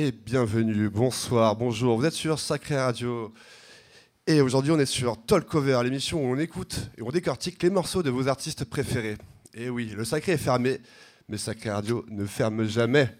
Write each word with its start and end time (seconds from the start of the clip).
et 0.00 0.12
bienvenue, 0.12 0.88
bonsoir, 0.88 1.56
bonjour. 1.56 1.98
Vous 1.98 2.06
êtes 2.06 2.14
sur 2.14 2.38
Sacré 2.38 2.80
Radio. 2.80 3.34
Et 4.26 4.40
aujourd'hui, 4.40 4.72
on 4.72 4.78
est 4.78 4.86
sur 4.86 5.22
Talkover, 5.26 5.78
l'émission 5.84 6.24
où 6.24 6.34
on 6.34 6.38
écoute 6.38 6.90
et 6.96 7.02
on 7.02 7.10
décortique 7.10 7.62
les 7.62 7.68
morceaux 7.68 8.02
de 8.02 8.08
vos 8.08 8.26
artistes 8.26 8.64
préférés. 8.64 9.18
Et 9.52 9.68
oui, 9.68 9.92
le 9.94 10.06
sacré 10.06 10.32
est 10.32 10.38
fermé, 10.38 10.80
mais 11.28 11.36
Sacré 11.36 11.70
Radio 11.70 12.06
ne 12.08 12.24
ferme 12.24 12.64
jamais. 12.66 13.14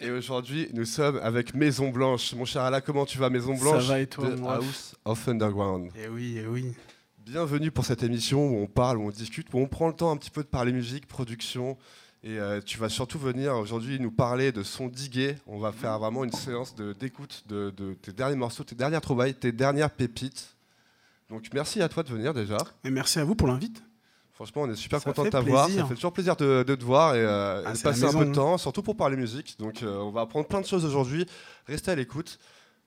Et 0.00 0.10
aujourd'hui, 0.10 0.70
nous 0.72 0.86
sommes 0.86 1.20
avec 1.22 1.52
Maison 1.52 1.90
Blanche. 1.90 2.32
Mon 2.32 2.46
cher 2.46 2.62
Alain, 2.62 2.80
comment 2.80 3.04
tu 3.04 3.18
vas, 3.18 3.28
Maison 3.28 3.54
Blanche 3.54 3.82
Ça 3.82 3.92
va 3.92 4.00
et 4.00 4.06
toi, 4.06 4.34
moi 4.36 4.54
House 4.54 4.96
of 5.04 5.28
Underground. 5.28 5.90
Eh 6.02 6.08
oui, 6.08 6.38
eh 6.42 6.46
oui. 6.46 6.72
Bienvenue 7.18 7.70
pour 7.70 7.84
cette 7.84 8.02
émission 8.02 8.48
où 8.48 8.62
on 8.62 8.66
parle, 8.66 8.96
où 8.96 9.02
on 9.02 9.10
discute, 9.10 9.48
où 9.52 9.58
on 9.58 9.66
prend 9.66 9.88
le 9.88 9.94
temps 9.94 10.12
un 10.12 10.16
petit 10.16 10.30
peu 10.30 10.42
de 10.42 10.48
parler 10.48 10.72
musique, 10.72 11.06
production. 11.06 11.76
Et 12.26 12.40
euh, 12.40 12.60
tu 12.60 12.76
vas 12.78 12.88
surtout 12.88 13.20
venir 13.20 13.54
aujourd'hui 13.54 14.00
nous 14.00 14.10
parler 14.10 14.50
de 14.50 14.64
son 14.64 14.88
digué. 14.88 15.36
On 15.46 15.60
va 15.60 15.70
faire 15.70 15.96
vraiment 16.00 16.24
une 16.24 16.32
séance 16.32 16.74
d'écoute 16.74 17.44
de, 17.46 17.70
de 17.70 17.94
tes 17.94 18.12
derniers 18.12 18.34
morceaux, 18.34 18.64
tes 18.64 18.74
dernières 18.74 19.00
trouvailles, 19.00 19.32
tes 19.32 19.52
dernières 19.52 19.90
pépites. 19.90 20.56
Donc 21.30 21.44
merci 21.54 21.80
à 21.80 21.88
toi 21.88 22.02
de 22.02 22.08
venir 22.08 22.34
déjà. 22.34 22.56
Et 22.82 22.90
merci 22.90 23.20
à 23.20 23.24
vous 23.24 23.36
pour 23.36 23.46
l'invite. 23.46 23.80
Franchement, 24.32 24.62
on 24.62 24.70
est 24.70 24.74
super 24.74 25.00
content 25.04 25.22
de 25.22 25.30
t'avoir. 25.30 25.70
Ça 25.70 25.84
fait 25.86 25.94
toujours 25.94 26.12
plaisir 26.12 26.34
de, 26.34 26.64
de 26.66 26.74
te 26.74 26.82
voir 26.84 27.14
et, 27.14 27.20
euh, 27.20 27.62
Ah, 27.64 27.70
et 27.70 27.76
de 27.76 27.80
passer 27.80 28.02
un 28.02 28.12
peu 28.12 28.24
de 28.24 28.30
hein. 28.30 28.32
temps, 28.32 28.58
surtout 28.58 28.82
pour 28.82 28.96
parler 28.96 29.16
musique. 29.16 29.56
Donc 29.60 29.84
euh, 29.84 29.96
on 29.98 30.10
va 30.10 30.22
apprendre 30.22 30.48
plein 30.48 30.60
de 30.60 30.66
choses 30.66 30.84
aujourd'hui. 30.84 31.26
Restez 31.68 31.92
à 31.92 31.94
l'écoute. 31.94 32.40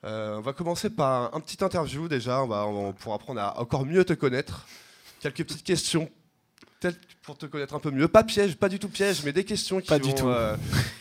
On 0.04 0.42
va 0.42 0.52
commencer 0.52 0.90
par 0.90 1.34
un 1.34 1.40
petit 1.40 1.64
interview 1.64 2.10
déjà. 2.10 2.44
On, 2.44 2.48
va, 2.48 2.68
on 2.68 2.92
pourra 2.92 3.16
apprendre 3.16 3.40
à 3.40 3.58
encore 3.62 3.86
mieux 3.86 4.04
te 4.04 4.12
connaître. 4.14 4.68
Quelques 5.22 5.46
petites 5.46 5.64
questions 5.64 6.10
pour 7.24 7.38
te 7.38 7.46
connaître 7.46 7.74
un 7.76 7.80
peu 7.80 7.92
mieux. 7.92 8.08
Pas 8.08 8.24
piège, 8.24 8.56
pas 8.56 8.70
du 8.70 8.80
tout 8.80 8.90
piège, 8.90 9.24
mais 9.24 9.32
des 9.34 9.44
questions 9.44 9.80
qui 9.82 9.88
Pas 9.88 10.00
du 10.00 10.10
vont, 10.10 10.16
tout. 10.16 10.28
euh, 10.30 10.56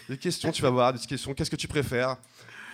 des 0.08 0.18
questions, 0.18 0.50
tu 0.52 0.62
vas 0.62 0.70
voir, 0.70 0.92
des 0.92 0.96
petites 0.98 1.10
questions. 1.10 1.34
Qu'est-ce 1.34 1.50
que 1.50 1.56
tu 1.56 1.68
préfères 1.68 2.16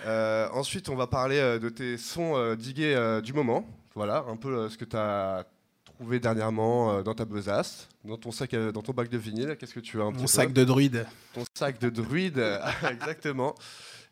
Euh, 0.06 0.48
Ensuite, 0.52 0.88
on 0.88 0.96
va 0.96 1.06
parler 1.06 1.38
euh, 1.38 1.58
de 1.58 1.68
tes 1.68 1.96
sons 1.98 2.36
euh, 2.36 2.56
digués 2.56 2.94
euh, 2.94 3.20
du 3.20 3.32
moment. 3.32 3.66
Voilà, 3.94 4.24
un 4.28 4.36
peu 4.36 4.48
euh, 4.56 4.68
ce 4.70 4.76
que 4.78 4.84
tu 4.84 4.96
as 4.96 5.44
trouvé 5.84 6.18
dernièrement 6.18 6.90
euh, 6.98 7.02
dans 7.02 7.14
ta 7.14 7.24
besace, 7.24 7.88
dans 8.04 8.16
ton 8.16 8.32
sac, 8.32 8.52
euh, 8.54 8.72
dans 8.72 8.82
ton 8.82 8.92
bac 8.92 9.08
de 9.08 9.18
vinyle. 9.18 9.56
Qu'est-ce 9.58 9.74
que 9.74 9.80
tu 9.80 10.00
as 10.00 10.04
un 10.04 10.10
petit 10.10 10.16
Mon 10.18 10.22
peu 10.24 10.26
sac 10.32 10.52
de 10.52 10.64
druide. 10.64 11.06
ton 11.34 11.44
sac 11.54 11.78
de 11.78 11.90
druide, 11.90 12.42
exactement. 12.90 13.54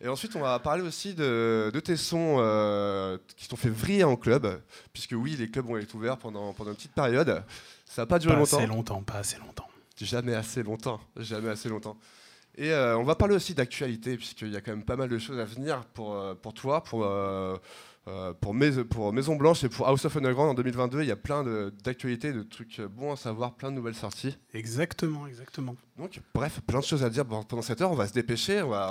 Et 0.01 0.09
ensuite, 0.09 0.35
on 0.35 0.41
va 0.41 0.59
parler 0.59 0.83
aussi 0.83 1.15
de, 1.15 1.71
de 1.73 1.81
tes 1.81 1.97
sons 1.97 2.37
euh, 2.41 3.19
qui 3.37 3.47
t'ont 3.49 3.57
fait 3.57 3.69
vriller 3.71 4.03
en 4.05 4.17
club, 4.17 4.61
puisque 4.93 5.13
oui, 5.17 5.37
les 5.39 5.49
clubs 5.49 5.69
ont 5.69 5.77
été 5.77 5.95
ouverts 5.95 6.19
pendant, 6.19 6.53
pendant 6.53 6.71
une 6.71 6.77
petite 6.77 6.93
période. 6.95 7.43
Ça 7.95 8.03
n'a 8.03 8.07
pas 8.07 8.19
duré 8.19 8.33
Pas 8.33 8.39
longtemps. 8.41 8.57
assez 8.57 8.67
longtemps, 8.67 9.03
pas 9.03 9.19
assez 9.19 9.37
longtemps. 9.37 9.69
Jamais 10.01 10.35
assez 10.35 10.63
longtemps. 10.63 10.99
Jamais 11.19 11.51
assez 11.51 11.69
longtemps. 11.69 11.99
Et 12.57 12.71
euh, 12.73 12.97
on 12.97 13.03
va 13.03 13.17
parler 13.17 13.35
aussi 13.35 13.53
d'actualité, 13.53 14.17
puisqu'il 14.17 14.49
y 14.51 14.57
a 14.57 14.63
quand 14.63 14.71
même 14.73 14.85
pas 14.85 14.97
mal 14.97 15.11
de 15.11 15.19
choses 15.19 15.39
à 15.39 15.45
venir 15.45 15.85
pour, 15.93 16.15
euh, 16.15 16.35
pour 16.35 16.55
toi, 16.55 16.83
pour, 16.83 17.05
euh, 17.05 17.55
pour, 18.41 18.55
Mais- 18.55 18.83
pour 18.85 19.13
Maison 19.13 19.37
Blanche 19.37 19.63
et 19.65 19.69
pour 19.69 19.87
House 19.87 20.07
of 20.07 20.17
Underground 20.17 20.51
en 20.53 20.55
2022. 20.55 21.03
Il 21.03 21.09
y 21.09 21.13
a 21.13 21.17
plein 21.17 21.45
d'actualités, 21.85 22.33
de, 22.33 22.43
trucs 22.43 22.81
bons 22.81 23.13
à 23.13 23.17
savoir, 23.17 23.53
plein 23.57 23.71
de 23.71 23.77
nouvelles 23.77 23.95
sorties. 23.95 24.39
Exactement, 24.55 25.27
exactement. 25.27 25.77
Donc, 25.99 26.19
bref, 26.35 26.61
plein 26.67 26.81
de 26.81 26.85
choses 26.85 27.05
à 27.05 27.11
dire 27.11 27.27
pendant 27.27 27.43
pendant 27.43 27.63
cette 27.63 27.83
heure. 27.83 27.91
On 27.93 27.95
va 27.97 28.09
se 28.09 28.15
dépêcher. 28.15 28.63
On 28.63 28.71
va, 28.71 28.91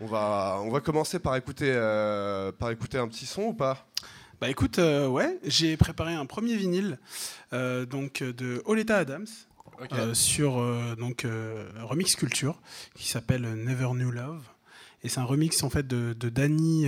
on, 0.00 0.04
on 0.04 0.06
va, 0.06 0.58
on 0.62 0.70
va 0.70 0.80
commencer 0.80 1.18
par 1.18 1.36
écouter, 1.36 1.70
euh, 1.70 2.52
par 2.52 2.70
écouter 2.70 2.96
un 2.96 3.06
petit 3.06 3.26
son 3.26 3.42
ou 3.42 3.54
pas? 3.54 3.86
Bah 4.40 4.48
écoute, 4.50 4.78
euh, 4.78 5.06
ouais, 5.08 5.38
j'ai 5.44 5.76
préparé 5.76 6.14
un 6.14 6.26
premier 6.26 6.56
vinyle 6.56 6.98
euh, 7.52 7.86
donc 7.86 8.20
euh, 8.22 8.32
de 8.32 8.62
Oleta 8.66 8.98
Adams 8.98 9.26
euh, 9.92 10.14
sur 10.14 10.56
donc 10.96 11.26
Remix 11.82 12.14
Culture 12.16 12.60
qui 12.94 13.08
s'appelle 13.08 13.42
Never 13.54 13.88
New 13.94 14.10
Love 14.10 14.42
et 15.02 15.08
c'est 15.08 15.20
un 15.20 15.24
remix 15.24 15.62
en 15.62 15.70
fait 15.70 15.86
de, 15.86 16.14
de 16.18 16.28
Danny. 16.28 16.86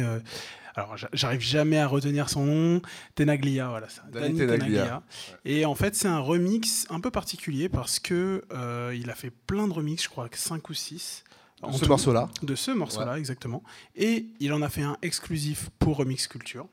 alors 0.74 0.96
j'a- 0.96 1.08
j'arrive 1.12 1.40
jamais 1.40 1.78
à 1.78 1.86
retenir 1.86 2.28
son 2.30 2.46
nom. 2.46 2.82
Tenaglia, 3.14 3.68
voilà 3.68 3.88
ça. 3.88 4.02
Danny 4.10 4.38
Tenaglia. 4.58 5.02
Et 5.44 5.64
en 5.64 5.74
fait 5.74 5.94
c'est 5.94 6.08
un 6.08 6.20
remix 6.20 6.86
un 6.90 7.00
peu 7.00 7.10
particulier 7.10 7.68
parce 7.68 7.98
que 7.98 8.42
euh, 8.52 8.94
il 8.98 9.10
a 9.10 9.14
fait 9.14 9.30
plein 9.30 9.68
de 9.68 9.72
remix, 9.72 10.02
je 10.04 10.08
crois 10.08 10.28
que 10.28 10.38
5 10.38 10.68
ou 10.70 10.74
6 10.74 11.24
De 11.62 11.72
ce 11.72 11.84
morceau-là. 11.88 12.28
de 12.42 12.54
ce 12.54 12.70
morceau-là, 12.70 13.18
exactement. 13.18 13.62
Et 13.96 14.26
il 14.40 14.52
en 14.52 14.60
a 14.62 14.68
fait 14.68 14.82
un 14.82 14.96
exclusif 15.02 15.70
pour 15.78 15.96
Remix 15.96 16.26
Culture. 16.28 16.66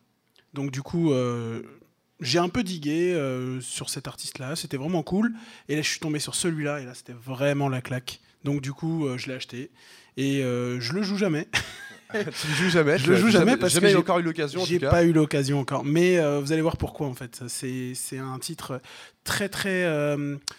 Donc 0.54 0.72
du 0.72 0.82
coup, 0.82 1.12
euh, 1.12 1.62
j'ai 2.20 2.40
un 2.40 2.50
peu 2.50 2.64
digué 2.64 3.14
euh, 3.14 3.60
sur 3.62 3.90
cet 3.90 4.08
artiste-là, 4.08 4.56
c'était 4.56 4.78
vraiment 4.78 5.04
cool. 5.04 5.34
Et 5.68 5.76
là, 5.76 5.82
je 5.82 5.90
suis 5.90 6.00
tombé 6.00 6.20
sur 6.20 6.36
celui-là, 6.36 6.80
et 6.82 6.86
là, 6.86 6.94
c'était 6.94 7.14
vraiment 7.14 7.70
la 7.70 7.82
claque. 7.82 8.20
Donc 8.44 8.62
du 8.62 8.72
coup, 8.74 9.08
euh, 9.08 9.18
je 9.18 9.28
l'ai 9.28 9.34
acheté. 9.36 9.72
Et 10.16 10.42
je 10.42 10.94
le 10.94 11.02
joue 11.02 11.18
jamais. 11.18 11.48
tu 12.14 12.20
le 12.48 12.54
joues 12.54 12.70
jamais. 12.70 12.98
Je 13.00 13.10
le 13.10 13.16
joue 13.18 13.30
jamais 13.30 13.58
parce 13.58 13.74
jamais 13.74 13.88
que 13.88 13.92
j'ai- 13.94 13.98
encore 13.98 14.20
eu 14.20 14.24
l'occasion. 14.24 14.64
J'ai 14.64 14.78
pas 14.78 15.04
eu 15.04 15.12
l'occasion 15.12 15.60
encore. 15.60 15.84
Mais 15.84 16.20
vous 16.40 16.52
allez 16.52 16.62
voir 16.62 16.78
pourquoi, 16.78 17.08
en 17.08 17.16
fait. 17.16 17.42
C'est 17.48 17.94
c'est 17.96 18.20
un 18.20 18.38
titre 18.38 18.80
très, 19.24 19.50
très 19.50 19.88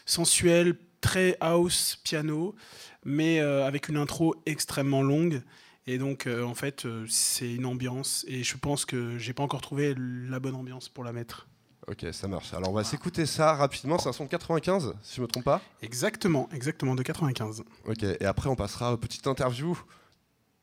sensuel, 0.06 0.75
très 1.00 1.37
house, 1.41 2.00
piano, 2.03 2.56
mais 3.04 3.38
avec 3.38 3.88
une 3.88 3.97
intro 3.97 4.34
extrêmement 4.44 5.03
longue. 5.03 5.41
Et 5.87 5.99
donc, 5.99 6.27
euh, 6.27 6.45
en 6.45 6.55
fait, 6.55 6.87
euh, 6.87 7.05
c'est 7.09 7.53
une 7.53 7.67
ambiance. 7.67 8.25
Et 8.28 8.43
je 8.43 8.56
pense 8.56 8.84
que 8.84 9.19
j'ai 9.19 9.33
pas 9.33 9.43
encore 9.43 9.61
trouvé 9.61 9.95
la 9.97 10.41
bonne 10.41 10.55
ambiance 10.55 10.89
pour 10.89 11.05
la 11.05 11.12
mettre. 11.12 11.49
Ok, 11.87 12.06
ça 12.12 12.28
marche. 12.28 12.55
Alors 12.55 12.71
on 12.71 12.75
va 12.75 12.84
s'écouter 12.84 13.27
ça 13.27 13.53
rapidement. 13.53 13.99
C'est 13.99 14.09
un 14.09 14.12
son 14.12 14.25
de 14.25 14.31
95, 14.31 14.95
si 15.03 15.17
je 15.17 15.21
me 15.21 15.27
trompe 15.27 15.45
pas. 15.45 15.61
Exactement, 15.83 16.49
exactement, 16.53 16.95
de 16.95 17.03
95. 17.03 17.62
Ok. 17.87 18.03
Et 18.03 18.25
après, 18.25 18.49
on 18.49 18.56
passera 18.56 18.95
aux 18.95 18.97
petites 18.97 19.27
interviews 19.27 19.78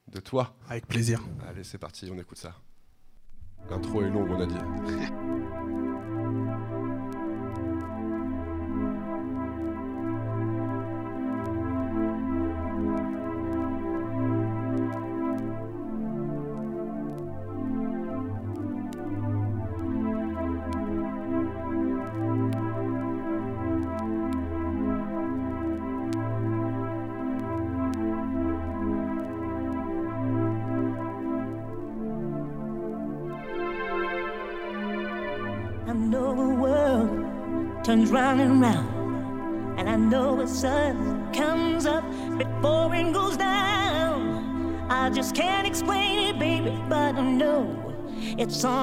de 0.07 0.19
toi. 0.19 0.55
Avec 0.67 0.87
plaisir. 0.87 1.21
Allez, 1.47 1.63
c'est 1.63 1.77
parti. 1.77 2.09
On 2.11 2.17
écoute 2.17 2.39
ça. 2.39 2.55
L'intro 3.69 4.01
est 4.01 4.09
longue, 4.09 4.31
on 4.31 4.41
a 4.41 4.45
dit. 4.47 4.55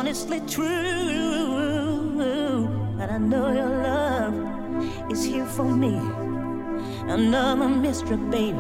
honestly 0.09 0.41
true. 0.49 0.67
But 2.97 3.11
I 3.11 3.19
know 3.19 3.53
your 3.53 3.69
love 3.69 5.13
is 5.13 5.23
here 5.23 5.45
for 5.45 5.65
me. 5.65 6.01
Another 7.13 7.69
mystery, 7.69 8.17
baby. 8.17 8.57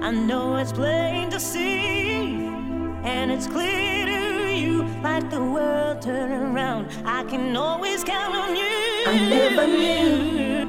I 0.00 0.12
know 0.12 0.54
it's 0.58 0.70
plain 0.70 1.28
to 1.30 1.40
see, 1.40 2.46
and 3.02 3.32
it's 3.32 3.48
clear 3.48 4.06
to 4.06 4.54
you, 4.54 4.84
like 5.02 5.28
the 5.28 5.42
world 5.42 6.02
turning 6.02 6.54
around. 6.54 6.86
I 7.04 7.24
can 7.24 7.56
always 7.56 8.04
count 8.04 8.36
on 8.36 8.54
you. 8.54 9.02
I 9.04 9.18
never 9.28 9.66
knew 9.66 10.66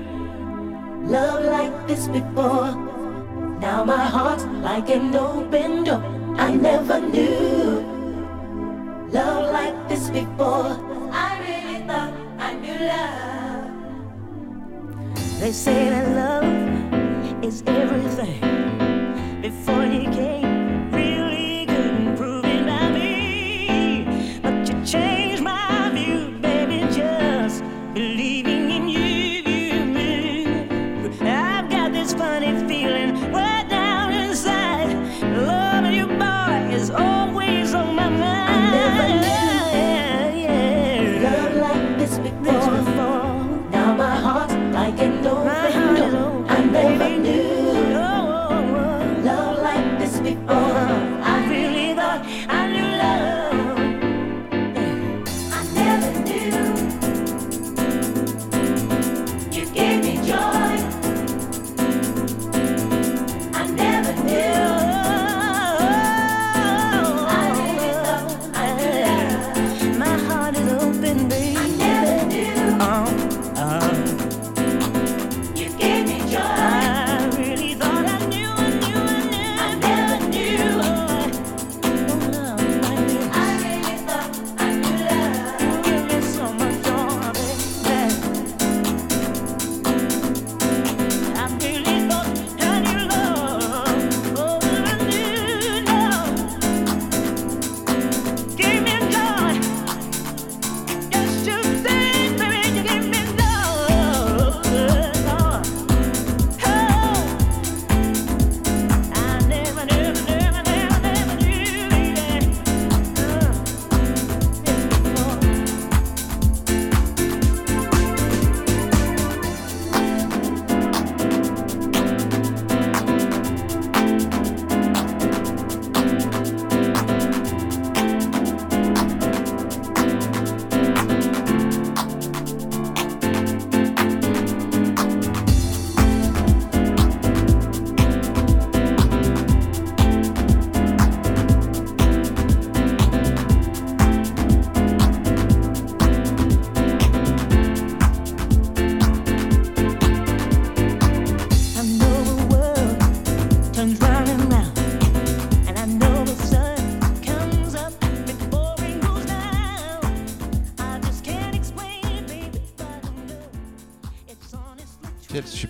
love 1.11 1.45
like 1.45 1.87
this 1.87 2.07
before. 2.07 2.73
Now 3.59 3.83
my 3.85 4.03
heart's 4.03 4.45
like 4.63 4.89
an 4.89 5.15
open 5.15 5.83
door. 5.83 6.01
I 6.37 6.55
never 6.55 6.99
knew 6.99 7.92
love 9.13 9.53
like 9.53 9.87
this 9.87 10.09
before. 10.09 10.73
I 11.13 11.37
really 11.45 11.85
thought 11.85 12.13
I 12.39 12.53
knew 12.55 12.79
love. 12.91 13.69
They 15.39 15.51
say 15.51 15.89
that 15.89 16.07
love 16.17 17.43
is 17.43 17.63
everything. 17.67 18.41
Before 19.41 19.85
you 19.85 20.09
came, 20.09 20.52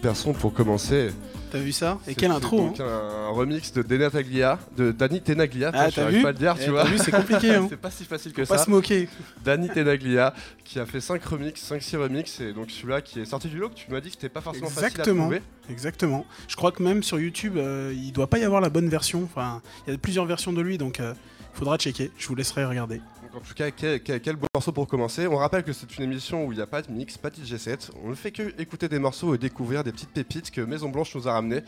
super 0.04 0.18
son 0.18 0.34
pour 0.34 0.54
commencer. 0.54 1.12
T'as 1.50 1.60
vu 1.60 1.72
ça 1.72 1.98
Et 2.08 2.14
quelle 2.16 2.32
intro 2.32 2.58
donc 2.58 2.80
hein. 2.82 2.86
un 2.86 3.30
remix 3.30 3.72
de 3.72 3.82
Denataglia, 3.84 4.60
de 4.76 4.92
Danny 4.92 5.22
Tenaglia. 5.22 5.72
Ah, 5.74 5.90
t'as 5.96 6.10
vu 6.10 6.22
pas 6.22 6.34
le 6.34 6.38
dire, 6.38 6.56
Eh, 6.60 6.66
tu 6.66 6.72
vois. 6.72 6.84
vu, 6.84 6.98
c'est 6.98 7.12
compliqué, 7.12 7.52
hein. 7.56 7.68
c'est 7.70 7.78
pas 7.80 7.90
si 7.90 8.04
facile 8.04 8.34
que 8.34 8.44
Faut 8.44 8.54
pas 8.54 8.58
ça. 8.58 8.66
se 8.66 8.70
moquer. 8.70 9.08
Danny 9.46 9.70
Tenaglia, 9.70 10.34
qui 10.66 10.78
a 10.78 10.86
fait 10.86 11.00
5 11.00 11.24
remixes, 11.24 11.72
5-6 11.72 11.96
remixes, 11.96 12.42
et 12.42 12.52
donc 12.52 12.70
celui-là 12.70 13.00
qui 13.02 13.22
est 13.22 13.26
sorti 13.26 13.48
du 13.48 13.58
lot, 13.60 13.70
que 13.70 13.76
tu 13.76 13.90
m'as 13.92 14.02
dit 14.02 14.10
que 14.10 14.16
c'était 14.16 14.28
pas 14.28 14.42
forcément 14.42 14.68
facile 14.68 14.84
à 14.84 14.88
Exactement. 14.90 15.22
trouver. 15.24 15.42
Exactement. 15.70 16.26
Je 16.50 16.58
crois 16.58 16.74
que 16.74 16.84
même 16.84 17.02
sur 17.02 17.18
YouTube, 17.18 17.54
euh, 17.56 17.94
il 17.96 18.12
doit 18.12 18.28
pas 18.28 18.40
y 18.40 18.44
avoir 18.44 18.60
la 18.60 18.70
bonne 18.70 18.90
version. 18.90 19.24
Enfin, 19.24 19.62
il 19.88 19.92
y 19.94 19.96
a 19.96 19.98
plusieurs 19.98 20.26
versions 20.26 20.52
de 20.52 20.62
lui, 20.62 20.78
donc 20.78 20.98
il 21.00 21.14
faudra 21.54 21.78
checker. 21.78 22.12
Je 22.18 22.28
vous 22.28 22.36
laisserai 22.36 22.66
regarder. 22.66 23.00
En 23.36 23.40
tout 23.40 23.54
cas, 23.56 23.72
quel, 23.72 24.02
quel- 24.04 24.22
quel 24.22 24.36
beau 24.36 24.46
morceau 24.54 24.72
pour 24.72 24.88
commencer. 24.88 25.26
On 25.28 25.38
rappelle 25.38 25.64
que 25.64 25.74
c'est 25.74 25.98
une 25.98 26.04
émission 26.04 26.46
où 26.46 26.52
il 26.52 26.56
n'y 26.56 26.62
a 26.62 26.68
pas 26.68 26.82
de 26.84 26.92
mix, 26.92 27.18
pas 27.18 27.32
de 27.32 27.38
G7. 27.38 27.90
On 28.04 28.10
ne 28.10 28.16
fait 28.16 28.32
que 28.32 28.54
écouter 28.62 28.88
des 28.88 29.00
morceaux 29.00 29.34
et 29.34 29.38
découvrir 29.40 29.84
des 29.84 29.92
petites 29.92 30.12
pépites 30.12 30.52
que 30.52 30.62
Maison 30.62 30.90
Blanche 30.90 31.16
nous 31.16 31.28
a 31.28 31.34
ramenées. 31.34 31.62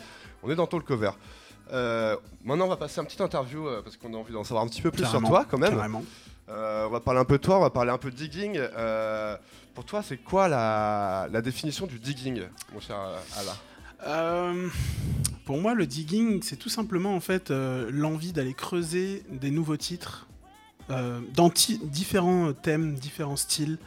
On 0.43 0.51
est 0.51 0.55
dans 0.55 0.67
Talk 0.67 0.85
Cover. 0.85 1.11
Euh, 1.73 2.15
maintenant, 2.43 2.65
on 2.65 2.69
va 2.69 2.77
passer 2.77 2.99
un 2.99 3.03
petit 3.05 3.21
interview 3.21 3.67
euh, 3.67 3.81
parce 3.81 3.97
qu'on 3.97 4.13
a 4.13 4.17
envie 4.17 4.31
d'en 4.33 4.43
savoir 4.43 4.63
un 4.63 4.67
petit 4.67 4.83
peu 4.83 4.91
plus 4.91 5.01
Carrément, 5.01 5.21
sur 5.21 5.29
toi 5.29 5.45
quand 5.49 5.57
même. 5.57 5.73
Euh, 6.49 6.85
on 6.85 6.91
va 6.91 6.99
parler 6.99 7.19
un 7.19 7.25
peu 7.25 7.37
de 7.39 7.41
toi, 7.43 7.57
on 7.57 7.61
va 7.61 7.71
parler 7.71 7.89
un 7.91 7.97
peu 7.97 8.11
de 8.11 8.15
digging. 8.15 8.59
Pour 9.73 9.83
toi, 9.85 10.03
c'est 10.03 10.17
quoi 10.17 10.47
la, 10.47 11.27
la 11.31 11.41
définition 11.41 11.87
du 11.87 11.97
digging, 11.99 12.43
mon 12.73 12.79
cher 12.79 12.95
pour 15.45 15.57
moi, 15.59 15.73
le 15.73 15.85
digging, 15.85 16.41
c'est 16.41 16.55
tout 16.55 16.69
simplement 16.69 17.15
en 17.15 17.19
fait 17.19 17.49
l'envie 17.49 18.33
d'aller 18.33 18.53
creuser 18.53 19.23
des 19.31 19.51
nouveaux 19.51 19.77
titres 19.77 20.27
euh, 20.89 21.19
dans 21.33 21.49
différents 21.83 22.53
thèmes, 22.53 22.95
différents 22.95 23.35
styles, 23.37 23.77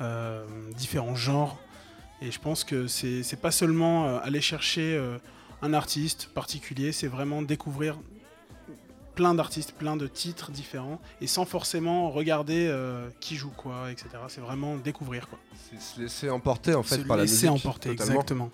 euh, 0.00 0.44
différents 0.76 1.14
genres. 1.16 1.58
Et 2.20 2.30
je 2.30 2.38
pense 2.38 2.62
que 2.64 2.86
c'est 2.86 3.40
pas 3.40 3.50
seulement 3.50 4.06
euh, 4.06 4.18
aller 4.22 4.40
chercher 4.40 4.94
euh, 4.96 5.18
un 5.60 5.74
artiste 5.74 6.28
particulier, 6.34 6.92
c'est 6.92 7.08
vraiment 7.08 7.42
découvrir 7.42 7.98
plein 9.14 9.34
d'artistes, 9.34 9.72
plein 9.72 9.96
de 9.96 10.06
titres 10.06 10.50
différents, 10.50 11.00
et 11.20 11.26
sans 11.26 11.44
forcément 11.44 12.10
regarder 12.10 12.66
euh, 12.68 13.08
qui 13.20 13.36
joue 13.36 13.50
quoi, 13.50 13.90
etc. 13.90 14.08
C'est 14.28 14.40
vraiment 14.40 14.76
découvrir 14.76 15.28
quoi. 15.28 15.38
C'est 15.70 15.80
se 15.80 16.00
laisser 16.00 16.30
emporter 16.30 16.74
en 16.74 16.82
fait 16.82 16.96
Se 16.96 17.00
par 17.02 17.16
la 17.18 17.24
laisser 17.24 17.48
musique. 17.50 17.66
emporter, 17.66 17.90
totalement. 17.90 18.12
exactement. 18.12 18.50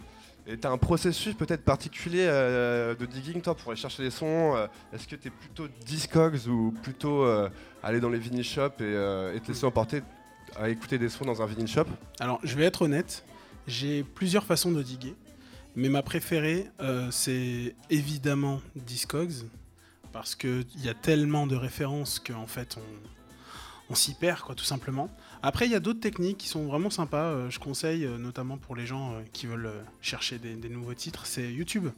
Et 0.51 0.57
t'as 0.57 0.71
un 0.71 0.79
processus 0.79 1.35
peut-être 1.35 1.63
particulier 1.63 2.27
euh, 2.27 2.95
de 2.95 3.05
digging 3.05 3.43
toi 3.43 3.55
pour 3.55 3.71
aller 3.71 3.79
chercher 3.79 4.03
les 4.03 4.11
sons 4.11 4.57
euh, 4.57 4.67
Est-ce 4.95 5.07
que 5.07 5.15
t'es 5.15 5.29
plutôt 5.29 5.69
Discogs 5.85 6.47
ou 6.49 6.75
plutôt 6.83 7.23
euh, 7.23 7.51
aller 7.83 8.01
dans 8.01 8.09
les 8.09 8.19
vinyl 8.19 8.43
shops 8.43 8.81
et, 8.81 9.41
te 9.41 9.49
laisser 9.49 9.67
emporter 9.67 10.03
à 10.57 10.71
écouter 10.71 10.97
des 10.97 11.11
sons 11.11 11.27
dans 11.27 11.43
un 11.43 11.47
vinyl 11.47 11.69
shop? 11.69 11.85
Alors, 12.19 12.41
je 12.45 12.57
vais 12.57 12.65
être 12.65 12.81
honnête, 12.81 13.27
j'ai 13.67 14.03
plusieurs 14.03 14.45
façons 14.45 14.73
de 14.73 14.83
diguer, 14.83 15.15
mais 15.77 15.91
ma 15.91 16.03
préférée, 16.03 16.71
c'est 17.11 17.77
évidemment 17.91 18.63
Discogs, 18.75 19.45
parce 20.13 20.35
qu'il 20.35 20.65
y 20.83 20.89
a 20.89 20.95
tellement 20.95 21.47
de 21.47 21.57
références 21.57 22.19
qu'en 22.19 22.47
fait, 22.47 22.79
on, 22.79 23.93
on 23.93 23.95
s'y 23.95 24.15
perd, 24.15 24.41
quoi, 24.41 24.55
tout 24.55 24.65
simplement. 24.65 25.11
Après, 25.43 25.67
il 25.67 25.73
y 25.73 25.75
a 25.75 25.81
d'autres 25.81 26.01
techniques 26.01 26.39
qui 26.39 26.49
sont 26.49 26.65
vraiment 26.67 26.91
sympas, 26.91 27.25
euh, 27.27 27.51
je 27.51 27.59
conseille, 27.59 28.05
euh, 28.05 28.19
notamment 28.19 28.57
pour 28.59 28.75
les 28.77 28.87
gens 28.87 29.13
euh, 29.13 29.21
qui 29.33 29.47
veulent 29.47 29.71
chercher 30.01 30.39
des, 30.39 30.55
des 30.55 30.69
nouveaux 30.69 30.95
titres, 30.95 31.27
c'est 31.27 31.53
YouTube. 31.53 31.89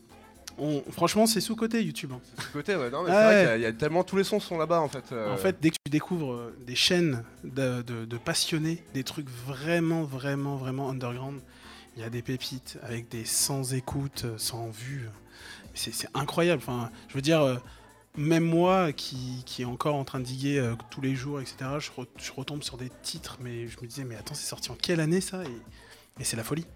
On- 0.59 0.83
franchement, 0.91 1.27
c'est 1.27 1.41
sous-côté 1.41 1.83
YouTube. 1.83 2.11
hein. 2.13 2.21
De 2.37 2.43
ce 2.43 2.49
côté, 2.49 2.77
ouais, 2.77 2.91
non, 2.91 3.03
mais 3.03 3.11
Ouais. 3.11 3.17
c'est 3.17 3.25
vrai 3.25 3.35
qu'il 3.41 3.45
y 3.47 3.53
a- 3.53 3.57
il 3.57 3.63
y, 3.63 3.67
a 3.67 3.73
tellement 3.73 4.05
tous 4.05 4.17
les 4.17 4.25
sons 4.25 4.41
sont 4.41 4.59
là-bas 4.59 4.81
en 4.81 4.89
fait. 4.89 5.05
euh, 5.13 5.33
En 5.33 5.37
fait, 5.39 5.57
dès 5.61 5.71
que 5.71 5.77
tu 5.85 5.91
découvres 5.91 6.51
des 6.67 6.75
chaînes 6.75 7.25
de, 7.45 7.81
de- 7.83 8.05
de 8.05 8.17
passionnés, 8.19 8.83
des 8.93 9.05
trucs 9.05 9.29
vraiment, 9.47 10.03
vraiment, 10.03 10.57
vraiment 10.57 10.91
underground, 10.91 11.41
il 11.97 12.03
y 12.03 12.05
a 12.05 12.11
des 12.11 12.21
pépites 12.23 12.79
avec 12.83 13.09
des 13.09 13.25
sans 13.25 13.73
écoute, 13.75 14.27
sans 14.37 14.69
vue. 14.71 15.09
C'est 15.75 15.95
c'est 15.95 16.09
incroyable. 16.15 16.61
Enfin, 16.67 16.91
je 17.09 17.15
veux 17.15 17.23
dire, 17.23 17.61
même 18.17 18.45
moi 18.45 18.93
qui, 18.93 19.43
qui 19.47 19.63
est 19.63 19.67
encore 19.67 19.95
en 19.95 20.05
train 20.05 20.21
de 20.21 20.25
diguer 20.25 20.59
euh, 20.59 20.75
tous 20.91 21.01
les 21.01 21.15
jours, 21.15 21.41
etc., 21.41 21.57
je, 21.79 21.91
re- 21.91 22.07
je 22.19 22.33
retombe 22.33 22.63
sur 22.63 22.77
des 22.77 22.91
titres, 23.03 23.39
mais 23.41 23.69
je 23.69 23.79
me 23.81 23.87
disais, 23.87 24.05
mais 24.05 24.17
attends, 24.17 24.35
c'est 24.35 24.49
sorti 24.49 24.71
en 24.71 24.75
quelle 24.75 25.01
année 25.01 25.21
ça? 25.21 25.43
Et, 25.45 26.21
et 26.21 26.25
c'est 26.25 26.37
la 26.37 26.45
folie. 26.45 26.67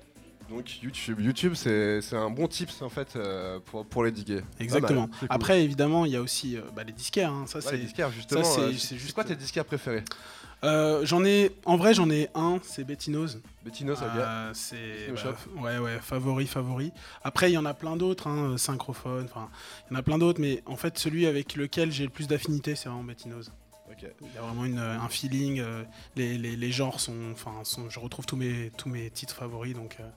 Donc 0.51 0.83
YouTube, 0.83 1.21
YouTube 1.21 1.55
c'est 1.55 2.01
un 2.13 2.29
bon 2.29 2.47
tips 2.49 2.83
en 2.83 2.91
fait 2.91 3.17
euh, 3.17 3.61
pour, 3.65 3.87
pour 3.87 4.05
les 4.05 4.13
diguer. 4.13 4.43
Exactement. 4.61 5.07
Mal, 5.09 5.19
cool. 5.19 5.29
Après, 5.31 5.65
évidemment, 5.65 6.05
il 6.05 6.13
y 6.13 6.17
a 6.17 6.21
aussi 6.21 6.57
euh, 6.59 6.61
bah, 6.77 6.85
les 6.85 6.93
disquaires. 6.93 7.33
hein, 7.33 7.47
ça, 7.47 7.59
Ouais, 7.59 7.65
c'est 7.65 7.77
les 7.79 7.85
disquaires 7.85 8.11
justement. 8.11 8.43
c'est- 8.45 9.13
quoi 9.15 9.25
tes 9.25 9.37
disquaires 9.37 9.65
préférés? 9.65 10.05
Euh, 10.65 11.05
j'en 11.05 11.25
ai, 11.25 11.51
en 11.67 11.77
vrai, 11.77 11.95
j'en 11.95 12.09
ai 12.11 12.29
un, 12.35 12.59
c'est 12.63 12.85
Bettinos. 12.85 13.39
Bettinos. 13.65 13.99
Euh, 14.03 14.51
c'est 14.55 15.13
bah, 15.13 15.35
ouais 15.63 15.79
ouais 15.79 15.99
favori 16.01 16.47
favori. 16.47 16.93
Après 17.23 17.51
il 17.51 17.55
y 17.55 17.59
en 17.59 17.65
a 17.65 17.75
plein 17.75 17.97
d'autres, 17.97 18.27
hein, 18.29 18.57
synchrophone, 18.57 19.27
enfin 19.27 19.51
il 19.87 19.93
y 19.93 19.97
en 19.97 19.99
a 19.99 20.03
plein 20.03 20.19
d'autres, 20.19 20.41
mais 20.41 20.63
en 20.67 20.77
fait 20.77 20.99
celui 20.99 21.27
avec 21.27 21.55
lequel 21.55 21.93
j'ai 21.93 22.05
le 22.05 22.11
plus 22.11 22.27
d'affinité 22.29 22.75
c'est 22.77 22.89
vraiment 22.89 23.05
Bettinos. 23.05 23.51
Il 24.23 24.35
y 24.35 24.39
a 24.39 24.43
vraiment 24.43 24.65
une, 24.65 24.79
un 24.79 25.09
feeling, 25.09 25.61
euh, 25.61 25.85
les, 26.17 26.37
les, 26.37 26.57
les 26.57 26.73
genres 26.73 26.99
sont, 26.99 27.31
enfin 27.33 27.53
sont, 27.63 27.89
je 27.91 28.01
retrouve 28.01 28.27
tous 28.27 28.37
mes 28.37 28.73
tous 28.77 28.89
mes 28.89 29.09
titres 29.11 29.35
favoris 29.37 29.75
donc 29.75 29.99
euh, 30.01 30.09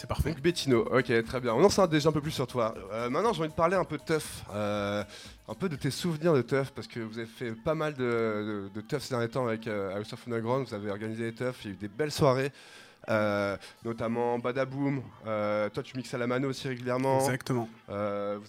c'est 0.00 0.06
parfait. 0.06 0.30
Donc 0.30 0.40
Bettino, 0.40 0.86
ok, 0.90 1.24
très 1.24 1.40
bien. 1.40 1.52
On 1.54 1.62
en 1.64 1.68
sait 1.68 1.86
déjà 1.88 2.08
un 2.08 2.12
peu 2.12 2.20
plus 2.22 2.30
sur 2.30 2.46
toi. 2.46 2.72
Euh, 2.92 3.10
maintenant, 3.10 3.32
j'ai 3.32 3.40
envie 3.40 3.50
de 3.50 3.54
parler 3.54 3.76
un 3.76 3.84
peu 3.84 3.98
de 3.98 4.02
teuf, 4.04 4.44
euh, 4.54 5.02
un 5.48 5.54
peu 5.54 5.68
de 5.68 5.76
tes 5.76 5.90
souvenirs 5.90 6.32
de 6.34 6.42
teuf, 6.42 6.70
parce 6.72 6.86
que 6.86 7.00
vous 7.00 7.18
avez 7.18 7.26
fait 7.26 7.50
pas 7.52 7.74
mal 7.74 7.94
de, 7.94 8.04
de, 8.04 8.70
de 8.74 8.80
teuf 8.80 9.02
ces 9.02 9.10
derniers 9.10 9.28
temps 9.28 9.46
avec 9.46 9.66
euh, 9.66 9.96
House 9.96 10.12
of 10.12 10.26
Underground. 10.26 10.66
Vous 10.68 10.74
avez 10.74 10.90
organisé 10.90 11.24
des 11.30 11.34
teufs, 11.34 11.64
il 11.64 11.68
y 11.68 11.70
a 11.70 11.74
eu 11.74 11.76
des 11.76 11.88
belles 11.88 12.12
soirées, 12.12 12.52
euh, 13.10 13.56
notamment 13.84 14.38
Badaboom. 14.38 15.02
Toi, 15.24 15.82
tu 15.82 15.96
mixes 15.96 16.14
à 16.14 16.18
la 16.18 16.28
mano 16.28 16.48
aussi 16.48 16.68
régulièrement. 16.68 17.18
Exactement, 17.18 17.68
vous 17.88 17.94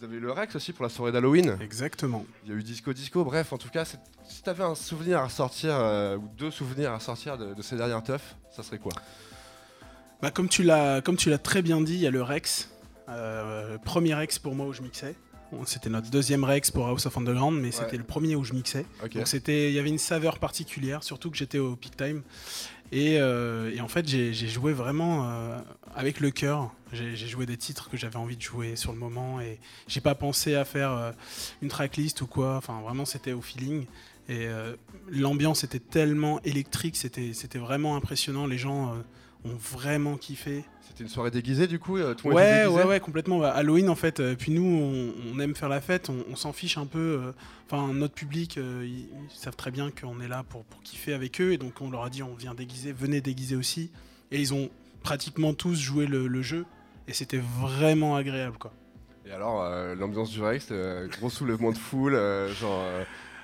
avez 0.04 0.18
eu 0.18 0.20
le 0.20 0.32
Rex 0.32 0.56
aussi 0.56 0.72
pour 0.72 0.84
la 0.84 0.90
soirée 0.90 1.12
d'Halloween. 1.12 1.58
exactement. 1.62 2.26
Il 2.46 2.52
y 2.52 2.54
a 2.54 2.58
eu 2.58 2.64
Disco 2.64 2.94
Disco. 2.94 3.24
Bref, 3.24 3.54
en 3.54 3.58
tout 3.58 3.70
cas, 3.70 3.86
si 3.86 3.98
tu 4.44 4.50
avais 4.50 4.64
un 4.64 4.76
souvenir 4.76 5.20
à 5.20 5.24
ressortir, 5.26 5.72
euh, 5.74 6.16
ou 6.18 6.30
deux 6.38 6.52
souvenirs 6.52 6.94
à 6.94 7.00
sortir 7.00 7.38
de, 7.40 7.56
de 7.56 7.62
ces 7.64 7.76
dernières 7.76 8.04
teufs, 8.04 8.36
ça 8.56 8.62
serait 8.62 8.78
quoi? 8.78 8.92
Bah, 10.22 10.32
comme 10.32 10.50
tu 10.50 10.64
l'as 10.64 11.02
très 11.42 11.62
bien 11.62 11.82
dit, 11.82 11.94
il 11.94 12.02
y 12.02 12.08
a 12.08 12.12
le 12.12 12.22
Rex, 12.22 12.70
euh, 13.08 13.78
premier 13.78 14.14
Rex 14.14 14.40
pour 14.40 14.56
moi 14.56 14.68
où 14.68 14.74
je 14.74 14.82
mixais. 14.82 15.16
Bon, 15.52 15.66
C'était 15.66 15.90
notre 15.90 16.12
deuxième 16.12 16.44
Rex 16.44 16.70
pour 16.70 16.88
House 16.88 17.06
of 17.08 17.18
Underground, 17.18 17.60
mais 17.60 17.72
c'était 17.72 17.98
le 17.98 18.04
premier 18.04 18.36
où 18.36 18.44
je 18.44 18.54
mixais. 18.54 18.86
Ok. 19.04 19.16
Donc 19.16 19.28
c'était, 19.28 19.70
il 19.70 19.74
y 19.74 19.80
avait 19.80 19.90
une 19.90 19.98
saveur 19.98 20.38
particulière, 20.38 21.04
surtout 21.04 21.32
que 21.32 21.38
j'étais 21.38 21.58
au 21.58 21.76
peak 21.76 21.98
time. 21.98 22.22
Et, 22.92 23.20
euh, 23.20 23.72
et 23.74 23.82
en 23.82 23.88
fait, 23.88 24.08
j'ai 24.08 24.34
joué 24.34 24.74
vraiment 24.74 25.30
euh, 25.30 25.58
avec 25.96 26.20
le 26.20 26.32
cœur. 26.32 26.72
J'ai 26.92 27.16
joué 27.16 27.46
des 27.46 27.58
titres 27.58 27.90
que 27.90 27.98
j'avais 27.98 28.16
envie 28.16 28.36
de 28.36 28.42
jouer 28.42 28.76
sur 28.76 28.92
le 28.92 28.98
moment 28.98 29.40
et 29.40 29.60
j'ai 29.88 30.02
pas 30.02 30.16
pensé 30.16 30.56
à 30.56 30.66
faire 30.66 30.92
euh, 30.92 31.12
une 31.62 31.70
tracklist 31.70 32.22
ou 32.22 32.28
quoi. 32.28 32.58
Enfin, 32.58 32.82
vraiment, 32.82 33.06
c'était 33.06 33.34
au 33.34 33.42
feeling. 33.42 33.86
Et 34.28 34.48
l'ambiance 35.10 35.64
était 35.64 35.80
tellement 35.80 36.40
électrique, 36.44 36.96
c'était 36.96 37.58
vraiment 37.58 37.96
impressionnant. 37.96 38.46
Les 38.46 38.60
gens 38.60 38.96
ont 39.46 39.56
vraiment 39.56 40.18
kiffé. 40.18 40.64
C'était 40.82 41.04
une 41.04 41.10
soirée 41.10 41.32
déguisée 41.32 41.68
du 41.68 41.80
coup 41.80 41.98
euh, 41.98 42.14
tout 42.14 42.28
Ouais, 42.28 42.66
ouais, 42.66 42.84
ouais, 42.84 43.00
complètement. 43.00 43.42
Halloween, 43.44 43.90
en 43.90 43.96
fait. 43.96 44.20
euh, 44.20 44.36
puis 44.38 44.52
nous, 44.52 44.64
on, 44.66 45.14
on 45.34 45.40
aime 45.40 45.56
faire 45.56 45.70
la 45.70 45.80
fête, 45.82 46.10
on, 46.10 46.26
on 46.30 46.36
s'en 46.36 46.52
fiche 46.52 46.78
un 46.78 46.86
peu. 46.86 47.00
euh, 47.00 47.32
Enfin, 47.72 47.94
notre 47.94 48.16
public, 48.16 48.58
euh, 48.58 48.84
ils, 48.86 49.08
ils 49.08 49.38
savent 49.38 49.56
très 49.56 49.70
bien 49.72 49.92
qu'on 49.92 50.20
est 50.20 50.28
là 50.28 50.44
pour, 50.50 50.64
pour 50.66 50.82
kiffer 50.82 51.14
avec 51.14 51.40
eux. 51.40 51.54
Et 51.54 51.58
donc, 51.58 51.80
on 51.82 51.90
leur 51.92 52.04
a 52.04 52.10
dit, 52.10 52.24
on 52.24 52.34
vient 52.34 52.54
déguiser, 52.56 52.92
venez 52.92 53.22
déguiser 53.22 53.56
aussi. 53.56 53.92
Et 54.32 54.40
ils 54.42 54.54
ont 54.54 54.70
pratiquement 55.04 55.54
tous 55.54 55.76
joué 55.80 56.06
le, 56.08 56.28
le 56.28 56.42
jeu. 56.42 56.66
Et 57.08 57.14
c'était 57.14 57.42
vraiment 57.62 58.16
agréable, 58.16 58.58
quoi. 58.58 58.74
Et 59.26 59.32
alors, 59.32 59.62
euh, 59.64 59.94
l'ambiance 59.96 60.32
du 60.32 60.42
Rex, 60.42 60.72
gros 61.20 61.30
soulèvement 61.30 61.72
de 61.72 61.78
foule, 61.78 62.14
genre, 62.60 62.84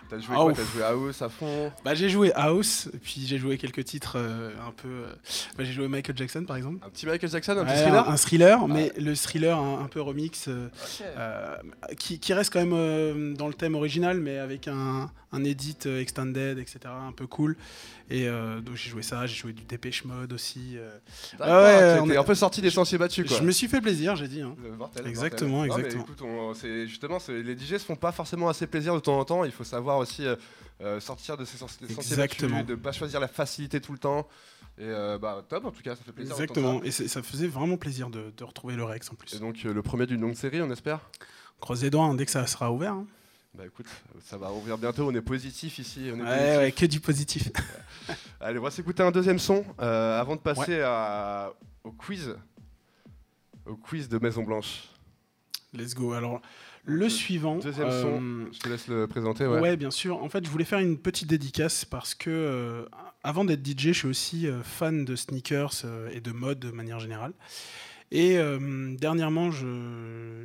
t'as 0.10 0.20
joué 0.20 0.36
Ah, 0.38 0.42
quoi 0.42 0.46
ouf. 0.52 0.58
T'as 0.58 0.64
joué 0.74 0.84
House 0.84 1.22
à 1.22 1.30
fond 1.30 1.72
Bah, 1.84 1.94
j'ai 1.96 2.10
joué 2.10 2.32
House, 2.36 2.90
puis 3.04 3.26
j'ai 3.26 3.38
joué 3.38 3.58
quelques 3.58 3.84
titres 3.86 4.16
euh, 4.18 4.52
un 4.68 4.72
peu. 4.72 4.88
euh, 4.88 5.14
bah, 5.58 5.64
j'ai 5.64 5.74
joué 5.74 5.88
Michael 5.88 6.18
Jackson, 6.18 6.44
par 6.46 6.58
exemple. 6.58 6.78
Un 6.86 6.90
petit 6.90 7.06
Michael 7.06 7.30
Jackson, 7.30 7.58
un 7.58 7.66
petit 7.66 7.82
thriller 7.82 8.10
un, 8.10 8.14
un 8.14 8.18
thriller, 8.18 8.68
mais 8.68 8.92
le 8.98 9.16
thriller 9.16 9.58
un, 9.60 9.84
un 9.84 9.88
peu 9.88 10.02
remix. 10.02 10.48
euh, 10.48 11.56
qui, 11.98 12.20
qui 12.20 12.34
reste 12.34 12.52
quand 12.54 12.66
même 12.66 13.36
dans 13.36 13.48
le 13.48 13.54
thème 13.54 13.76
original, 13.76 14.20
mais 14.20 14.38
avec 14.38 14.68
un, 14.68 15.10
un 15.32 15.44
edit 15.44 15.78
extended, 16.00 16.58
etc., 16.60 16.80
un 16.86 17.12
peu 17.12 17.28
cool. 17.28 17.56
Et 18.12 18.28
donc 18.28 18.76
j'ai 18.76 18.92
joué 18.92 19.02
ça, 19.02 19.26
j'ai 19.26 19.34
joué 19.36 19.52
du 19.52 19.64
Dépêche 19.64 20.06
Mode 20.06 20.32
aussi. 20.34 20.78
Ah 21.40 21.64
ouais, 21.64 22.00
on 22.02 22.10
est- 22.12 22.18
un 22.18 22.24
peu 22.24 22.36
sorti 22.36 22.62
des 22.62 22.70
sentiers 22.70 22.98
battus 23.00 23.28
quoi. 23.28 23.38
Je 23.40 23.44
me 23.44 23.52
suis 23.52 23.68
fait 23.68 23.82
plaisir, 23.82 24.16
j'ai 24.16 24.28
dit. 24.28 24.42
hein. 24.42 24.56
Mortel, 24.78 25.08
Exactement, 25.08 25.66
mortel. 25.66 25.70
Non, 25.72 25.78
mais 25.78 25.84
exactement. 25.86 26.04
écoute, 26.04 26.22
on- 26.22 26.54
c'est- 26.54 26.88
justement, 26.88 27.18
les 27.30 27.56
DJ 27.58 27.78
se 27.80 27.86
font 27.86 27.96
pas 27.96 28.12
forcément 28.12 28.48
assez 28.48 28.68
plaisir 28.68 28.94
de 28.94 29.00
temps 29.00 29.18
en 29.20 29.26
temps. 29.26 29.44
Il 29.44 29.52
faut 29.52 29.64
savoir 29.64 29.95
aussi 29.98 30.26
euh, 30.26 30.36
euh, 30.82 31.00
sortir 31.00 31.38
de 31.38 31.44
des 31.44 31.48
sentiers 31.94 32.16
battus, 32.18 32.50
de 32.66 32.76
pas 32.76 32.92
choisir 32.92 33.20
la 33.20 33.28
facilité 33.28 33.80
tout 33.82 33.92
le 33.94 33.98
temps. 34.00 34.28
Et 34.78 34.84
euh, 34.84 35.18
bah 35.18 35.44
top, 35.48 35.66
en 35.66 35.72
tout 35.72 35.82
cas, 35.82 35.96
ça 35.96 36.04
fait 36.04 36.12
plaisir. 36.12 36.34
Exactement. 36.34 36.84
Et 36.84 36.92
ça 36.92 37.24
faisait 37.24 37.48
vraiment 37.48 37.78
plaisir 37.78 38.10
de, 38.10 38.34
de 38.36 38.44
retrouver 38.44 38.76
le 38.76 38.84
Rex 38.84 39.10
en 39.10 39.16
plus. 39.16 39.34
Et 39.34 39.40
donc 39.40 39.58
euh, 39.66 39.74
le 39.74 39.82
premier 39.82 40.06
d'une 40.06 40.20
longue 40.22 40.36
série, 40.36 40.62
on 40.62 40.70
espère? 40.70 41.00
Croise 41.62 41.82
les 41.84 41.90
doigts 41.90 42.04
hein, 42.04 42.14
dès 42.16 42.26
que 42.26 42.32
ça 42.32 42.46
sera 42.46 42.72
ouvert. 42.72 42.92
hein. 42.94 43.06
Bah 43.58 43.64
écoute, 43.66 43.86
ça 44.26 44.38
va 44.38 44.52
ouvrir 44.52 44.78
bientôt. 44.78 45.08
On 45.10 45.16
est 45.16 45.22
positif 45.22 45.80
ici. 45.80 46.10
On 46.14 46.18
est 46.18 46.22
Ouais, 46.24 46.28
positif. 46.28 46.58
ouais, 46.58 46.72
que 46.74 46.86
du 46.88 47.00
positif. 47.00 47.52
Allez, 48.42 48.60
on 48.60 48.64
va 48.64 48.70
s'écouter 48.72 49.02
un 49.02 49.12
deuxième 49.12 49.40
son 49.40 49.64
euh, 49.80 50.20
avant 50.20 50.36
de 50.36 50.42
passer 50.42 50.82
à- 50.82 51.54
au 51.86 51.94
quiz. 51.94 52.36
au 53.66 53.78
quiz 53.78 54.10
de 54.10 54.18
Maison 54.20 54.44
Blanche. 54.44 54.90
Let's 55.74 55.94
go. 55.94 56.12
Alors, 56.12 56.42
le 56.86 57.10
suivant. 57.10 57.58
Deuxième 57.58 57.88
euh, 57.88 58.46
je 58.54 58.60
te 58.60 58.70
laisse 58.70 58.88
le 58.88 59.08
présenter. 59.08 59.46
Ouais. 59.48 59.60
Ouais. 59.60 59.78
bien 59.78 59.92
sûr. 59.92 60.22
En 60.24 60.30
fait, 60.30 60.46
je 60.46 60.50
voulais 60.50 60.66
faire 60.66 60.80
une 60.80 60.98
petite 60.98 61.28
dédicace 61.28 61.84
parce 61.86 62.14
que, 62.16 62.30
euh, 62.30 62.86
avant 63.24 63.44
d'être 63.46 63.66
DJ, 63.66 63.88
je 63.88 63.92
suis 63.94 64.08
aussi 64.08 64.48
euh, 64.48 64.62
fan 64.64 65.04
de 65.06 65.16
sneakers 65.16 65.86
et 66.12 66.22
de 66.22 66.32
mode 66.32 66.60
de 66.60 66.72
manière 66.72 67.00
générale. 67.00 67.34
Et 68.12 68.38
dernièrement, 69.00 69.50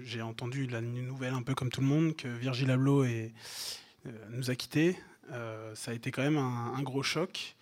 j'ai 0.02 0.22
entendu 0.22 0.66
la 0.66 0.80
nouvelle, 0.80 1.34
un 1.34 1.42
peu 1.42 1.54
comme 1.54 1.68
tout 1.68 1.82
le 1.82 1.86
monde, 1.86 2.16
que 2.16 2.26
Virgil 2.26 2.70
Abloh 2.70 3.04
est- 3.04 3.32
nous 4.30 4.50
a 4.50 4.54
quittés. 4.54 4.96
Ça 5.74 5.90
a 5.90 5.94
été 5.94 6.10
quand 6.10 6.22
même 6.22 6.38
un, 6.38 6.72
un 6.76 6.82
gros 6.82 7.02
choc. 7.02 7.54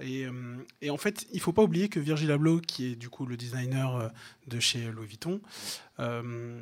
Et, 0.00 0.24
euh, 0.24 0.32
et 0.80 0.90
en 0.90 0.96
fait, 0.96 1.26
il 1.32 1.40
faut 1.40 1.52
pas 1.52 1.62
oublier 1.62 1.88
que 1.88 2.00
Virgil 2.00 2.30
Abloh, 2.30 2.60
qui 2.60 2.92
est 2.92 2.96
du 2.96 3.08
coup 3.08 3.26
le 3.26 3.36
designer 3.36 3.96
euh, 3.96 4.08
de 4.46 4.58
chez 4.58 4.90
Louis 4.90 5.06
Vuitton, 5.06 5.40
euh, 5.98 6.58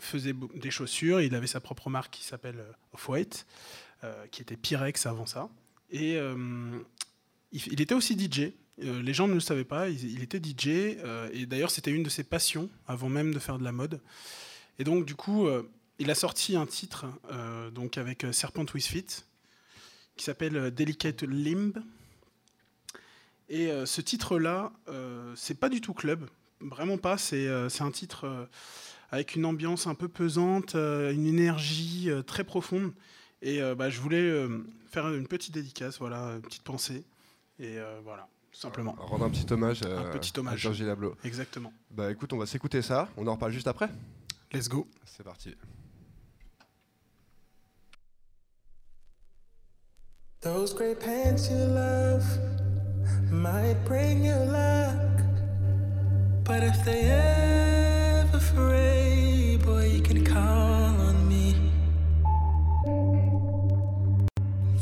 faisait 0.00 0.34
des 0.54 0.70
chaussures. 0.70 1.20
Il 1.20 1.34
avait 1.34 1.46
sa 1.46 1.60
propre 1.60 1.88
marque 1.90 2.12
qui 2.12 2.24
s'appelle 2.24 2.62
Off-White, 2.92 3.46
qui 4.30 4.42
était 4.42 4.56
Pyrex 4.56 5.06
avant 5.06 5.24
ça. 5.24 5.48
Et 5.90 6.18
il, 7.52 7.80
était 7.80 7.94
aussi 7.94 8.18
DJ. 8.18 8.52
Les 8.76 9.14
gens 9.14 9.28
ne 9.28 9.32
le 9.32 9.40
savaient 9.40 9.64
pas. 9.64 9.88
Il, 9.88 10.22
était 10.22 10.38
DJ. 10.38 10.98
et 11.32 11.46
d'ailleurs, 11.46 11.70
c'était 11.70 11.90
une 11.90 12.02
de 12.02 12.10
ses 12.10 12.22
passions 12.22 12.68
avant 12.86 13.08
même 13.08 13.32
de 13.32 13.38
faire 13.38 13.58
de 13.58 13.64
la 13.64 13.72
mode. 13.72 14.02
Et 14.78 14.84
donc, 14.84 15.06
du 15.06 15.14
coup, 15.14 15.48
il 15.98 16.10
a 16.10 16.14
sorti 16.14 16.54
un 16.54 16.66
titre 16.66 17.06
donc 17.72 17.96
avec 17.96 18.26
Serpent 18.32 18.66
With 18.74 18.84
Fit 18.84 19.06
qui 20.16 20.24
s'appelle 20.24 20.70
Delicate 20.70 21.22
Limb. 21.22 21.82
Et 23.48 23.70
euh, 23.70 23.84
ce 23.86 24.00
titre-là, 24.00 24.72
euh, 24.88 25.32
c'est 25.36 25.58
pas 25.58 25.68
du 25.68 25.80
tout 25.80 25.92
club, 25.94 26.28
vraiment 26.60 26.96
pas. 26.98 27.18
C'est 27.18 27.46
euh, 27.46 27.68
c'est 27.68 27.82
un 27.82 27.90
titre 27.90 28.24
euh, 28.26 28.46
avec 29.10 29.34
une 29.36 29.44
ambiance 29.44 29.86
un 29.86 29.94
peu 29.94 30.08
pesante, 30.08 30.74
euh, 30.74 31.12
une 31.12 31.26
énergie 31.26 32.10
euh, 32.10 32.22
très 32.22 32.44
profonde. 32.44 32.92
Et 33.42 33.60
euh, 33.62 33.74
bah, 33.74 33.90
je 33.90 34.00
voulais 34.00 34.22
euh, 34.22 34.64
faire 34.86 35.08
une 35.12 35.26
petite 35.28 35.52
dédicace, 35.52 35.98
voilà, 35.98 36.32
une 36.36 36.40
petite 36.42 36.62
pensée. 36.62 37.04
Et 37.58 37.78
euh, 37.78 38.00
voilà, 38.02 38.26
tout 38.50 38.58
simplement. 38.60 38.96
Rendre 38.98 39.26
un 39.26 39.30
petit 39.30 39.52
hommage, 39.52 39.82
euh, 39.84 39.98
Un 39.98 40.10
petit 40.18 40.32
hommage. 40.38 40.54
à 40.66 40.70
Virgil 40.70 40.88
Abloh. 40.88 41.14
Exactement. 41.24 41.72
Bah 41.90 42.10
écoute, 42.10 42.32
on 42.32 42.38
va 42.38 42.46
s'écouter 42.46 42.80
ça. 42.80 43.08
On 43.18 43.26
en 43.26 43.34
reparle 43.34 43.52
juste 43.52 43.68
après. 43.68 43.90
Let's 44.52 44.68
go. 44.68 44.88
C'est 45.04 45.22
parti. 45.22 45.54
Those 50.40 50.74
great 50.74 50.98
pants 50.98 51.48
you 51.50 51.56
love 51.56 52.24
might 53.30 53.76
bring 53.84 54.24
you 54.24 54.34
luck. 54.34 55.20
But 56.44 56.62
if 56.62 56.84
they 56.84 57.02
ever 57.10 58.38
fray, 58.38 59.58
boy, 59.64 59.86
you 59.86 60.02
can 60.02 60.24
call 60.24 61.00
on 61.08 61.28
me. 61.28 61.72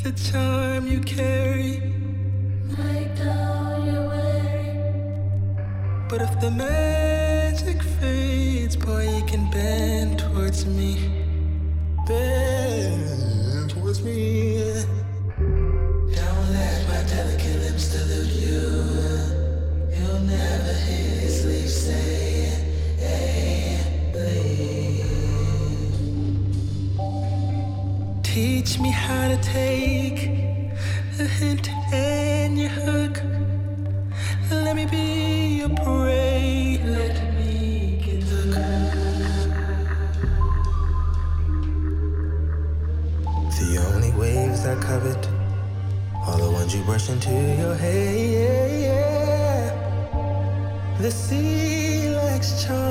The 0.03 0.11
charm 0.11 0.87
you 0.87 0.99
carry 0.99 1.79
Might 2.77 3.15
dull 3.15 3.85
your 3.85 4.07
worry. 4.07 4.77
But 6.09 6.21
if 6.21 6.39
the 6.41 6.51
magic 6.51 7.81
fades, 7.99 8.75
boy, 8.75 9.07
you 9.17 9.23
can 9.25 9.49
bend 9.51 10.19
towards 10.19 10.65
me. 10.65 10.97
Bend 12.07 13.69
towards 13.69 14.01
me. 14.03 14.83
Don't 15.37 16.49
let 16.51 16.87
my 16.89 17.03
delicate 17.09 17.42
Teach 28.23 28.79
me 28.79 28.89
how 28.89 29.27
to 29.27 29.37
take 29.43 30.23
a 31.19 31.25
hint 31.25 31.69
and 31.93 32.57
your 32.57 32.69
hook. 32.69 33.21
burst 46.85 47.09
into 47.09 47.29
your 47.29 47.75
head. 47.75 48.91
The 50.99 51.11
sea 51.11 52.09
likes 52.09 52.63
charm. 52.65 52.82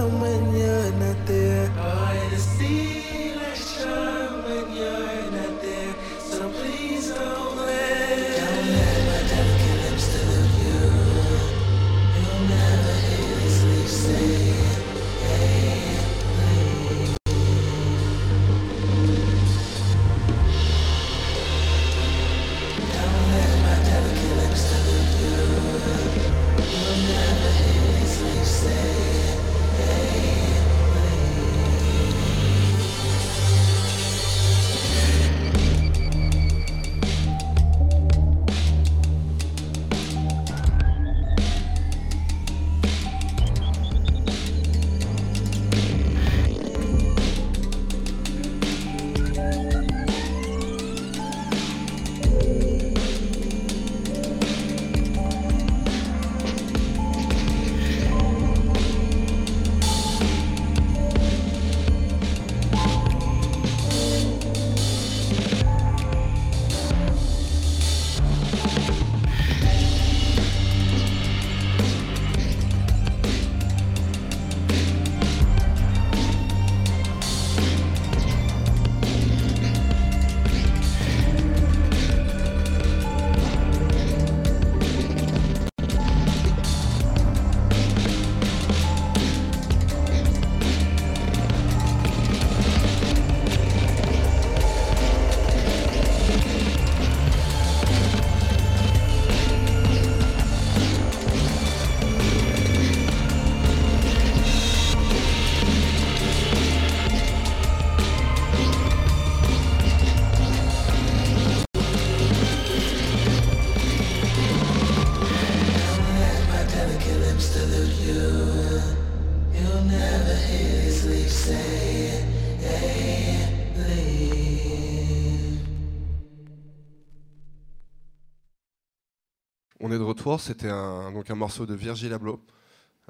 C'était 130.38 130.68
un, 130.70 131.12
donc 131.12 131.30
un 131.30 131.34
morceau 131.34 131.66
de 131.66 131.74
Virgil 131.74 132.12
Abloh. 132.12 132.40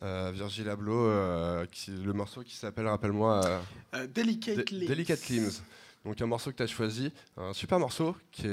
Euh, 0.02 0.32
Virgil 0.34 0.68
Abloh, 0.68 1.06
euh, 1.06 1.66
qui, 1.70 1.90
le 1.92 2.12
morceau 2.12 2.42
qui 2.42 2.56
s'appelle, 2.56 2.86
rappelle-moi, 2.88 3.42
euh, 3.94 4.06
Delicate 4.08 4.56
De- 4.56 4.64
Limbs. 4.76 4.86
Delicate 4.88 5.28
Limbs. 5.28 5.62
Donc 6.04 6.20
un 6.20 6.26
morceau 6.26 6.50
que 6.50 6.56
tu 6.56 6.62
as 6.62 6.66
choisi, 6.66 7.12
un 7.36 7.52
super 7.52 7.78
morceau 7.78 8.16
qui 8.32 8.46
est 8.46 8.50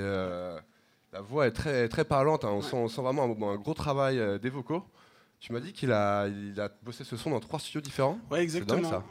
la 1.12 1.22
voix 1.22 1.48
est 1.48 1.52
très 1.52 1.90
très 1.90 2.06
parlante. 2.06 2.46
hein. 2.46 2.50
On, 2.52 2.58
Ouais. 2.58 2.62
sent, 2.62 2.76
on 2.76 2.88
sent 2.88 3.02
vraiment 3.02 3.24
un, 3.24 3.54
un 3.54 3.56
gros 3.56 3.74
travail 3.74 4.40
des 4.40 4.50
vocaux. 4.52 4.84
Tu 5.40 5.54
m'as 5.54 5.60
dit 5.62 5.72
qu'il 5.74 5.92
a, 5.92 6.28
il 6.28 6.60
a 6.60 6.70
bossé 6.84 7.04
ce 7.04 7.16
son 7.18 7.32
dans 7.32 7.40
trois 7.40 7.60
studios 7.60 7.82
différents 7.82 8.20
Ouais, 8.30 8.44
exactement. 8.44 8.82
dingue, 8.82 8.92
ça. 8.92 9.04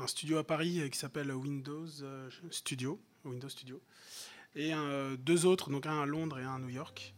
Un 0.00 0.06
studio 0.06 0.38
à 0.38 0.44
Paris 0.44 0.88
qui 0.92 0.98
s'appelle 0.98 1.32
Windows 1.32 1.86
Studio, 2.50 3.00
Windows 3.24 3.48
Studio, 3.48 3.80
et 4.54 4.72
deux 5.18 5.46
autres, 5.46 5.70
donc 5.70 5.86
un 5.86 6.02
à 6.02 6.06
Londres 6.06 6.38
et 6.38 6.44
un 6.44 6.54
à 6.56 6.58
New 6.58 6.68
York. 6.68 7.14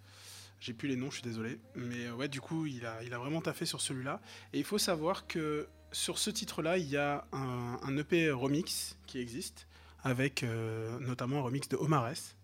J'ai 0.61 0.75
plus 0.75 0.89
les 0.89 0.97
noms, 0.97 1.11
je 1.11 1.15
suis 1.17 1.23
désolé, 1.23 1.59
mais 1.75 2.07
euh, 2.07 2.13
ouais, 2.15 2.29
du 2.29 2.41
coup, 2.41 2.67
il 2.67 2.85
a, 2.85 3.03
il 3.03 3.15
a 3.15 3.19
vraiment 3.19 3.41
taffé 3.41 3.65
sur 3.65 3.81
celui-là. 3.81 4.21
Et 4.53 4.59
il 4.59 4.65
faut 4.65 4.77
savoir 4.79 5.27
que 5.27 5.67
sur 5.91 6.19
ce 6.19 6.29
titre-là, 6.31 6.77
il 6.77 6.87
y 6.89 6.99
a 6.99 7.25
un, 7.33 7.79
un 7.83 7.97
EP 7.97 8.31
remix 8.31 8.97
qui 9.07 9.19
existe, 9.19 9.67
avec 10.03 10.43
euh, 10.43 10.99
notamment 11.01 11.39
un 11.39 11.43
remix 11.43 11.69
de 11.69 11.77
Omares. 11.77 12.35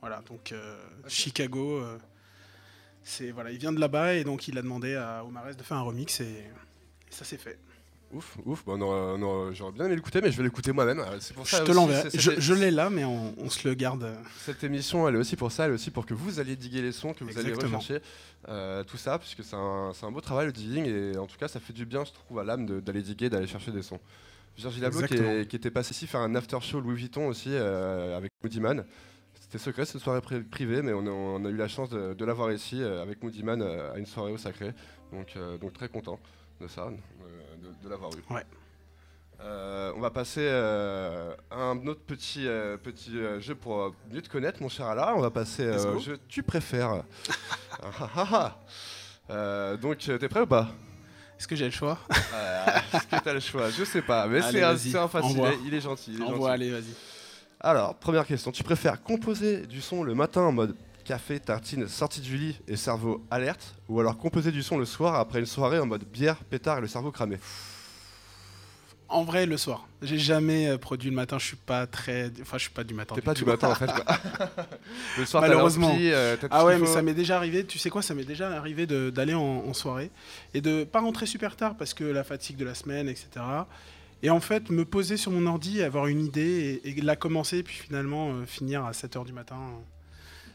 Voilà, 0.00 0.22
donc 0.22 0.52
euh, 0.52 0.82
Chicago. 1.08 1.78
euh, 1.78 1.98
c'est 3.02 3.30
voilà, 3.30 3.50
il 3.50 3.58
vient 3.58 3.72
de 3.72 3.80
là-bas 3.80 4.14
et 4.14 4.24
donc 4.24 4.48
il 4.48 4.56
a 4.58 4.62
demandé 4.62 4.94
à 4.94 5.24
Omares 5.24 5.54
de 5.56 5.62
faire 5.62 5.76
un 5.76 5.82
remix 5.82 6.20
et, 6.20 6.24
et 6.24 6.44
ça 7.10 7.24
s'est 7.24 7.38
fait. 7.38 7.58
Ouf, 8.12 8.36
ouf. 8.44 8.66
Non, 8.66 9.52
J'aurais 9.52 9.72
bien 9.72 9.84
aimé 9.86 9.94
l'écouter, 9.94 10.20
mais 10.20 10.32
je 10.32 10.36
vais 10.36 10.42
l'écouter 10.42 10.72
moi-même. 10.72 10.98
Euh, 10.98 11.16
C'est 11.20 11.32
pour 11.34 11.46
ça 11.46 11.58
Je 11.58 11.64
te 11.64 11.70
l'enverrai. 11.72 12.08
Je, 12.12 12.32
je 12.38 12.54
l'ai 12.54 12.70
là, 12.72 12.90
mais 12.90 13.04
on, 13.04 13.34
on 13.38 13.48
se 13.50 13.68
le 13.68 13.74
garde. 13.74 14.12
Cette 14.38 14.64
émission, 14.64 15.08
elle 15.08 15.14
est 15.14 15.18
aussi 15.18 15.36
pour 15.36 15.52
ça, 15.52 15.64
elle 15.66 15.70
est 15.70 15.74
aussi 15.74 15.90
pour 15.92 16.06
que 16.06 16.14
vous 16.14 16.40
alliez 16.40 16.56
diguer 16.56 16.82
les 16.82 16.90
sons, 16.92 17.14
que 17.14 17.22
vous 17.22 17.38
alliez 17.38 17.52
rechercher 17.52 17.98
euh, 18.48 18.82
tout 18.82 18.96
ça, 18.96 19.18
puisque 19.18 19.44
c'est 19.44 19.54
un, 19.54 20.10
beau 20.10 20.20
travail 20.20 20.46
le 20.46 20.52
digging, 20.52 20.86
et 20.86 21.16
en 21.18 21.26
tout 21.26 21.36
cas, 21.38 21.46
ça 21.46 21.60
fait 21.60 21.72
du 21.72 21.86
bien, 21.86 22.04
je 22.04 22.10
trouve, 22.12 22.40
à 22.40 22.44
l'âme 22.44 22.80
d'aller 22.80 23.02
diguer, 23.02 23.30
d'aller 23.30 23.46
chercher 23.46 23.70
des 23.70 23.82
sons. 23.82 24.00
Virgil 24.58 24.84
Abloh 24.84 24.98
qui, 24.98 25.04
Exactement. 25.04 25.30
est- 25.38 25.46
qui 25.46 25.56
était 25.56 25.70
passé 25.70 25.92
ici 25.92 26.06
faire 26.08 26.20
un 26.20 26.34
after 26.34 26.58
show 26.60 26.80
Louis 26.80 26.96
Vuitton 26.96 27.28
aussi 27.28 27.50
euh, 27.52 28.16
avec 28.16 28.32
Moody 28.42 28.58
Man. 28.60 28.84
C'était 29.40 29.58
secret 29.58 29.84
cette 29.84 30.00
soirée 30.02 30.20
pri- 30.20 30.42
privée, 30.42 30.82
mais 30.82 30.92
on 30.92 31.06
a, 31.06 31.10
on 31.10 31.44
a 31.44 31.48
eu 31.48 31.56
la 31.56 31.68
chance 31.68 31.88
de, 31.88 32.12
de 32.14 32.24
l'avoir 32.24 32.50
ici 32.52 32.82
euh, 32.82 33.00
avec 33.02 33.22
Moody 33.22 33.42
Man 33.44 33.62
à 33.62 33.96
une 33.96 34.06
soirée 34.06 34.32
au 34.32 34.36
Sacré. 34.36 34.72
Donc, 35.12 35.36
donc 35.60 35.72
très 35.72 35.88
content 35.88 36.18
de 36.60 36.68
ça, 36.68 36.82
euh, 36.82 36.90
de, 37.62 37.84
de 37.84 37.88
l'avoir 37.88 38.10
eu. 38.12 38.34
Ouais. 38.34 38.44
Euh, 39.42 39.92
on 39.96 40.00
va 40.00 40.10
passer 40.10 40.42
euh, 40.44 41.34
à 41.50 41.56
un 41.56 41.86
autre 41.86 42.02
petit, 42.06 42.46
euh, 42.46 42.76
petit 42.76 43.16
euh, 43.16 43.40
jeu 43.40 43.54
pour 43.54 43.94
mieux 44.12 44.20
te 44.20 44.28
connaître, 44.28 44.60
mon 44.62 44.68
cher 44.68 44.86
Ala. 44.86 45.14
On 45.16 45.20
va 45.20 45.30
passer 45.30 45.62
euh, 45.64 45.94
au 45.94 45.98
jeu 45.98 46.18
Tu 46.28 46.42
préfères. 46.42 47.02
Ah, 47.82 48.10
ah, 48.14 48.56
ah, 49.30 49.76
donc, 49.78 49.96
t'es 49.98 50.28
prêt 50.28 50.40
ou 50.40 50.46
pas? 50.46 50.68
Est-ce 51.38 51.48
que 51.48 51.56
j'ai 51.56 51.64
le 51.64 51.70
choix? 51.70 51.96
Euh, 52.34 52.66
Est-ce 52.92 53.06
que 53.06 53.24
t'as 53.24 53.32
le 53.32 53.40
choix? 53.40 53.70
Je 53.70 53.84
sais 53.84 54.02
pas, 54.02 54.26
mais 54.26 54.42
c'est 54.42 54.62
un, 54.62 55.08
facile. 55.08 55.30
envoie. 55.40 55.52
Il 55.64 55.72
est 55.72 55.80
gentil. 55.80 56.12
il 56.12 56.20
est 56.20 56.24
Envoie, 56.24 56.50
gentil. 56.50 56.52
allez, 56.52 56.70
vas-y. 56.72 56.92
Alors, 57.58 57.94
première 57.94 58.26
question. 58.26 58.52
Tu 58.52 58.62
préfères 58.62 59.02
composer 59.02 59.66
du 59.66 59.80
son 59.80 60.02
le 60.02 60.14
matin 60.14 60.42
en 60.42 60.52
mode 60.52 60.76
café, 61.10 61.40
tartine, 61.40 61.88
sortie 61.88 62.20
du 62.20 62.36
lit 62.36 62.60
et 62.68 62.76
cerveau 62.76 63.26
alerte 63.32 63.74
Ou 63.88 63.98
alors 63.98 64.16
composer 64.16 64.52
du 64.52 64.62
son 64.62 64.78
le 64.78 64.84
soir 64.84 65.16
après 65.16 65.40
une 65.40 65.46
soirée 65.46 65.80
en 65.80 65.86
mode 65.86 66.04
bière, 66.04 66.36
pétard 66.36 66.78
et 66.78 66.80
le 66.80 66.86
cerveau 66.86 67.10
cramé 67.10 67.38
En 69.08 69.24
vrai, 69.24 69.44
le 69.44 69.56
soir. 69.56 69.88
J'ai 70.02 70.18
jamais 70.18 70.68
euh, 70.68 70.78
produit 70.78 71.10
le 71.10 71.16
matin. 71.16 71.36
Je 71.40 71.46
suis 71.46 71.56
pas 71.56 71.88
très. 71.88 72.30
Enfin, 72.40 72.58
je 72.58 72.62
suis 72.62 72.70
pas 72.72 72.84
du 72.84 72.94
matin. 72.94 73.16
T'es 73.16 73.22
pas 73.22 73.34
tout. 73.34 73.42
du 73.42 73.50
matin 73.50 73.70
en 73.70 73.74
fait. 73.74 73.90
Le 75.18 75.26
soir, 75.26 75.42
Malheureusement. 75.42 75.96
euh, 75.98 76.36
Ah 76.50 76.64
ouais, 76.64 76.78
mais 76.78 76.86
faut. 76.86 76.94
ça 76.94 77.02
m'est 77.02 77.12
déjà 77.12 77.36
arrivé. 77.36 77.66
Tu 77.66 77.80
sais 77.80 77.90
quoi 77.90 78.02
Ça 78.02 78.14
m'est 78.14 78.24
déjà 78.24 78.48
arrivé 78.56 78.86
d'aller 78.86 79.34
en, 79.34 79.40
en 79.68 79.74
soirée 79.74 80.12
et 80.54 80.60
de 80.60 80.84
pas 80.84 81.00
rentrer 81.00 81.26
super 81.26 81.56
tard 81.56 81.74
parce 81.76 81.92
que 81.92 82.04
la 82.04 82.22
fatigue 82.22 82.56
de 82.56 82.64
la 82.64 82.74
semaine, 82.74 83.08
etc. 83.08 83.28
Et 84.22 84.30
en 84.30 84.38
fait, 84.40 84.70
me 84.70 84.84
poser 84.84 85.16
sur 85.16 85.32
mon 85.32 85.44
ordi, 85.46 85.82
avoir 85.82 86.06
une 86.06 86.24
idée 86.24 86.80
et, 86.84 86.90
et 86.90 87.00
la 87.00 87.16
commencer, 87.16 87.64
puis 87.64 87.74
finalement 87.74 88.30
euh, 88.30 88.46
finir 88.46 88.84
à 88.84 88.92
7 88.92 89.16
h 89.16 89.24
du 89.24 89.32
matin. 89.32 89.58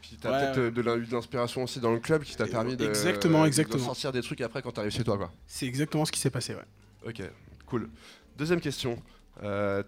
Puis 0.08 0.18
t'as 0.22 0.32
Ouais, 0.32 0.40
peut-être 0.54 0.58
euh, 0.60 0.72
de 0.72 1.06
de 1.06 1.12
l'inspiration 1.16 1.64
aussi 1.64 1.80
dans 1.80 1.92
le 1.92 2.00
club 2.00 2.24
qui 2.24 2.36
t'a 2.36 2.46
permis 2.46 2.76
de, 2.78 2.86
exactement, 2.88 3.42
de 3.42 3.48
exactement. 3.48 3.84
sortir 3.86 4.12
des 4.12 4.22
trucs 4.22 4.40
après 4.42 4.62
quand 4.62 4.72
t'arrives 4.72 4.92
chez 4.92 5.04
toi. 5.04 5.18
Quoi. 5.18 5.32
C'est 5.48 5.66
exactement 5.66 6.06
ce 6.06 6.12
qui 6.12 6.20
s'est 6.20 6.30
passé, 6.30 6.54
ouais. 6.54 6.66
Ok, 7.08 7.22
cool. 7.66 7.90
Deuxième 8.38 8.62
question. 8.62 9.02
Euh, 9.44 9.82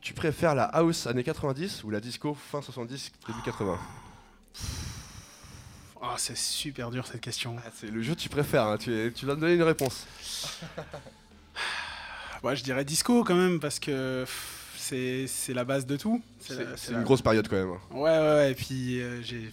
tu 0.00 0.14
préfères 0.14 0.54
la 0.54 0.64
house 0.64 1.06
années 1.06 1.24
90 1.24 1.84
ou 1.84 1.90
la 1.90 2.00
disco 2.00 2.34
fin 2.34 2.62
70, 2.62 3.12
début 3.26 3.42
80 3.44 3.78
Ah, 6.00 6.14
c'est 6.16 6.36
super 6.36 6.90
dur 6.90 7.06
cette 7.06 7.20
question. 7.20 7.56
Ah, 7.58 7.70
C'est 7.74 7.90
le 7.90 8.00
jeu 8.02 8.14
que 8.14 8.20
tu 8.20 8.28
préfères, 8.28 8.64
hein, 8.64 8.78
tu, 8.78 8.92
es- 8.94 9.12
tu 9.12 9.26
vas 9.26 9.34
me 9.34 9.40
donner 9.40 9.54
une 9.54 9.62
réponse. 9.64 10.06
Ouais, 12.44 12.54
je 12.54 12.62
dirais 12.62 12.84
disco 12.84 13.24
quand 13.24 13.34
même 13.34 13.58
parce 13.58 13.80
que 13.80 14.20
pff, 14.22 14.57
c'est 14.88 15.54
la 15.54 15.64
base 15.64 15.86
de 15.86 15.96
tout. 15.96 16.22
C'est 16.40 16.90
la- 16.92 16.98
une 16.98 17.04
grosse 17.04 17.22
période 17.22 17.46
quand 17.48 17.56
même. 17.56 17.70
hein. 17.70 17.80
Ouais, 17.90 18.10
ouais, 18.10 18.18
ouais. 18.18 18.52
Et 18.52 18.54
puis, 18.54 19.00
euh, 19.00 19.20
j'ai, 19.22 19.50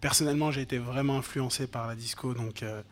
personnellement, 0.00 0.50
j'ai 0.50 0.62
été 0.62 0.78
vraiment 0.78 1.18
influencé 1.18 1.66
par 1.66 1.86
la 1.86 1.94
disco. 1.94 2.34
Donc, 2.34 2.62
euh, 2.62 2.82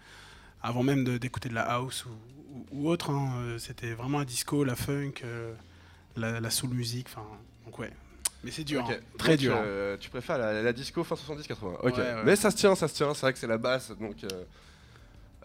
avant 0.62 0.82
même 0.82 1.18
d'écouter 1.18 1.48
de 1.48 1.54
la 1.54 1.62
house 1.62 2.04
ou, 2.06 2.10
ou- 2.54 2.66
ou 2.72 2.88
autre, 2.88 3.10
hein, 3.10 3.32
euh, 3.38 3.58
c'était 3.58 3.92
vraiment 3.92 4.18
la 4.18 4.24
disco, 4.24 4.64
la 4.64 4.76
funk, 4.76 5.12
euh, 5.24 5.52
la, 6.16 6.40
la 6.40 6.50
soul 6.50 6.70
music. 6.70 7.06
Enfin, 7.10 7.26
donc 7.64 7.78
ouais. 7.78 7.90
Mais 8.44 8.50
c'est 8.52 8.64
dur, 8.64 8.84
hein. 8.88 8.94
très 9.18 9.32
Donc, 9.32 9.40
dur. 9.40 9.56
hein. 9.56 9.96
tu 9.98 10.08
préfères 10.10 10.38
la, 10.38 10.62
la 10.62 10.72
disco 10.72 11.02
fin 11.04 11.14
70-80. 11.16 11.78
Ok. 11.82 11.96
Ouais. 11.96 12.22
Mais 12.24 12.36
ça 12.36 12.50
se 12.50 12.56
tient, 12.56 12.74
ça 12.76 12.86
se 12.88 12.94
tient. 12.94 13.12
C'est 13.14 13.22
vrai 13.22 13.32
que 13.32 13.38
c'est 13.38 13.46
la 13.46 13.58
base. 13.58 13.94
Donc, 14.00 14.16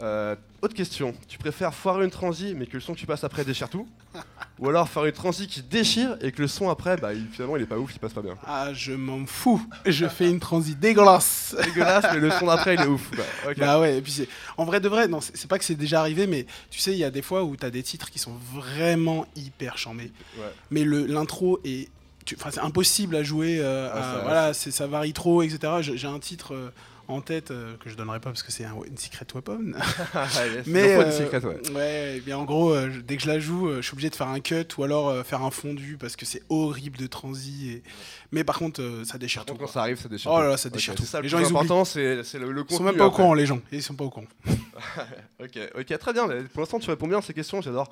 euh, 0.02 0.36
autre 0.62 0.74
question. 0.76 1.14
Tu 1.28 1.38
préfères 1.38 1.74
foirer 1.74 2.06
une 2.06 2.12
transi 2.12 2.54
mais 2.56 2.66
que 2.66 2.74
le 2.74 2.80
son 2.80 2.94
que 2.94 3.00
tu 3.00 3.06
passes 3.06 3.24
après 3.24 3.44
déchire 3.46 3.70
tout? 3.70 3.88
Ou 4.62 4.70
alors 4.70 4.88
faire 4.88 5.04
une 5.06 5.12
transi 5.12 5.48
qui 5.48 5.62
déchire 5.64 6.16
et 6.22 6.32
que 6.32 6.42
le 6.42 6.48
son 6.48 6.70
après, 6.70 6.96
bah, 6.96 7.14
il- 7.14 7.28
finalement, 7.32 7.58
il 7.58 7.64
est 7.64 7.66
pas 7.66 7.78
ouf, 7.80 7.92
il 7.96 8.00
passe 8.00 8.14
pas 8.14 8.22
bien. 8.22 8.36
Ah, 8.46 8.70
je 8.74 8.94
m'en 8.94 9.26
fous. 9.26 9.62
Je 9.88 10.06
fais 10.08 10.30
une 10.30 10.40
transi 10.40 10.76
dégueulasse. 10.76 11.56
Dégueulasse, 11.66 12.06
mais 12.14 12.20
le 12.20 12.30
son 12.32 12.46
d'après, 12.46 12.76
il 12.76 12.82
est 12.82 12.86
ouf. 12.88 13.10
Bah 13.58 13.80
ouais, 13.80 13.98
et 13.98 14.02
puis 14.02 14.12
c'est 14.12 14.28
en 14.58 14.66
vrai 14.66 14.80
de 14.80 14.88
vrai, 14.88 15.08
non, 15.08 15.20
c'est 15.20 15.48
pas 15.48 15.58
que 15.58 15.66
c'est 15.66 15.74
déjà 15.76 16.00
arrivé, 16.00 16.28
mais 16.28 16.46
tu 16.70 16.80
sais, 16.80 16.92
il 16.92 16.98
y 17.00 17.04
a 17.04 17.10
des 17.12 17.24
fois 17.24 17.44
où 17.44 17.58
tu 17.58 17.66
as 17.66 17.72
des 17.72 17.82
titres 17.82 18.12
qui 18.12 18.20
sont 18.20 18.36
vraiment 18.54 19.26
hyper 19.36 19.78
chambés. 19.80 20.12
Ouais. 20.38 20.46
mais 20.70 20.84
le 20.84 21.06
l'intro 21.08 21.60
est 21.66 21.90
tu- 22.24 22.36
enfin 22.40 22.52
c'est 22.52 22.60
impossible 22.60 23.16
à 23.16 23.24
jouer 23.24 23.58
euh, 23.60 23.90
Ah, 23.92 23.98
à- 23.98 24.22
voilà 24.22 24.54
c'est 24.54 24.70
ça 24.70 24.86
varie 24.86 25.12
trop 25.12 25.42
etc 25.42 25.58
j'ai 25.82 26.08
un 26.08 26.20
titre 26.20 26.54
euh, 26.54 26.70
en 27.12 27.22
tête 27.22 27.52
euh, 27.52 27.76
que 27.78 27.90
je 27.90 27.96
donnerai 27.96 28.20
pas 28.20 28.30
parce 28.30 28.44
que 28.44 28.52
c'est 28.52 28.66
un, 28.66 28.76
une 28.88 28.98
secret 28.98 29.26
weapon 29.36 29.74
mais 30.66 30.94
euh, 30.94 31.12
secret, 31.12 31.44
ouais. 31.46 31.60
ouais, 31.72 32.14
eh 32.18 32.20
bien 32.22 32.38
en 32.38 32.46
gros 32.46 32.72
euh, 32.74 32.90
dès 33.06 33.18
que 33.18 33.24
je 33.24 33.28
la 33.28 33.40
joue 33.40 33.72
je 33.76 33.82
suis 33.82 33.94
obligé 33.94 34.10
de 34.10 34.16
faire 34.16 34.28
un 34.28 34.40
cut 34.40 34.66
ou 34.78 34.84
alors 34.84 35.26
faire 35.26 35.44
un 35.44 35.52
fondu 35.52 35.98
parce 36.00 36.16
que 36.16 36.26
c'est 36.26 36.42
horrible 36.50 36.98
de 36.98 37.08
transi 37.08 37.72
et... 37.72 37.84
mais 38.32 38.44
par 38.44 38.58
contre 38.60 38.82
ça 39.06 39.18
déchire 39.18 39.42
Par 39.42 39.46
tout 39.48 39.54
contre, 39.60 39.66
quand 39.66 39.74
ça 39.74 39.82
arrive, 39.82 40.00
ça 40.00 40.10
déchire. 40.10 40.32
Oh 40.32 40.36
tout. 40.38 40.42
là 40.44 40.50
là, 40.50 40.58
ça 40.58 40.70
déchire 40.70 40.94
Ok, 40.94 40.98
tout. 41.00 41.04
C'est 41.06 41.10
ça 41.12 41.18
le 41.20 41.24
Les 41.24 41.30
gens, 41.30 41.40
ils 41.40 41.46
oublient. 41.54 41.86
c'est 41.86 42.24
c'est 42.24 42.40
le, 42.40 42.52
le 42.52 42.62
ils 42.62 42.64
contenu. 42.64 42.78
sont 42.78 42.84
même 42.84 42.98
pas 42.98 43.08
au 43.08 43.12
courant 43.12 43.34
les 43.34 43.46
gens 43.46 43.60
ils 43.72 43.84
sont 43.84 43.96
pas 43.96 44.04
au 44.06 44.10
courant 44.10 44.28
Ok, 45.44 45.60
ok, 45.78 45.98
très 45.98 46.14
bien. 46.14 46.28
Pour 46.54 46.62
l'instant, 46.62 46.80
tu 46.80 46.90
réponds 46.90 47.08
bien 47.08 47.18
à 47.18 47.22
ces 47.22 47.34
questions, 47.34 47.62
j'adore. 47.62 47.90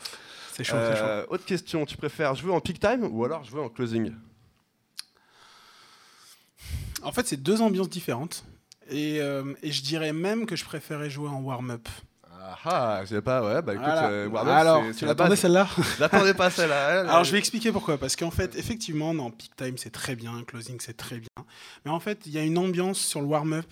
c'est 0.53 0.63
chaud, 0.63 0.75
c'est 0.91 0.97
chaud. 0.97 1.05
Autre 1.29 1.45
question, 1.45 1.85
tu 1.85 1.97
préfères 1.97 2.35
jouer 2.35 2.51
en 2.53 2.59
peak 2.61 2.79
time 2.79 3.07
ou 3.11 3.25
alors 3.25 3.43
jouer 3.43 3.61
en 3.61 3.69
closing? 3.69 4.13
En 7.01 7.11
fait, 7.11 7.25
c'est 7.27 7.37
deux 7.41 7.61
ambiances 7.61 7.89
différentes. 7.89 8.43
Et, 8.89 9.21
euh, 9.21 9.53
et 9.63 9.71
je 9.71 9.81
dirais 9.83 10.13
même 10.13 10.45
que 10.45 10.55
je 10.55 10.65
préférais 10.65 11.09
jouer 11.09 11.29
en 11.29 11.41
warm-up. 11.41 11.87
Ah 12.41 12.57
ah, 12.65 13.01
j'ai 13.05 13.21
pas, 13.21 13.43
ouais, 13.43 13.61
bah 13.61 13.73
écoute, 13.73 13.85
Voilà. 13.85 14.09
euh, 14.09 14.27
warm-up, 14.27 14.53
Alors, 14.55 14.83
c'est- 14.85 14.91
tu 14.93 14.99
c'est 14.99 15.05
l'attendais 15.05 15.35
celle-là 15.35 15.67
J'attendais 15.99 16.33
pas 16.33 16.49
celle-là. 16.49 16.89
elle, 17.01 17.07
Alors 17.09 17.23
je 17.23 17.31
vais 17.31 17.37
expliquer 17.37 17.71
pourquoi. 17.71 17.97
Parce 17.97 18.15
qu'en 18.15 18.31
fait, 18.31 18.55
effectivement, 18.55 19.13
dans 19.13 19.29
peak 19.29 19.55
time, 19.55 19.77
c'est 19.77 19.91
très 19.91 20.15
bien, 20.15 20.43
closing, 20.47 20.77
c'est 20.79 20.97
très 20.97 21.19
bien. 21.19 21.27
Mais 21.85 21.91
en 21.91 21.99
fait, 21.99 22.21
il 22.25 22.31
y 22.31 22.37
a 22.39 22.43
une 22.43 22.57
ambiance 22.57 22.99
sur 22.99 23.19
le 23.21 23.27
warm-up 23.27 23.71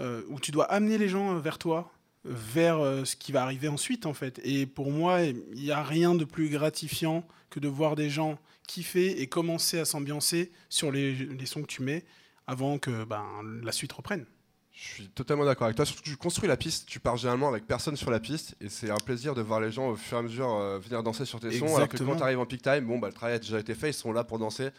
euh, 0.00 0.22
où 0.28 0.40
tu 0.40 0.50
dois 0.50 0.64
amener 0.72 0.96
les 0.98 1.08
gens 1.08 1.36
vers 1.38 1.58
toi, 1.58 1.92
vers 2.24 2.78
euh, 2.78 3.04
ce 3.04 3.16
qui 3.16 3.32
va 3.32 3.42
arriver 3.42 3.68
ensuite, 3.68 4.06
en 4.06 4.14
fait. 4.14 4.40
Et 4.44 4.64
pour 4.66 4.90
moi, 4.90 5.22
il 5.22 5.42
n'y 5.54 5.70
a 5.72 5.82
rien 5.82 6.14
de 6.14 6.24
plus 6.24 6.48
gratifiant 6.48 7.26
que 7.50 7.60
de 7.60 7.68
voir 7.68 7.96
des 7.96 8.08
gens 8.08 8.38
kiffer 8.66 9.20
et 9.20 9.26
commencer 9.26 9.78
à 9.80 9.84
s'ambiancer 9.84 10.52
sur 10.68 10.92
les, 10.92 11.12
les 11.12 11.46
sons 11.46 11.62
que 11.62 11.66
tu 11.66 11.82
mets 11.82 12.04
avant 12.50 12.78
que 12.78 13.04
ben, 13.04 13.24
la 13.62 13.72
suite 13.72 13.92
reprenne. 13.92 14.26
Je 14.72 14.84
suis 14.94 15.08
totalement 15.08 15.44
d'accord 15.44 15.66
avec 15.66 15.76
toi. 15.76 15.84
Surtout 15.84 16.02
que 16.02 16.08
tu 16.08 16.16
construis 16.16 16.48
la 16.48 16.56
piste, 16.56 16.86
tu 16.88 17.00
pars 17.00 17.16
généralement 17.16 17.48
avec 17.48 17.66
personne 17.66 17.96
sur 17.96 18.10
la 18.10 18.18
piste 18.20 18.56
et 18.60 18.68
c'est 18.68 18.90
un 18.90 18.96
plaisir 19.04 19.34
de 19.34 19.42
voir 19.42 19.60
les 19.60 19.70
gens 19.70 19.88
au 19.90 19.96
fur 19.96 20.16
et 20.16 20.20
à 20.20 20.22
mesure 20.22 20.48
euh, 20.54 20.78
venir 20.78 21.02
danser 21.02 21.24
sur 21.24 21.38
tes 21.40 21.50
sons. 21.58 21.76
Alors 21.76 21.88
que 21.88 21.96
quand 21.96 22.16
tu 22.16 22.22
arrives 22.22 22.38
en 22.38 22.46
peak 22.46 22.62
time, 22.62 22.86
bon, 22.86 22.98
bah, 22.98 23.08
le 23.08 23.12
travail 23.14 23.34
a 23.36 23.38
déjà 23.38 23.58
été 23.58 23.74
fait, 23.74 23.90
ils 23.90 23.94
sont 23.94 24.12
là 24.12 24.24
pour 24.24 24.38
danser. 24.38 24.70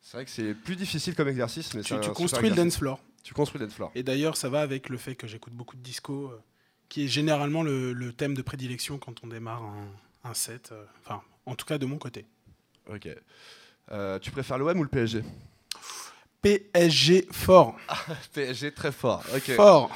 C'est 0.00 0.16
vrai 0.16 0.24
que 0.24 0.30
c'est 0.30 0.54
plus 0.54 0.76
difficile 0.76 1.14
comme 1.14 1.28
exercice, 1.28 1.72
mais 1.74 1.82
Tu, 1.82 1.94
tu 2.00 2.10
construis 2.10 2.50
le 2.50 2.56
dance 2.56 2.76
floor. 2.76 3.00
Tu 3.22 3.32
construis 3.34 3.60
le 3.60 3.66
dance 3.66 3.74
floor. 3.76 3.90
Et 3.94 4.02
d'ailleurs, 4.02 4.36
ça 4.36 4.48
va 4.48 4.60
avec 4.60 4.88
le 4.88 4.98
fait 4.98 5.14
que 5.14 5.26
j'écoute 5.28 5.52
beaucoup 5.54 5.76
de 5.76 5.82
disco, 5.82 6.26
euh, 6.32 6.40
qui 6.88 7.04
est 7.04 7.08
généralement 7.08 7.62
le, 7.62 7.92
le 7.92 8.12
thème 8.12 8.34
de 8.34 8.42
prédilection 8.42 8.98
quand 8.98 9.22
on 9.24 9.28
démarre 9.28 9.62
un, 9.62 9.86
un 10.30 10.34
set. 10.34 10.70
euh, 10.72 10.84
Enfin, 11.04 11.22
en 11.46 11.54
tout 11.54 11.64
cas 11.66 11.78
de 11.78 11.86
mon 11.86 11.98
côté. 11.98 12.26
Ok. 12.92 13.08
Tu 14.22 14.30
préfères 14.30 14.58
l'OM 14.58 14.78
ou 14.78 14.82
le 14.82 14.88
PSG 14.88 15.22
PSG 16.42 17.28
fort. 17.30 17.76
PSG 18.34 18.72
très 18.72 18.92
fort. 18.92 19.22
Fort. 19.56 19.90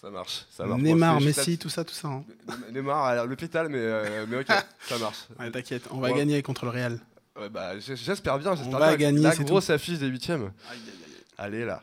Ça 0.00 0.10
marche. 0.10 0.44
Ça 0.56 0.64
marche. 0.64 0.80
Neymar, 0.82 1.20
Messi, 1.20 1.58
tout 1.58 1.68
ça, 1.70 1.84
tout 1.84 1.94
ça. 1.94 2.08
hein. 2.08 2.24
Neymar 2.72 3.04
à 3.04 3.24
l'hôpital, 3.26 3.68
mais, 3.68 3.78
euh, 3.80 4.26
mais 4.28 4.38
ok, 4.38 4.46
ça 4.88 4.98
marche. 4.98 5.16
Ouais, 5.38 5.50
T'inquiète, 5.50 5.84
on 5.90 5.98
va 5.98 6.10
Ouais. 6.10 6.18
gagner 6.18 6.40
contre 6.42 6.66
le 6.66 6.70
Real. 6.70 7.00
Ouais, 7.40 7.48
bah, 7.48 7.78
j'espère 7.80 8.38
bien. 8.38 8.54
J'espère 8.54 8.78
va 8.78 8.88
bien. 8.96 8.96
gagner, 8.96 9.20
La 9.22 9.34
grosse 9.34 9.70
affiche 9.70 9.98
des 9.98 10.06
huitièmes. 10.06 10.52
Allez 11.36 11.64
là. 11.64 11.82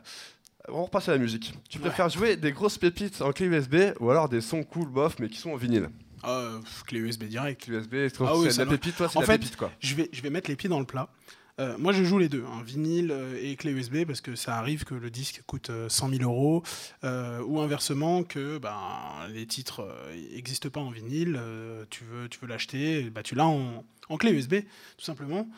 On 0.68 0.84
repasse 0.84 1.08
à 1.08 1.12
la 1.12 1.18
musique. 1.18 1.54
Tu 1.68 1.78
préfères 1.78 2.08
jouer 2.08 2.36
des 2.36 2.52
grosses 2.52 2.78
pépites 2.78 3.20
en 3.22 3.32
clé 3.32 3.46
USB 3.46 3.76
ou 4.00 4.10
alors 4.10 4.28
des 4.28 4.40
sons 4.40 4.64
cool 4.64 4.88
bof 4.88 5.16
mais 5.18 5.28
qui 5.28 5.38
sont 5.38 5.50
en 5.52 5.56
vinyle? 5.56 5.88
Pff, 6.22 6.82
clé 6.86 6.98
USB 6.98 7.24
direct. 7.24 7.62
Clé 7.64 7.76
USB, 7.76 7.94
c'est 8.08 8.20
Ah 8.20 8.36
oui, 8.36 8.48
la 8.56 8.66
pépite, 8.66 8.96
toi 8.96 9.08
c'est 9.08 9.20
la 9.20 9.26
fait, 9.26 9.38
pépite 9.38 9.56
quoi. 9.56 9.70
Je 9.80 9.94
vais, 9.94 10.08
je 10.12 10.20
vais 10.22 10.30
mettre 10.30 10.50
les 10.50 10.56
pieds 10.56 10.68
dans 10.68 10.80
le 10.80 10.86
plat. 10.86 11.08
Euh, 11.58 11.76
moi, 11.78 11.92
je 11.92 12.04
joue 12.04 12.18
les 12.18 12.28
deux, 12.28 12.44
hein, 12.44 12.62
vinyle 12.62 13.10
euh, 13.10 13.38
et 13.42 13.56
clé 13.56 13.72
USB, 13.72 14.04
parce 14.06 14.20
que 14.20 14.36
ça 14.36 14.56
arrive 14.58 14.84
que 14.84 14.94
le 14.94 15.08
disque 15.10 15.42
coûte 15.46 15.70
euh, 15.70 15.88
100 15.88 16.10
000 16.10 16.22
euros, 16.22 16.62
euh, 17.02 17.40
ou 17.46 17.60
inversement, 17.60 18.24
que 18.24 18.58
ben, 18.58 18.78
les 19.30 19.46
titres 19.46 19.88
n'existent 20.34 20.68
pas 20.68 20.80
en 20.80 20.90
vinyle, 20.90 21.36
euh, 21.38 21.86
tu 21.88 22.04
veux, 22.04 22.28
tu 22.28 22.38
veux 22.40 22.46
l'acheter, 22.46 23.08
bah, 23.08 23.22
tu 23.22 23.34
l'as 23.34 23.46
en, 23.46 23.84
clé 24.18 24.32
USB, 24.32 24.56
tout 24.98 25.04
simplement. 25.04 25.48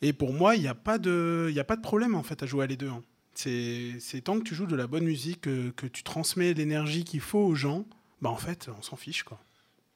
Et 0.00 0.14
pour 0.14 0.32
moi, 0.32 0.56
il 0.56 0.62
n'y 0.62 0.68
a, 0.68 0.74
pas 0.74 0.96
de- 0.98 1.52
problème 1.82 2.14
en 2.14 2.22
fait 2.22 2.42
à 2.42 2.46
jouer 2.46 2.64
à 2.64 2.66
les 2.66 2.76
deux. 2.76 2.88
hein. 2.88 3.02
C'est 3.34 4.22
tant 4.22 4.38
que 4.38 4.44
tu 4.44 4.54
joues 4.54 4.66
de 4.66 4.76
la 4.76 4.86
bonne 4.86 5.04
musique, 5.04 5.42
que, 5.42 5.86
tu 5.88 6.02
transmets 6.04 6.54
l'énergie 6.54 7.04
qu'il 7.04 7.20
faut 7.20 7.40
aux 7.40 7.54
gens, 7.54 7.84
bah, 8.22 8.30
en 8.30 8.36
fait, 8.36 8.70
on 8.78 8.80
s'en 8.82 8.96
fiche. 8.96 9.24
quoi. 9.24 9.38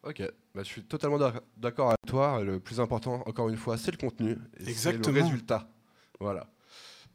Ok, 0.02 0.22
bah, 0.54 0.62
je 0.62 0.68
suis 0.68 0.82
totalement 0.82 1.18
d'ac- 1.18 1.42
d'accord 1.56 1.94
avec 2.09 2.11
toi. 2.11 2.42
Le 2.44 2.61
plus 2.61 2.81
important, 2.81 3.23
encore 3.27 3.49
une 3.49 3.57
fois, 3.57 3.77
c'est 3.77 3.90
le 3.90 3.97
contenu. 3.97 4.33
et 4.59 4.64
c'est 4.64 4.71
Exactement. 4.71 5.16
le 5.16 5.23
résultat. 5.23 5.68
Voilà. 6.21 6.47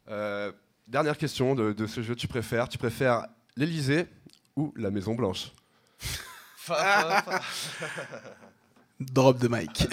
Euh, 0.09 0.51
dernière 0.87 1.17
question 1.17 1.55
de, 1.55 1.73
de 1.73 1.87
ce 1.87 2.01
jeu. 2.01 2.15
Tu 2.15 2.27
préfères 2.27 2.69
Tu 2.69 2.77
préfères 2.77 3.25
l'Elysée 3.55 4.05
ou 4.55 4.73
la 4.75 4.91
Maison 4.91 5.15
Blanche? 5.15 5.51
Drop 8.99 9.37
de 9.37 9.47
mic. 9.49 9.87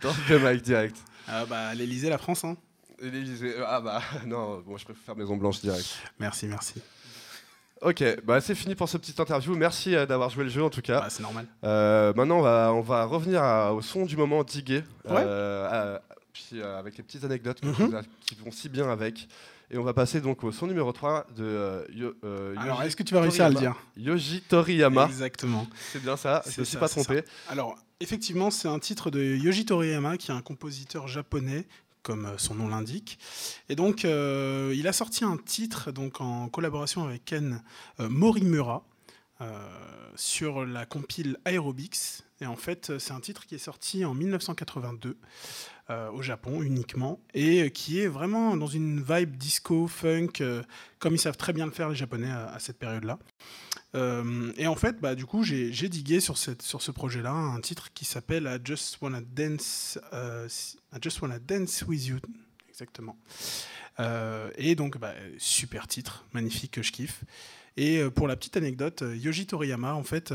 Dans 0.00 0.14
le 0.28 0.38
mic 0.52 0.62
direct. 0.62 0.96
ah, 1.28 1.44
bah, 1.46 1.74
L'Elysée, 1.74 2.08
la 2.08 2.18
France. 2.18 2.44
Hein. 2.44 2.56
L'Elysée. 3.00 3.54
Ah 3.66 3.80
bah 3.80 4.00
non, 4.26 4.60
bon, 4.60 4.76
je 4.76 4.84
préfère 4.84 5.16
Maison 5.16 5.36
Blanche 5.36 5.60
direct. 5.60 5.86
Merci, 6.18 6.46
merci. 6.46 6.74
Ok, 7.82 8.04
bah 8.24 8.40
c'est 8.40 8.54
fini 8.54 8.74
pour 8.76 8.88
ce 8.88 8.96
petit 8.96 9.14
interview. 9.20 9.54
Merci 9.56 9.96
euh, 9.96 10.06
d'avoir 10.06 10.30
joué 10.30 10.44
le 10.44 10.50
jeu 10.50 10.62
en 10.62 10.70
tout 10.70 10.82
cas. 10.82 11.00
Bah, 11.00 11.10
c'est 11.10 11.22
normal. 11.22 11.46
Euh, 11.64 12.12
maintenant, 12.14 12.38
on 12.38 12.42
va, 12.42 12.72
on 12.72 12.80
va 12.80 13.04
revenir 13.04 13.42
à- 13.42 13.74
au 13.74 13.82
son 13.82 14.04
du 14.06 14.16
moment 14.16 14.44
digué, 14.44 14.84
Ouais. 15.04 15.16
euh, 15.18 15.96
à- 15.96 16.02
puis 16.32 16.62
avec 16.62 16.96
les 16.96 17.02
petites 17.02 17.24
anecdotes 17.24 17.62
Mhm. 17.64 18.02
qui 18.24 18.36
vont 18.36 18.52
si 18.52 18.68
bien 18.68 18.88
avec. 18.88 19.26
Et 19.70 19.78
on 19.78 19.82
va 19.84 19.94
passer 19.94 20.20
donc 20.20 20.44
au 20.44 20.52
son 20.52 20.66
numéro 20.66 20.92
3 20.92 21.26
de 21.34 21.84
Yo- 21.92 22.14
Alors, 22.58 22.82
est-ce 22.82 22.94
que 22.94 23.02
tu 23.02 23.14
vas 23.14 23.20
réussir 23.22 23.46
à 23.46 23.48
le 23.48 23.54
dire? 23.56 23.74
Yoji 23.96 24.42
Toriyama. 24.42 25.06
Exactement. 25.06 25.66
C'est 25.92 26.02
bien 26.02 26.16
ça, 26.16 26.42
je 26.44 26.60
ne 26.60 26.64
suis 26.64 26.74
ça, 26.74 26.78
pas 26.78 26.88
trompé. 26.88 27.22
Alors, 27.48 27.76
effectivement, 27.98 28.50
c'est 28.50 28.68
un 28.68 28.78
titre 28.78 29.10
de 29.10 29.20
Yoji 29.22 29.64
Toriyama, 29.64 30.18
qui 30.18 30.30
est 30.30 30.34
un 30.34 30.42
compositeur 30.42 31.08
japonais, 31.08 31.66
comme 32.02 32.26
euh, 32.26 32.38
son 32.38 32.54
nom 32.54 32.68
l'indique. 32.68 33.18
Et 33.68 33.76
donc, 33.76 34.04
euh, 34.04 34.74
il 34.76 34.88
a 34.88 34.92
sorti 34.92 35.24
un 35.24 35.36
titre 35.36 35.92
donc, 35.92 36.20
en 36.20 36.48
collaboration 36.48 37.04
avec 37.04 37.24
Ken 37.24 37.62
euh, 38.00 38.08
Morimura 38.08 38.84
sur 40.14 40.64
la 40.64 40.86
compile 40.86 41.36
Aerobics. 41.44 42.22
Et 42.40 42.46
en 42.46 42.54
fait, 42.54 42.96
c'est 43.00 43.12
un 43.12 43.18
titre 43.18 43.44
qui 43.44 43.56
est 43.56 43.58
sorti 43.58 44.04
en 44.04 44.14
1982 44.14 45.18
euh, 45.90 46.12
au 46.12 46.22
Japon 46.22 46.62
uniquement 46.62 47.18
et 47.34 47.72
qui 47.72 47.98
est 47.98 48.06
vraiment 48.06 48.56
dans 48.56 48.68
une 48.68 49.02
vibe 49.02 49.36
disco, 49.36 49.88
funk, 49.88 50.44
comme 51.00 51.14
ils 51.16 51.18
savent 51.18 51.36
très 51.36 51.52
bien 51.52 51.66
le 51.66 51.72
faire 51.72 51.88
les 51.88 51.96
Japonais 51.96 52.30
à 52.30 52.56
cette 52.60 52.78
période-là. 52.78 53.18
Euh, 53.94 54.52
et 54.56 54.66
en 54.66 54.74
fait, 54.74 55.00
bah, 55.00 55.14
du 55.14 55.26
coup, 55.26 55.42
j'ai 55.42 55.88
digué 55.88 56.20
sur, 56.20 56.38
cette, 56.38 56.62
sur 56.62 56.80
ce 56.82 56.90
projet-là 56.90 57.32
un 57.32 57.60
titre 57.60 57.92
qui 57.92 58.04
s'appelle 58.04 58.44
I 58.44 58.58
Just 58.64 58.98
Wanna 59.02 59.20
Dance, 59.20 59.98
euh, 60.12 60.48
I 60.94 60.98
Just 61.00 61.20
Wanna 61.20 61.38
Dance 61.38 61.82
with 61.86 62.06
You, 62.06 62.18
exactement. 62.68 63.18
Euh, 64.00 64.50
et 64.56 64.74
donc, 64.74 64.98
bah, 64.98 65.14
super 65.38 65.86
titre, 65.86 66.24
magnifique 66.32 66.72
que 66.72 66.82
je 66.82 66.92
kiffe. 66.92 67.24
Et 67.76 68.02
pour 68.10 68.28
la 68.28 68.36
petite 68.36 68.56
anecdote, 68.56 69.02
Yoji 69.14 69.46
Toriyama, 69.46 69.94
en 69.94 70.02
fait, 70.04 70.32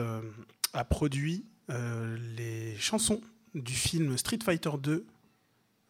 a 0.74 0.84
produit 0.86 1.46
les 1.70 2.76
chansons 2.80 3.22
du 3.54 3.74
film 3.74 4.18
Street 4.18 4.40
Fighter 4.44 4.72
2, 4.80 5.06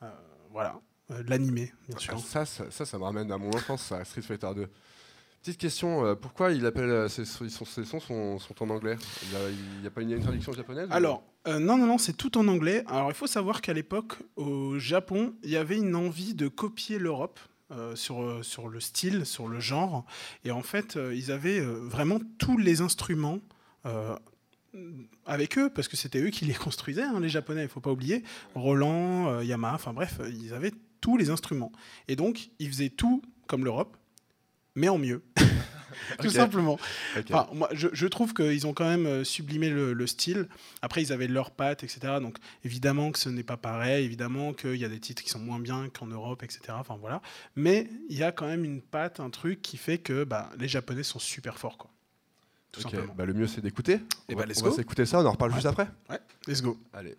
euh, 0.04 0.10
voilà, 0.52 0.80
l'animé, 1.26 1.74
bien 1.88 1.98
sûr. 1.98 2.14
Ah, 2.18 2.22
Ça, 2.22 2.46
ça, 2.46 2.72
ça, 2.72 2.86
ça 2.86 2.98
me 2.98 3.04
ramène 3.04 3.32
à 3.32 3.38
mon 3.38 3.50
enfance, 3.50 3.84
ça, 3.84 4.04
Street 4.06 4.22
Fighter 4.22 4.50
2. 4.56 4.70
Petite 5.48 5.62
question, 5.62 6.06
euh, 6.06 6.14
pourquoi 6.14 6.52
il 6.52 6.66
appelle 6.66 6.90
euh, 6.90 7.08
ces, 7.08 7.24
ces 7.24 7.48
sons 7.48 8.02
sont, 8.02 8.38
en 8.60 8.70
anglais? 8.70 8.98
Il 9.32 9.80
n'y 9.80 9.88
a, 9.88 9.90
pas 9.90 10.02
une, 10.02 10.12
une 10.12 10.22
traduction 10.22 10.52
japonaise 10.52 10.90
Alors, 10.92 11.24
euh, 11.48 11.58
non, 11.58 11.78
non, 11.78 11.86
non, 11.86 11.98
c'est 11.98 12.18
tout 12.18 12.38
en 12.38 12.50
anglais. 12.50 12.84
Alors, 12.86 13.08
il 13.12 13.14
faut 13.14 13.28
savoir 13.28 13.62
qu'à 13.62 13.72
l'époque, 13.72 14.16
au 14.36 14.78
Japon, 14.78 15.36
il 15.44 15.50
y 15.52 15.56
avait 15.56 15.78
une 15.78 15.96
envie 15.96 16.34
de 16.34 16.50
copier 16.50 17.00
l'Europe. 17.00 17.40
euh, 17.72 17.96
sur, 17.96 18.22
euh, 18.22 18.44
sur 18.44 18.68
le 18.68 18.82
style, 18.82 19.26
sur 19.26 19.48
le 19.48 19.62
genre. 19.62 20.06
Et 20.44 20.52
en 20.52 20.64
fait, 20.64 20.98
euh, 20.98 21.16
ils 21.16 21.32
avaient 21.32 21.60
euh, 21.62 21.80
vraiment 21.82 22.20
tous 22.38 22.58
les 22.58 22.82
instruments 22.82 23.40
euh, 23.86 24.18
avec 25.26 25.58
eux, 25.58 25.70
parce 25.74 25.88
que 25.88 25.96
c'était 25.96 26.20
eux 26.20 26.30
qui 26.30 26.44
les 26.44 26.54
construisaient, 26.54 27.04
hein, 27.04 27.22
les 27.22 27.30
Japonais, 27.30 27.62
il 27.62 27.66
ne 27.66 27.70
faut 27.70 27.80
pas 27.80 27.92
oublier. 27.92 28.24
Roland, 28.54 29.30
euh, 29.30 29.44
Yamaha, 29.46 29.76
enfin 29.76 29.94
bref, 29.94 30.18
euh, 30.20 30.30
ils 30.30 30.54
avaient 30.54 30.74
tous 31.00 31.16
les 31.16 31.30
instruments. 31.30 31.72
Et 32.10 32.18
donc, 32.18 32.50
ils 32.60 32.68
faisaient 32.68 32.90
tout 32.90 33.22
comme 33.48 33.64
l'Europe, 33.64 33.97
mais 34.78 34.90
en 34.90 34.98
mieux. 35.00 35.22
tout 36.22 36.30
simplement. 36.30 36.80
Enfin, 37.18 37.48
moi, 37.54 37.68
je, 37.74 37.88
je 37.92 38.06
trouve 38.08 38.34
qu'ils 38.34 38.68
ont 38.68 38.74
quand 38.74 38.88
même 38.88 39.08
euh, 39.08 39.24
sublimé 39.24 39.70
le, 39.70 39.94
le 39.94 40.08
style. 40.08 40.48
Après, 40.84 41.02
ils 41.02 41.12
avaient 41.12 41.28
leurs 41.28 41.50
pattes, 41.52 41.84
etc. 41.84 42.00
Donc, 42.22 42.38
évidemment 42.64 43.12
que 43.12 43.18
ce 43.20 43.28
n'est 43.30 43.44
pas 43.44 43.58
pareil. 43.58 44.06
Évidemment 44.06 44.54
qu'il 44.54 44.76
y 44.76 44.86
a 44.86 44.90
des 44.90 45.00
titres 45.00 45.24
qui 45.24 45.30
sont 45.30 45.40
moins 45.40 45.60
bien 45.60 45.90
qu'en 45.90 46.06
Europe, 46.06 46.44
etc. 46.44 46.62
Enfin, 46.74 46.96
voilà. 47.02 47.22
Mais 47.56 47.90
il 48.10 48.18
y 48.18 48.24
a 48.24 48.32
quand 48.32 48.46
même 48.48 48.64
une 48.64 48.82
patte, 48.82 49.20
un 49.20 49.32
truc 49.32 49.62
qui 49.64 49.78
fait 49.78 49.98
que 49.98 50.24
bah, 50.24 50.52
les 50.60 50.68
Japonais 50.68 51.04
sont 51.04 51.20
super 51.20 51.58
forts, 51.58 51.78
quoi. 51.78 51.90
Tout 52.72 52.82
simplement. 52.82 53.16
bah, 53.18 53.26
le 53.26 53.34
mieux 53.34 53.48
c'est 53.48 53.62
d'écouter. 53.62 54.00
Eh 54.30 54.34
on 54.34 54.38
bah, 54.38 54.44
va, 54.44 54.48
let's 54.50 54.60
on 54.62 54.66
va 54.66 54.70
go. 54.70 54.76
s'écouter 54.76 55.06
ça, 55.08 55.20
on 55.20 55.26
en 55.26 55.32
reparle 55.32 55.50
Ouais. 55.52 55.56
juste 55.58 55.66
après. 55.68 55.88
Ouais, 56.12 56.20
let's 56.48 56.62
go. 56.62 56.78
Allez. 56.94 57.16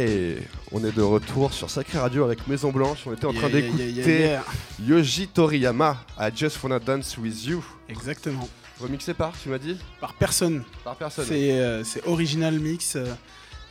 Et 0.00 0.38
on 0.72 0.82
est 0.82 0.96
de 0.96 1.02
retour 1.02 1.52
sur 1.52 1.68
Sacré 1.68 1.98
Radio 1.98 2.24
avec 2.24 2.46
Maison 2.48 2.72
Blanche. 2.72 3.00
On 3.06 3.12
était 3.12 3.26
en 3.26 3.34
train 3.34 3.50
Yeah, 3.50 3.60
d'écouter 3.60 4.20
yeah. 4.20 4.44
Yoji 4.82 5.28
Toriyama, 5.28 5.98
I 6.18 6.30
Just 6.34 6.62
Wanna 6.62 6.78
Dance 6.78 7.18
With 7.18 7.44
You. 7.44 7.62
Exactement. 7.86 8.48
Remixé 8.80 9.12
par, 9.12 9.32
tu 9.42 9.50
m'as 9.50 9.58
dit 9.58 9.76
Par 10.00 10.14
personne. 10.14 10.64
Par 10.84 10.96
personne. 10.96 11.26
C'est 11.26 11.52
euh, 11.52 11.82
original 12.06 12.58
mix 12.58 12.96
euh, 12.96 13.04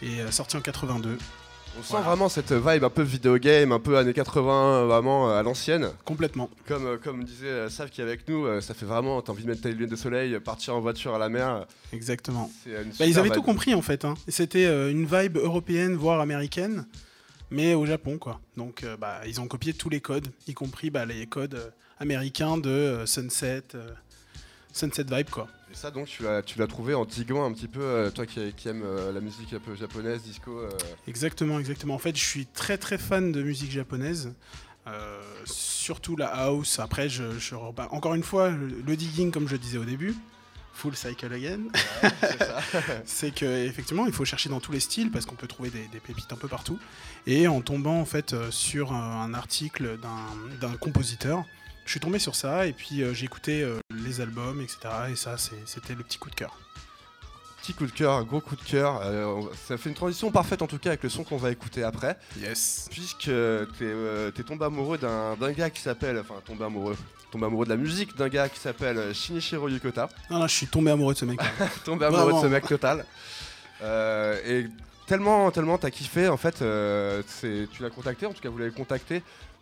et 0.03 0.21
euh, 0.21 0.29
sorti 0.29 0.55
en 0.55 0.61
82. 0.61 1.17
On 1.77 1.81
sent 1.81 1.87
Voilà. 1.91 2.05
vraiment 2.07 2.29
cette 2.29 2.51
vibe 2.51 2.83
un 2.83 2.89
peu 2.89 3.03
vidéo 3.03 3.37
game, 3.37 3.71
un 3.71 3.79
peu 3.79 3.97
années 3.97 4.13
80, 4.13 4.85
vraiment 4.85 5.29
euh, 5.29 5.39
à 5.39 5.43
l'ancienne. 5.43 5.91
Complètement. 6.03 6.49
Comme, 6.67 6.85
euh, 6.85 6.97
comme 6.97 7.23
disait 7.23 7.47
euh, 7.47 7.69
Sav 7.69 7.89
qui 7.89 8.01
est 8.01 8.03
avec 8.03 8.27
nous, 8.27 8.59
ça 8.61 8.73
fait 8.73 8.85
vraiment, 8.85 9.21
t'as 9.21 9.31
envie 9.31 9.43
de 9.43 9.49
mettre 9.49 9.61
tes 9.61 9.71
lunettes 9.71 9.91
de 9.91 9.95
soleil, 9.95 10.39
partir 10.39 10.75
en 10.75 10.81
voiture 10.81 11.15
à 11.15 11.19
la 11.19 11.29
mer. 11.29 11.65
Exactement. 11.93 12.51
Bah, 12.65 13.05
ils 13.05 13.17
avaient 13.17 13.29
vibe. 13.29 13.33
tout 13.37 13.43
compris 13.43 13.73
en 13.75 13.81
fait. 13.81 14.03
hein. 14.03 14.15
C'était 14.27 14.65
une 14.91 15.05
vibe 15.05 15.37
européenne, 15.37 15.95
voire 15.95 16.19
américaine, 16.19 16.85
mais 17.51 17.73
au 17.75 17.85
Japon 17.85 18.17
quoi. 18.17 18.39
Donc 18.57 18.85
bah, 18.99 19.21
ils 19.27 19.39
ont 19.39 19.47
copié 19.47 19.73
tous 19.73 19.89
les 19.89 20.01
codes, 20.01 20.27
y 20.47 20.53
compris 20.53 20.89
bah, 20.89 21.05
les 21.05 21.27
codes 21.27 21.71
américains 21.99 22.57
de 22.57 23.03
Sunset, 23.05 23.63
Sunset 24.73 25.05
Vibe 25.09 25.29
quoi. 25.29 25.47
Et 25.71 25.75
ça 25.75 25.91
donc 25.91 26.07
tu 26.07 26.23
l'as, 26.23 26.41
tu 26.41 26.57
l'as 26.57 26.67
trouvé 26.67 26.93
en 26.95 27.05
diguant 27.05 27.45
un 27.45 27.53
petit 27.53 27.67
peu, 27.67 27.81
euh, 27.81 28.09
toi 28.09 28.25
qui, 28.25 28.53
qui 28.53 28.67
aime 28.69 28.81
euh, 28.83 29.11
la 29.11 29.21
musique 29.21 29.53
un 29.53 29.59
peu 29.59 29.75
japonaise, 29.75 30.23
disco. 30.23 30.57
euh, 30.59 30.69
Exactement, 31.07 31.59
exactement. 31.59 31.93
En 31.93 31.99
fait, 31.99 32.15
je 32.17 32.23
suis 32.25 32.45
très 32.47 32.77
très 32.77 32.97
fan 32.97 33.31
de 33.31 33.43
musique 33.43 33.71
japonaise. 33.71 34.33
surtout 35.45 36.15
la 36.15 36.27
house. 36.27 36.79
Après, 36.79 37.09
je, 37.09 37.37
je 37.37 37.55
bah, 37.75 37.87
encore 37.91 38.15
une 38.15 38.23
fois, 38.23 38.49
le, 38.49 38.67
le 38.67 38.95
digging, 38.95 39.31
comme 39.31 39.47
je 39.47 39.55
disais 39.55 39.77
au 39.77 39.85
début, 39.85 40.15
full 40.73 40.95
cycle 40.95 41.31
again. 41.31 41.59
c'est 43.05 43.31
que 43.33 43.45
effectivement 43.67 44.05
il 44.07 44.13
faut 44.13 44.25
chercher 44.25 44.49
dans 44.49 44.59
tous 44.61 44.71
les 44.71 44.79
styles 44.79 45.11
parce 45.11 45.25
qu'on 45.25 45.35
peut 45.35 45.47
trouver 45.47 45.69
des, 45.69 45.87
des 45.91 45.99
pépites 45.99 46.31
un 46.31 46.37
peu 46.37 46.47
partout 46.47 46.79
et 47.27 47.47
en 47.49 47.59
tombant 47.61 47.99
en 47.99 48.05
fait 48.05 48.33
sur 48.49 48.93
un, 48.93 49.21
un 49.23 49.33
article 49.33 49.97
d'un- 49.99 50.67
d'un 50.67 50.75
compositeur 50.77 51.43
je 51.89 51.93
suis 51.93 51.99
tombé 51.99 52.19
sur 52.19 52.35
ça 52.35 52.67
et 52.67 52.71
puis 52.71 53.01
euh, 53.01 53.15
j'ai 53.15 53.25
écouté 53.25 53.63
euh, 53.63 53.79
les 53.91 54.21
albums 54.21 54.61
etc 54.61 54.77
et 55.09 55.15
ça 55.15 55.37
c'était 55.65 55.95
le 55.95 56.03
petit 56.03 56.19
coup 56.19 56.29
de 56.29 56.35
cœur 56.35 56.55
Petit 57.63 57.73
coup 57.73 57.87
de 57.87 57.91
cœur, 57.91 58.23
gros 58.25 58.41
coup 58.41 58.55
de 58.55 58.61
cœur. 58.61 59.01
euh, 59.03 59.41
ça 59.67 59.75
fait 59.77 59.89
une 59.89 59.95
transition 59.95 60.31
parfaite 60.31 60.61
en 60.61 60.67
tout 60.67 60.77
cas 60.77 60.91
avec 60.91 61.01
le 61.01 61.09
son 61.09 61.23
qu'on 61.23 61.37
va 61.37 61.51
écouter 61.51 61.83
après. 61.83 62.17
yes 62.39 62.87
Puisque 62.91 63.25
t'es 63.25 63.31
euh, 63.81 64.31
t'es 64.31 64.43
tombé 64.43 64.65
amoureux 64.65 64.97
d'un 64.97 65.51
gars 65.51 65.69
qui 65.69 65.81
s'appelle. 65.81 66.19
Enfin, 66.19 66.35
tombé 66.45 66.63
amoureux. 66.63 66.95
Tombé 67.31 67.47
amoureux 67.47 67.65
de 67.65 67.71
la 67.71 67.75
musique 67.77 68.15
d'un 68.15 68.29
gars 68.29 68.47
qui 68.47 68.59
s'appelle 68.59 68.97
euh, 68.97 69.13
Shinichiro 69.13 69.67
Yukota. 69.67 70.07
non, 70.29 70.39
non, 70.39 70.47
je 70.47 70.55
suis 70.55 70.67
tombé 70.67 70.91
amoureux 70.91 71.13
de 71.13 71.19
ce 71.19 71.25
mec 71.25 71.39
tombé 71.83 72.05
amoureux 72.05 72.33
de 72.33 72.39
ce 72.39 72.47
mec 72.47 72.65
total. 72.65 73.05
Euh, 73.81 74.39
et 74.45 74.67
tellement, 75.05 75.51
tellement 75.51 75.77
t'as 75.77 75.89
kiffé, 75.91 76.29
en 76.29 76.37
fait, 76.37 76.61
euh, 76.61 77.21
tu 77.41 77.83
l'as 77.83 77.89
contacté, 77.89 78.25
en 78.25 78.31
tout 78.31 78.41
cas 78.41 78.49
vous 78.49 78.57
l'avez 78.57 78.71
contacté 78.71 79.21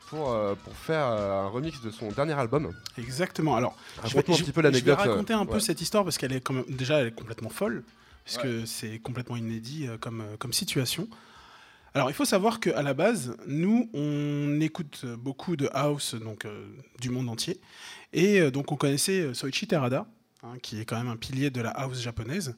pour, 0.10 0.32
euh, 0.32 0.56
pour 0.56 0.74
faire 0.76 1.06
euh, 1.08 1.44
un 1.44 1.48
remix 1.50 1.82
de 1.82 1.90
son 1.92 2.12
dernier 2.12 2.34
album. 2.34 2.72
exactement 2.98 3.56
alors 3.56 3.76
je 3.98 4.02
vais, 4.02 4.08
Raconte-moi 4.20 4.36
un 4.36 4.38
je- 4.40 4.44
petit 4.44 4.52
peu 4.52 4.62
je 4.62 4.68
vais 4.68 4.72
l'anecdote. 4.72 4.98
raconter 4.98 5.34
un 5.34 5.42
euh, 5.42 5.46
peu 5.46 5.54
ouais. 5.54 5.60
cette 5.60 5.82
histoire 5.82 6.04
parce 6.04 6.18
qu'elle 6.18 6.34
est 6.34 6.42
quand 6.42 6.54
même- 6.54 6.66
déjà 6.70 7.00
elle 7.00 7.08
est 7.08 7.12
complètement 7.16 7.50
folle 7.50 7.84
parce 8.26 8.38
que 8.40 8.66
c'est 8.66 9.00
complètement 9.00 9.38
inédit 9.38 9.88
comme, 10.02 10.22
comme 10.38 10.52
situation. 10.52 11.08
Alors 11.94 12.10
il 12.10 12.14
faut 12.14 12.26
savoir 12.26 12.60
qu'à 12.60 12.82
la 12.84 12.94
base, 12.94 13.38
nous 13.48 13.90
on 13.94 14.60
écoute 14.62 15.06
beaucoup 15.06 15.56
de 15.56 15.70
house 15.74 16.14
donc 16.16 16.44
euh, 16.46 16.68
du 17.00 17.10
monde 17.10 17.30
entier 17.30 17.60
et 18.14 18.42
euh, 18.42 18.52
donc 18.52 18.72
on 18.72 18.76
connaissait 18.76 19.34
Soichi 19.34 19.66
Terada 19.68 20.06
hein, 20.44 20.56
qui 20.62 20.80
est 20.82 20.86
quand 20.86 20.98
même 20.98 21.08
un 21.08 21.16
pilier 21.16 21.50
de 21.50 21.62
la 21.62 21.70
house 21.72 22.02
japonaise. 22.02 22.56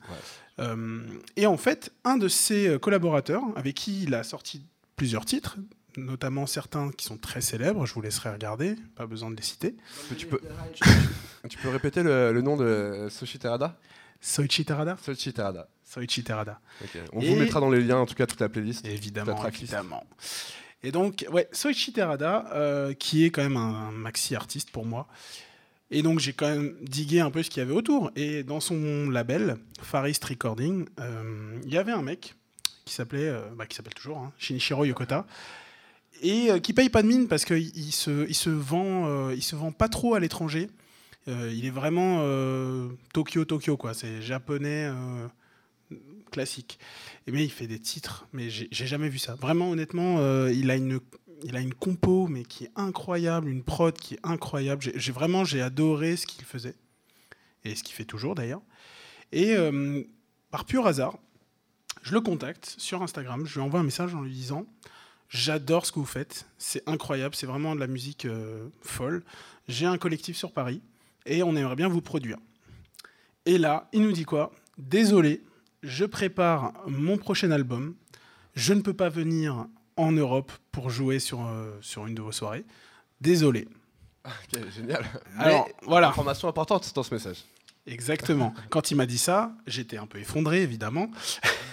Euh, 0.60 1.02
et 1.38 1.46
en 1.46 1.56
fait, 1.56 1.94
un 2.04 2.18
de 2.18 2.28
ses 2.28 2.78
collaborateurs 2.82 3.44
avec 3.56 3.76
qui 3.76 4.04
il 4.04 4.14
a 4.16 4.24
sorti 4.24 4.66
plusieurs 4.98 5.24
titres, 5.24 5.56
notamment 5.98 6.46
certains 6.46 6.92
qui 6.92 7.06
sont 7.06 7.18
très 7.18 7.42
célèbres, 7.42 7.86
je 7.86 7.94
vous 7.94 8.02
laisserai 8.02 8.32
regarder, 8.32 8.76
pas 8.96 9.06
besoin 9.06 9.32
de 9.32 9.36
les 9.36 9.44
citer. 9.44 9.76
Tu 10.18 10.26
peux, 10.28 10.40
tu 11.50 11.58
peux 11.58 11.70
répéter 11.70 12.04
le, 12.04 12.32
le 12.32 12.42
nom 12.42 12.58
de 12.58 13.08
Soshi 13.10 13.40
Terada? 13.40 13.78
Soichi 14.22 14.66
Terada? 14.66 14.98
Soichi 15.02 15.32
Terada. 16.24 16.60
Ok. 16.84 16.98
On 17.14 17.22
Et- 17.22 17.30
vous 17.30 17.36
mettra 17.38 17.60
dans 17.62 17.70
les 17.70 17.82
liens, 17.82 17.98
en 18.00 18.06
tout 18.06 18.16
cas, 18.16 18.26
toute 18.28 18.42
la 18.42 18.50
playlist. 18.50 18.86
Évidemment, 18.86 19.46
évidemment. 19.48 20.04
Et 20.84 20.92
donc, 20.92 21.26
ouais, 21.32 21.48
Soichi 21.52 21.94
Terada, 21.94 22.46
euh, 22.54 22.94
qui 22.94 23.26
est 23.26 23.30
quand 23.32 23.42
même 23.44 23.58
un, 23.58 23.88
un 23.88 23.92
maxi 23.92 24.36
artiste 24.36 24.72
pour 24.72 24.86
moi. 24.86 25.08
Et 25.92 26.04
donc, 26.04 26.20
j'ai 26.20 26.34
quand 26.34 26.50
même 26.50 26.76
digué 26.82 27.20
un 27.22 27.32
peu 27.32 27.42
ce 27.44 27.50
qu'il 27.50 27.62
y 27.62 27.66
avait 27.66 27.74
autour. 27.74 28.12
Et 28.16 28.44
dans 28.44 28.60
son 28.60 29.10
label, 29.10 29.58
Farist 29.82 30.24
Recording, 30.26 30.86
euh, 31.00 31.58
il 31.64 31.74
y 31.74 31.78
avait 31.78 31.92
un 31.94 32.02
mec 32.02 32.36
qui 32.86 32.94
s'appelait, 32.94 33.28
euh, 33.30 33.42
bah, 33.56 33.66
qui 33.66 33.76
s'appelle 33.76 33.94
toujours, 33.94 34.18
hein, 34.20 34.32
Shinichiro 34.38 34.84
Yokota, 34.86 35.26
et 36.22 36.52
euh, 36.52 36.60
qui 36.60 36.74
paye 36.74 36.90
pas 36.90 37.02
de 37.02 37.08
mine 37.08 37.28
parce 37.28 37.46
qu'il 37.46 37.76
il 37.76 37.92
se, 37.92 38.50
vend, 38.50 39.08
euh, 39.08 39.36
il 39.36 39.44
se 39.44 39.56
vend 39.56 39.72
pas 39.72 39.90
trop 39.90 40.16
à 40.16 40.20
l'étranger. 40.20 40.70
Euh, 41.28 41.52
il 41.54 41.66
est 41.66 41.72
vraiment 41.72 42.20
Tokyo 43.14 43.46
Tokyo 43.46 43.78
quoi. 43.78 43.94
C'est 43.94 44.22
japonais 44.22 44.90
classique. 46.32 46.80
Mais 47.28 47.44
il 47.44 47.52
fait 47.52 47.68
des 47.68 47.80
titres, 47.80 48.28
mais 48.34 48.50
j'ai 48.50 48.70
jamais 48.72 49.10
vu 49.10 49.20
ça. 49.20 49.36
Vraiment, 49.36 49.72
honnêtement, 49.72 50.48
il 50.48 50.72
a 50.72 50.76
une, 50.76 51.74
compo, 51.74 52.28
mais 52.28 52.44
qui 52.44 52.66
est 52.66 52.72
incroyable, 52.76 53.50
une 53.50 53.64
prod 53.64 53.96
qui 53.96 54.16
est 54.16 54.20
incroyable. 54.24 54.84
J'ai 54.96 55.12
vraiment, 55.12 55.44
j'ai 55.46 55.62
adoré 55.62 56.16
ce 56.16 56.26
qu'il 56.26 56.46
faisait 56.46 56.76
et 57.66 57.76
ce 57.76 57.84
qu'il 57.84 57.94
fait 57.96 58.06
toujours 58.06 58.36
d'ailleurs. 58.36 58.62
Et 59.32 59.56
par 60.52 60.66
pur 60.66 60.88
hasard, 60.88 61.18
je 62.02 62.14
le 62.14 62.22
contacte 62.22 62.76
sur 62.78 63.04
Instagram. 63.04 63.46
Je 63.46 63.56
lui 63.56 63.62
envoie 63.62 63.80
un 63.80 63.84
message 63.84 64.16
en 64.16 64.22
lui 64.22 64.32
disant 64.32 64.66
J'adore 65.30 65.86
ce 65.86 65.92
que 65.92 66.00
vous 66.00 66.06
faites, 66.06 66.48
c'est 66.58 66.82
incroyable, 66.88 67.36
c'est 67.36 67.46
vraiment 67.46 67.76
de 67.76 67.80
la 67.80 67.88
musique 67.88 68.26
euh, 68.26 68.68
folle. 68.82 69.24
J'ai 69.68 69.86
un 69.86 70.00
collectif 70.00 70.36
sur 70.36 70.52
Paris 70.52 70.82
et 71.28 71.44
on 71.44 71.56
aimerait 71.56 71.76
bien 71.76 71.88
vous 71.88 72.02
produire. 72.02 72.38
Et 73.46 73.60
là, 73.60 73.88
il 73.94 74.02
nous 74.02 74.12
dit 74.12 74.26
quoi? 74.26 74.52
Désolé, 74.80 75.44
je 75.84 76.06
prépare 76.06 76.74
mon 76.88 77.18
prochain 77.18 77.52
album. 77.52 77.96
Je 78.56 78.74
ne 78.74 78.82
peux 78.82 78.94
pas 78.94 79.10
venir 79.10 79.68
en 79.98 80.12
Europe 80.12 80.52
pour 80.72 80.90
jouer 80.90 81.20
sur, 81.20 81.46
euh, 81.46 81.78
sur 81.82 82.08
une 82.08 82.16
de 82.16 82.22
vos 82.22 82.32
soirées. 82.32 82.66
Désolé. 83.22 83.68
Ok, 84.26 84.60
génial. 84.76 85.06
Alors, 85.38 85.68
Mais, 85.68 85.76
voilà. 85.86 86.10
Information 86.10 86.48
importante 86.48 86.92
dans 86.96 87.04
ce 87.04 87.14
message. 87.14 87.44
Exactement. 87.86 88.54
Quand 88.70 88.92
il 88.92 88.96
m'a 88.96 89.06
dit 89.06 89.18
ça, 89.18 89.54
j'étais 89.68 89.98
un 89.98 90.08
peu 90.08 90.20
effondré, 90.20 90.64
évidemment. 90.64 91.10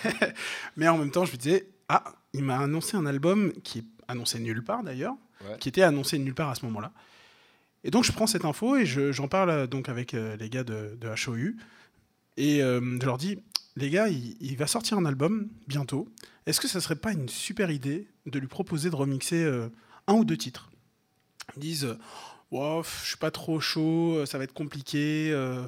Mais 0.76 0.88
en 0.88 0.98
même 0.98 1.10
temps, 1.10 1.24
je 1.24 1.32
me 1.32 1.36
disais, 1.36 1.68
ah, 1.88 2.04
il 2.36 2.44
m'a 2.44 2.58
annoncé 2.58 2.96
un 2.96 3.06
album 3.06 3.52
qui 3.64 3.80
est 3.80 3.84
annoncé 4.08 4.38
nulle 4.38 4.62
part 4.62 4.82
d'ailleurs, 4.84 5.14
Ouais. 5.44 5.56
qui 5.60 5.68
était 5.68 5.82
annoncé 5.82 6.18
nulle 6.18 6.34
part 6.34 6.48
à 6.50 6.54
ce 6.54 6.64
moment-là. 6.66 6.92
Et 7.84 7.90
donc, 7.90 8.04
je 8.04 8.12
prends 8.12 8.26
cette 8.26 8.44
info 8.44 8.76
et 8.76 8.86
je- 8.86 9.12
j'en 9.12 9.28
parle 9.28 9.50
euh, 9.50 9.66
donc 9.66 9.88
avec 9.88 10.14
euh, 10.14 10.36
les 10.36 10.48
gars 10.48 10.64
de, 10.64 10.96
de 11.00 11.08
HOU. 11.08 11.54
Et 12.36 12.62
euh, 12.62 12.80
je 13.00 13.06
leur 13.06 13.18
dis, 13.18 13.38
les 13.76 13.90
gars, 13.90 14.08
il, 14.08 14.36
il 14.40 14.56
va 14.56 14.66
sortir 14.66 14.96
un 14.98 15.04
album 15.04 15.48
bientôt. 15.68 16.08
Est-ce 16.46 16.60
que 16.60 16.68
ça 16.68 16.80
serait 16.80 16.96
pas 16.96 17.12
une 17.12 17.28
super 17.28 17.70
idée 17.70 18.08
de 18.26 18.38
lui 18.38 18.46
proposer 18.48 18.88
de 18.90 18.96
remixer 18.96 19.44
euh, 19.44 19.68
un 20.06 20.14
ou 20.14 20.24
deux 20.24 20.36
titres? 20.36 20.70
Ils 21.56 21.60
disent, 21.60 21.96
Wow, 22.50 22.82
je 22.84 23.08
suis 23.08 23.16
pas 23.16 23.30
trop 23.32 23.60
chaud, 23.60 24.24
ça 24.24 24.38
va 24.38 24.44
être 24.44 24.52
compliqué, 24.54 25.30
euh, 25.32 25.66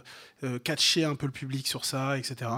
catcher 0.64 1.04
un 1.04 1.14
peu 1.16 1.26
le 1.26 1.32
public 1.32 1.66
sur 1.66 1.84
ça, 1.84 2.16
etc. 2.16 2.50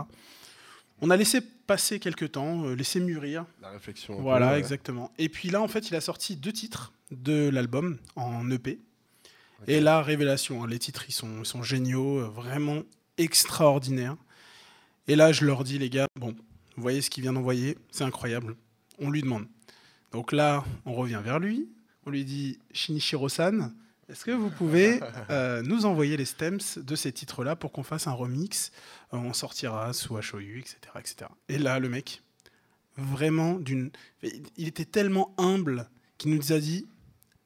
On 1.01 1.11
a 1.11 1.17
laissé 1.17 1.41
passer 1.41 1.99
quelques 1.99 2.33
temps, 2.33 2.65
euh, 2.65 2.75
laissé 2.75 3.01
mûrir. 3.01 3.47
La 3.63 3.71
réflexion. 3.71 4.17
peu, 4.17 4.23
Voilà, 4.23 4.59
exactement. 4.59 5.11
Et 5.19 5.29
puis 5.29 5.51
là, 5.51 5.63
en 5.63 5.69
fait, 5.69 5.89
il 5.89 5.95
a 5.95 6.01
sorti 6.01 6.37
deux 6.37 6.53
titres 6.53 6.93
de 7.11 7.49
l'album 7.49 7.99
en 8.17 8.51
EP. 8.51 8.81
Et 9.67 9.81
là, 9.81 10.03
révélation, 10.03 10.65
hein, 10.65 10.67
les 10.67 10.79
titres, 10.79 11.05
ils 11.09 11.13
sont, 11.13 11.41
ils 11.41 11.47
sont 11.47 11.63
géniaux, 11.63 12.19
euh, 12.19 12.29
vraiment 12.29 12.83
extraordinaires. 13.19 14.17
Et 15.07 15.17
là, 15.17 15.33
je 15.33 15.45
leur 15.45 15.65
dis, 15.65 15.79
les 15.79 15.91
gars, 15.91 16.07
bon, 16.19 16.35
vous 16.77 16.83
voyez 16.83 17.03
ce 17.03 17.11
qu'il 17.11 17.23
vient 17.23 17.33
d'envoyer, 17.33 17.77
c'est 17.91 18.05
incroyable. 18.05 18.57
On 18.99 19.11
lui 19.11 19.23
demande. 19.23 19.47
Donc 20.13 20.33
là, 20.33 20.65
on 20.87 20.95
revient 20.95 21.21
vers 21.23 21.39
lui. 21.39 21.69
On 22.07 22.11
lui 22.11 22.25
dit, 22.25 22.59
Shinichiro-san, 22.73 23.73
est-ce 24.11 24.25
que 24.25 24.31
vous 24.33 24.51
pouvez 24.51 25.01
euh, 25.31 25.63
nous 25.63 25.87
envoyer 25.87 26.17
les 26.17 26.25
stems 26.25 26.59
de 26.77 26.95
ces 26.97 27.13
titres-là 27.13 27.57
pour 27.57 27.73
qu'on 27.73 27.83
fasse 27.83 28.07
un 28.07 28.13
remix 28.13 28.73
Euh, 29.13 29.17
On 29.19 29.33
sortira 29.33 29.93
sous 29.93 30.15
HOU, 30.17 30.59
etc., 30.59 30.77
etc. 30.99 31.17
Et 31.49 31.59
là, 31.59 31.79
le 31.79 31.89
mec, 31.89 32.23
vraiment 32.97 33.55
d'une. 33.55 33.91
Il 34.57 34.69
était 34.69 34.85
tellement 34.85 35.35
humble 35.39 35.89
qu'il 36.19 36.35
nous 36.35 36.53
a 36.53 36.59
dit 36.59 36.87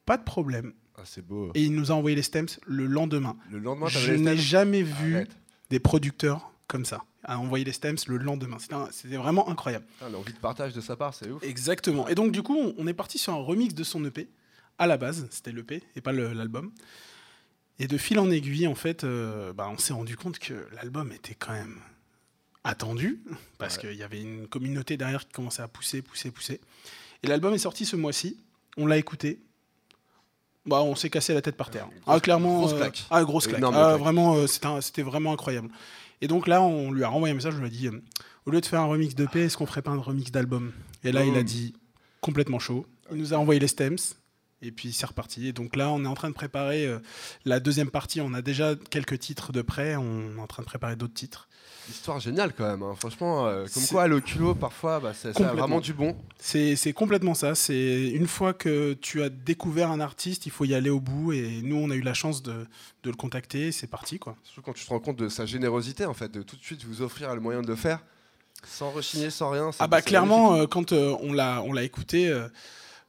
pas 0.05 0.17
de 0.17 0.23
problème. 0.23 0.73
Ah, 0.97 1.01
c'est 1.05 1.25
beau. 1.25 1.51
Et 1.55 1.63
il 1.63 1.73
nous 1.73 1.91
a 1.91 1.95
envoyé 1.95 2.15
les 2.15 2.21
stems 2.21 2.47
le 2.65 2.85
lendemain. 2.85 3.35
Le 3.51 3.59
lendemain, 3.59 3.87
Je 3.87 4.13
n'ai 4.13 4.37
jamais 4.37 4.81
vu 4.81 5.15
Arrête. 5.15 5.31
des 5.69 5.79
producteurs 5.79 6.51
comme 6.67 6.85
ça 6.85 7.03
à 7.27 7.39
envoyer 7.39 7.65
les 7.65 7.71
stems 7.73 7.97
le 8.07 8.17
lendemain. 8.17 8.57
C'était 8.91 9.17
vraiment 9.17 9.49
incroyable. 9.49 9.85
L'envie 10.11 10.31
de 10.33 10.37
partage 10.37 10.73
de 10.73 10.81
sa 10.81 10.95
part, 10.95 11.13
c'est 11.13 11.29
ouf. 11.31 11.43
Exactement. 11.43 12.07
Et 12.07 12.15
donc, 12.15 12.31
du 12.31 12.43
coup, 12.43 12.55
on- 12.55 12.75
on 12.77 12.85
est 12.87 12.93
parti 12.93 13.17
sur 13.17 13.33
un 13.33 13.37
remix 13.41 13.73
de 13.73 13.83
son 13.83 14.05
EP. 14.05 14.29
À 14.77 14.87
la 14.87 14.97
base, 14.97 15.27
c'était 15.31 15.51
l'EP 15.51 15.83
et 15.95 16.01
pas 16.01 16.11
l'album. 16.11 16.71
Et 17.79 17.87
de 17.87 17.97
fil 17.97 18.19
en 18.19 18.29
aiguille, 18.29 18.67
en 18.67 18.75
fait, 18.75 19.03
euh, 19.03 19.53
bah, 19.53 19.67
on 19.71 19.77
s'est 19.77 19.93
rendu 19.93 20.15
compte 20.17 20.39
que 20.39 20.67
l'album 20.73 21.11
était 21.11 21.35
quand 21.35 21.51
même 21.53 21.79
attendu, 22.63 23.21
parce 23.57 23.75
Ouais. 23.75 23.81
qu'il 23.89 23.93
y 23.95 24.03
avait 24.03 24.21
une 24.21 24.47
communauté 24.47 24.97
derrière 24.97 25.25
qui 25.25 25.33
commençait 25.33 25.61
à 25.61 25.67
pousser, 25.67 26.01
pousser, 26.01 26.31
pousser. 26.31 26.61
Et 27.23 27.27
l'album 27.27 27.53
est 27.53 27.57
sorti 27.59 27.85
ce 27.85 27.95
mois-ci, 27.95 28.37
on 28.77 28.85
l'a 28.87 28.97
écouté. 28.97 29.39
Bah, 30.65 30.81
on 30.81 30.95
s'est 30.95 31.09
cassé 31.11 31.33
la 31.33 31.41
tête 31.41 31.55
par 31.57 31.69
terre. 31.69 31.87
Grosse- 31.87 32.03
ah, 32.07 32.19
clairement. 32.19 32.57
grosse 32.59 32.73
euh, 32.73 32.77
claque. 32.77 33.05
ah, 33.11 33.23
grosse 33.23 33.47
claque. 33.47 33.61
Ah, 33.71 33.97
vraiment, 33.97 34.35
euh, 34.35 34.47
c'était 34.81 35.03
vraiment 35.03 35.31
incroyable. 35.33 35.69
Et 36.21 36.27
donc 36.27 36.47
là, 36.47 36.61
on 36.63 36.91
lui 36.91 37.03
a 37.03 37.07
renvoyé 37.09 37.33
un 37.33 37.35
message, 37.35 37.53
on 37.55 37.59
lui 37.59 37.67
a 37.67 37.69
dit, 37.69 37.87
au 38.45 38.51
lieu 38.51 38.61
de 38.61 38.65
faire 38.65 38.79
un 38.81 38.85
remix 38.85 39.13
d'EP, 39.13 39.35
est-ce 39.43 39.57
qu'on 39.57 39.65
ferait 39.67 39.81
pas 39.83 39.91
un 39.91 39.99
remix 39.99 40.31
d'album? 40.31 40.71
Et 41.03 41.11
là, 41.11 41.23
il 41.23 41.35
a 41.37 41.43
dit, 41.43 41.73
complètement 42.21 42.57
chaud. 42.57 42.85
Il 43.11 43.17
nous 43.17 43.33
a 43.33 43.37
envoyé 43.37 43.59
les 43.59 43.67
stems. 43.67 43.97
Et 44.61 44.71
puis 44.71 44.93
c'est 44.93 45.05
reparti. 45.05 45.47
Et 45.47 45.53
donc 45.53 45.75
là, 45.75 45.89
on 45.91 46.03
est 46.03 46.07
en 46.07 46.13
train 46.15 46.29
de 46.29 46.33
préparer 46.33 46.85
euh, 46.87 46.99
la 47.43 47.59
deuxième 47.59 47.91
partie. 47.91 48.21
On 48.21 48.33
a 48.33 48.41
déjà 48.41 48.73
quelques 48.89 49.19
titres 49.19 49.51
de 49.51 49.61
près. 49.61 49.95
On 49.95 50.37
est 50.37 50.39
en 50.41 50.47
train 50.47 50.63
de 50.63 50.67
préparer 50.67 50.95
d'autres 50.95 51.13
titres. 51.13 51.47
Histoire 51.89 52.19
géniale 52.19 52.51
quand 52.57 52.65
même. 52.67 52.81
hein. 52.81 52.95
Franchement, 52.97 53.45
euh, 53.45 53.65
comme 53.71 53.85
quoi 53.85 54.07
le 54.07 54.19
culot 54.19 54.55
parfois, 54.55 54.99
bah, 54.99 55.13
ça 55.13 55.29
a 55.29 55.53
vraiment 55.53 55.79
du 55.81 55.93
bon. 55.93 56.17
C'est 56.39 56.93
complètement 56.93 57.35
ça. 57.35 57.53
C'est 57.53 58.07
une 58.09 58.27
fois 58.27 58.53
que 58.53 58.93
tu 58.93 59.21
as 59.21 59.29
découvert 59.29 59.91
un 59.91 59.99
artiste, 59.99 60.47
il 60.47 60.51
faut 60.51 60.65
y 60.65 60.73
aller 60.73 60.89
au 60.89 60.99
bout. 60.99 61.33
Et 61.33 61.61
nous, 61.61 61.75
on 61.75 61.91
a 61.91 61.95
eu 61.95 62.01
la 62.01 62.15
chance 62.15 62.41
de, 62.41 62.65
de 63.03 63.09
le 63.09 63.15
contacter. 63.15 63.71
C'est 63.71 63.87
parti, 63.87 64.17
quoi. 64.17 64.35
Surtout 64.43 64.61
quand 64.63 64.73
tu 64.73 64.83
te 64.85 64.89
rends 64.89 64.99
compte 64.99 65.17
de 65.17 65.29
sa 65.29 65.45
générosité 65.45 66.05
en 66.05 66.13
fait, 66.15 66.31
de 66.31 66.41
tout 66.41 66.55
de 66.55 66.63
suite 66.63 66.83
vous 66.85 67.03
offrir 67.03 67.35
le 67.35 67.41
moyen 67.41 67.61
de 67.61 67.67
le 67.67 67.75
faire, 67.75 67.99
sans 68.65 68.89
rechigner, 68.89 69.29
sans 69.29 69.51
rien. 69.51 69.69
Ah 69.77 69.85
bah 69.87 70.01
clairement, 70.01 70.55
euh, 70.55 70.65
quand 70.65 70.91
euh, 70.91 71.15
on 71.21 71.33
l'a 71.33 71.61
on 71.61 71.71
l'a 71.73 71.83
écouté, 71.83 72.33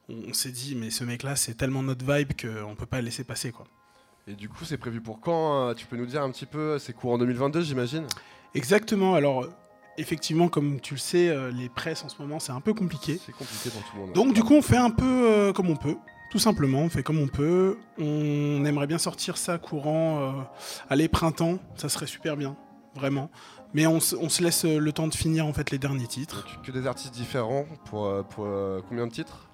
on, 0.09 0.29
on 0.29 0.33
s'est 0.33 0.51
dit 0.51 0.75
mais 0.75 0.89
ce 0.89 1.03
mec-là, 1.03 1.35
c'est 1.35 1.55
tellement 1.55 1.83
notre 1.83 2.05
vibe 2.11 2.31
qu'on 2.39 2.75
peut 2.75 2.85
pas 2.85 2.99
le 2.99 3.05
laisser 3.05 3.23
passer, 3.23 3.51
quoi. 3.51 3.65
Et 4.27 4.33
du 4.33 4.49
coup, 4.49 4.65
c'est 4.65 4.77
prévu 4.77 4.99
pour 5.01 5.21
quand 5.21 5.69
euh, 5.69 5.73
Tu 5.73 5.85
peux 5.85 5.95
nous 5.95 6.05
dire 6.05 6.21
un 6.21 6.29
petit 6.31 6.45
peu 6.45 6.77
C'est 6.79 6.91
court 6.93 7.13
en 7.13 7.17
2022, 7.17 7.61
j'imagine? 7.61 8.05
Exactement. 8.55 9.15
Alors 9.15 9.45
effectivement, 9.97 10.47
comme 10.49 10.79
tu 10.81 10.93
le 10.95 10.99
sais, 10.99 11.29
euh, 11.29 11.49
les 11.51 11.69
presses 11.69 12.03
en 12.03 12.09
ce 12.09 12.21
moment, 12.21 12.39
c'est 12.39 12.51
un 12.51 12.61
peu 12.61 12.73
compliqué. 12.73 13.19
C'est 13.25 13.31
compliqué 13.31 13.69
pour 13.69 13.81
tout 13.83 13.95
le 13.95 14.01
monde. 14.01 14.13
Donc 14.13 14.33
du 14.33 14.43
coup, 14.43 14.53
on 14.53 14.61
fait 14.61 14.77
un 14.77 14.89
peu 14.89 15.05
euh, 15.31 15.53
comme 15.53 15.69
on 15.69 15.75
peut. 15.77 15.95
Tout 16.29 16.39
simplement, 16.39 16.79
on 16.81 16.89
fait 16.89 17.03
comme 17.03 17.19
on 17.19 17.27
peut. 17.29 17.77
On 17.97 18.65
aimerait 18.65 18.85
bien 18.87 18.97
sortir 18.97 19.37
ça 19.37 19.57
courant, 19.57 20.19
euh, 20.19 20.31
allez, 20.89 21.07
printemps, 21.07 21.57
ça 21.75 21.87
serait 21.87 22.05
super 22.05 22.35
bien, 22.35 22.57
vraiment. 22.95 23.31
Mais 23.73 23.87
on, 23.87 24.01
se- 24.01 24.15
on 24.17 24.27
se 24.27 24.43
laisse 24.43 24.65
euh, 24.65 24.77
le 24.77 24.91
temps 24.91 25.07
de 25.07 25.15
finir 25.15 25.45
en 25.47 25.53
fait 25.53 25.71
les 25.71 25.77
derniers 25.77 26.07
titres. 26.07 26.45
Que 26.63 26.71
des 26.73 26.85
artistes 26.85 27.13
différents 27.13 27.65
pour, 27.85 28.11
pour 28.27 28.45
combien 28.89 29.07
de 29.07 29.11
titres? 29.13 29.46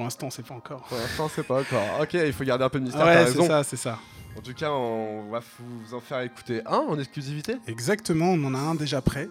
Pour 0.00 0.06
l'instant, 0.06 0.30
c'est 0.30 0.46
pas 0.46 0.54
encore. 0.54 0.80
Pour 0.84 0.96
l'instant, 0.96 1.28
c'est 1.28 1.42
pas 1.42 1.60
encore. 1.60 2.00
Ok, 2.00 2.14
il 2.14 2.32
faut 2.32 2.42
garder 2.42 2.64
un 2.64 2.70
peu 2.70 2.78
de 2.80 2.84
mystère. 2.84 3.04
Ouais, 3.04 3.26
c'est 3.26 3.42
ça, 3.46 3.62
c'est 3.62 3.76
ça. 3.76 3.98
En 4.34 4.40
tout 4.40 4.54
cas, 4.54 4.70
on 4.70 5.28
va 5.30 5.40
vous 5.58 5.92
en 5.94 6.00
faire 6.00 6.22
écouter 6.22 6.62
un 6.64 6.78
en 6.78 6.98
exclusivité. 6.98 7.56
Exactement, 7.66 8.30
on 8.30 8.42
en 8.44 8.54
a 8.54 8.58
un 8.58 8.74
déjà 8.74 9.02
prêt, 9.02 9.28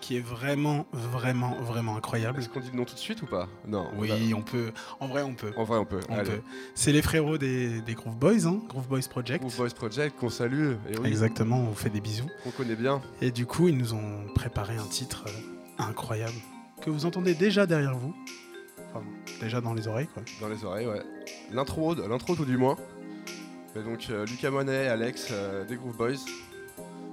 qui 0.00 0.16
est 0.16 0.20
vraiment, 0.20 0.86
vraiment, 0.92 1.56
vraiment 1.62 1.96
incroyable. 1.96 2.38
Est-ce 2.38 2.48
qu'on 2.48 2.60
dit 2.60 2.70
le 2.70 2.76
nom 2.76 2.84
tout 2.84 2.94
de 2.94 3.00
suite 3.00 3.20
ou 3.22 3.26
pas? 3.26 3.48
Non. 3.66 3.88
on 3.96 3.98
Oui, 4.00 4.32
on 4.32 4.42
peut. 4.42 4.70
En 5.00 5.08
vrai, 5.08 5.22
on 5.22 5.34
peut. 5.34 5.50
En 5.56 5.64
vrai, 5.64 5.78
on 5.78 5.84
peut. 5.86 5.98
On 6.08 6.14
peut. 6.22 6.40
C'est 6.76 6.92
les 6.92 7.02
frérots 7.02 7.36
des, 7.36 7.80
des 7.80 7.94
Groove 7.94 8.14
Boys, 8.14 8.46
hein, 8.46 8.60
Groove 8.68 8.86
Boys 8.86 9.08
Project. 9.10 9.40
Groove 9.40 9.56
Boys 9.56 9.70
Project 9.74 10.16
qu'on 10.20 10.30
salue 10.30 10.74
et 10.88 10.98
oui, 10.98 11.08
Exactement, 11.08 11.56
on 11.56 11.64
vous 11.64 11.74
fait 11.74 11.90
des 11.90 12.00
bisous. 12.00 12.30
qu'on 12.44 12.50
connaît 12.52 12.76
bien. 12.76 13.02
Et 13.20 13.32
du 13.32 13.44
coup, 13.44 13.66
ils 13.66 13.76
nous 13.76 13.92
ont 13.92 14.28
préparé 14.36 14.76
un 14.76 14.86
titre 14.86 15.24
euh, 15.26 15.82
incroyable 15.82 16.36
que 16.80 16.90
vous 16.90 17.06
entendez 17.06 17.34
déjà 17.34 17.66
derrière 17.66 17.96
vous. 17.96 18.14
Enfin, 18.94 19.04
déjà 19.40 19.60
dans 19.60 19.74
les 19.74 19.88
oreilles, 19.88 20.08
quoi. 20.12 20.22
Dans 20.40 20.48
les 20.48 20.64
oreilles, 20.64 20.86
ouais. 20.86 21.02
L'intro, 21.50 21.94
l'intro 21.94 22.36
tout 22.36 22.44
du 22.44 22.56
moins. 22.56 22.76
Donc 23.74 24.08
euh, 24.10 24.26
Lucas 24.26 24.50
Monet, 24.50 24.88
Alex, 24.88 25.28
euh, 25.30 25.64
des 25.64 25.76
Groove 25.76 25.96
Boys. 25.96 26.18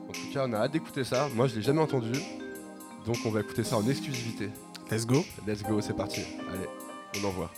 En 0.09 0.11
tout 0.11 0.33
cas, 0.33 0.45
on 0.47 0.53
a 0.53 0.57
hâte 0.57 0.71
d'écouter 0.71 1.03
ça. 1.03 1.29
Moi, 1.35 1.47
je 1.47 1.55
l'ai 1.55 1.61
jamais 1.61 1.81
entendu. 1.81 2.11
Donc, 3.05 3.17
on 3.25 3.29
va 3.29 3.41
écouter 3.41 3.63
ça 3.63 3.77
en 3.77 3.87
exclusivité. 3.87 4.49
Let's 4.91 5.05
go. 5.05 5.23
Let's 5.47 5.63
go, 5.63 5.81
c'est 5.81 5.95
parti. 5.95 6.21
Allez, 6.51 6.67
on 7.21 7.27
envoie. 7.27 7.51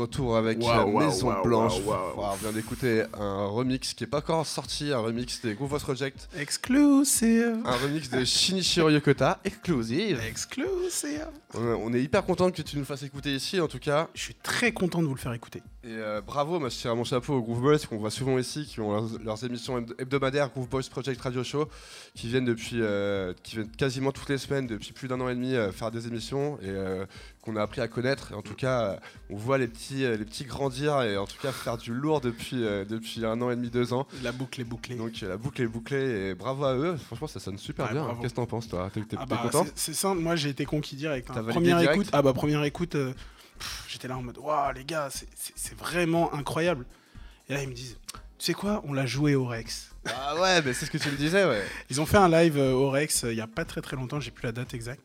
Retour 0.00 0.36
avec 0.36 0.58
waouh, 0.60 0.98
Maison 0.98 1.42
Blanche. 1.42 1.74
on 2.16 2.34
vient 2.36 2.52
d'écouter 2.52 3.04
un 3.18 3.46
remix 3.46 3.92
qui 3.94 4.04
est 4.04 4.06
pas 4.06 4.18
encore 4.18 4.46
sorti, 4.46 4.92
un 4.92 4.98
remix 4.98 5.40
des 5.42 5.54
Groove 5.54 5.78
Project, 5.78 6.28
Exclusive. 6.38 7.58
un 7.64 7.76
remix 7.76 8.08
de 8.10 8.24
Shinichiro 8.24 8.88
Yokota, 8.90 9.38
exclusive. 9.44 10.20
Exclusive. 10.26 11.26
On, 11.54 11.60
on 11.60 11.92
est 11.94 12.02
hyper 12.02 12.24
content 12.24 12.50
que 12.50 12.62
tu 12.62 12.78
nous 12.78 12.84
fasses 12.84 13.02
écouter 13.02 13.34
ici, 13.34 13.60
en 13.60 13.68
tout 13.68 13.78
cas. 13.78 14.08
Je 14.14 14.22
suis 14.22 14.34
très 14.34 14.72
content 14.72 15.02
de 15.02 15.06
vous 15.06 15.14
le 15.14 15.20
faire 15.20 15.32
écouter. 15.34 15.62
Et 15.82 15.88
euh, 15.96 16.20
bravo, 16.20 16.60
moi 16.60 16.68
je 16.68 16.76
tire 16.76 16.94
mon 16.94 17.04
chapeau 17.04 17.32
aux 17.32 17.40
Groove 17.42 17.62
Boys 17.62 17.78
qu'on 17.88 17.96
voit 17.96 18.10
souvent 18.10 18.38
ici, 18.38 18.66
qui 18.66 18.80
ont 18.80 18.92
leurs, 18.92 19.08
leurs 19.24 19.44
émissions 19.46 19.80
hebd- 19.80 19.94
hebdomadaires 19.98 20.50
Groove 20.50 20.68
Boys 20.68 20.82
Project 20.90 21.18
Radio 21.22 21.42
Show, 21.42 21.70
qui 22.14 22.28
viennent 22.28 22.44
depuis, 22.44 22.76
euh, 22.82 23.32
qui 23.42 23.56
viennent 23.56 23.70
quasiment 23.70 24.12
toutes 24.12 24.28
les 24.28 24.36
semaines 24.36 24.66
depuis 24.66 24.92
plus 24.92 25.08
d'un 25.08 25.18
an 25.22 25.30
et 25.30 25.34
demi 25.34 25.54
euh, 25.54 25.72
faire 25.72 25.90
des 25.90 26.06
émissions 26.06 26.58
et 26.60 26.70
qu'on 27.40 27.56
a 27.56 27.62
appris 27.62 27.80
à 27.80 27.88
connaître. 27.88 28.32
Et 28.32 28.34
en 28.34 28.42
tout 28.42 28.54
cas, 28.54 29.00
on 29.30 29.36
voit 29.36 29.56
les 29.56 29.68
petits, 29.68 30.00
les 30.00 30.18
petits 30.18 30.44
grandir 30.44 31.00
et 31.00 31.16
en 31.16 31.24
tout 31.26 31.38
cas 31.40 31.50
faire 31.50 31.78
du 31.78 31.94
lourd 31.94 32.20
depuis, 32.20 32.60
depuis 32.60 33.24
un 33.24 33.40
an 33.40 33.50
et 33.50 33.56
demi, 33.56 33.70
deux 33.70 33.94
ans. 33.94 34.06
La 34.22 34.32
boucle 34.32 34.60
est 34.60 34.64
bouclée. 34.64 34.96
Donc 34.96 35.18
la 35.22 35.38
boucle 35.38 35.62
est 35.62 35.66
bouclée 35.66 36.28
et 36.28 36.34
bravo 36.34 36.62
à 36.66 36.74
eux. 36.76 36.96
Franchement, 37.06 37.26
ça 37.26 37.40
sonne 37.40 37.56
super 37.56 37.86
Ouais, 37.86 37.92
bien. 37.92 38.04
bravo. 38.04 38.20
Qu'est-ce 38.20 38.34
que 38.34 38.36
t'en 38.36 38.44
penses, 38.46 38.68
toi? 38.68 38.90
T'es 38.92 39.00
Ah 39.16 39.24
bah, 39.24 39.38
content? 39.44 39.64
c'est- 39.74 39.94
simple, 39.94 40.20
moi 40.20 40.36
j'ai 40.36 40.50
été 40.50 40.66
conquis 40.66 40.94
direct. 40.96 41.30
hein. 41.30 41.42
Première 41.48 41.78
direct? 41.78 41.94
écoute, 41.94 42.10
ah 42.12 42.20
bah 42.20 42.34
première 42.34 42.62
écoute, 42.64 42.94
j'étais 43.88 44.08
là 44.08 44.16
en 44.16 44.22
mode 44.22 44.38
waouh 44.38 44.72
les 44.74 44.84
gars, 44.84 45.08
c'est- 45.10 45.74
vraiment 45.76 46.32
incroyable. 46.34 46.86
Et 47.48 47.54
là 47.54 47.62
ils 47.62 47.68
me 47.68 47.74
disent, 47.74 47.96
tu 48.38 48.46
sais 48.46 48.54
quoi, 48.54 48.82
on 48.86 48.92
l'a 48.92 49.06
joué 49.06 49.34
au 49.34 49.44
Rex. 49.46 49.90
Ah 50.06 50.34
ouais, 50.40 50.62
mais 50.62 50.72
c'est 50.72 50.86
ce 50.86 50.90
que 50.90 50.98
tu 50.98 51.10
me 51.10 51.16
disais, 51.16 51.44
ouais. 51.44 51.62
Ils 51.90 52.00
ont 52.00 52.06
fait 52.06 52.16
un 52.16 52.28
live 52.28 52.56
euh, 52.58 52.72
au 52.72 52.90
Rex 52.90 53.24
euh, 53.24 53.32
il 53.32 53.36
y 53.38 53.40
a 53.42 53.46
pas 53.46 53.64
très 53.64 53.80
très 53.82 53.96
longtemps, 53.96 54.18
j'ai 54.20 54.30
plus 54.30 54.44
la 54.44 54.52
date 54.52 54.72
exacte. 54.74 55.04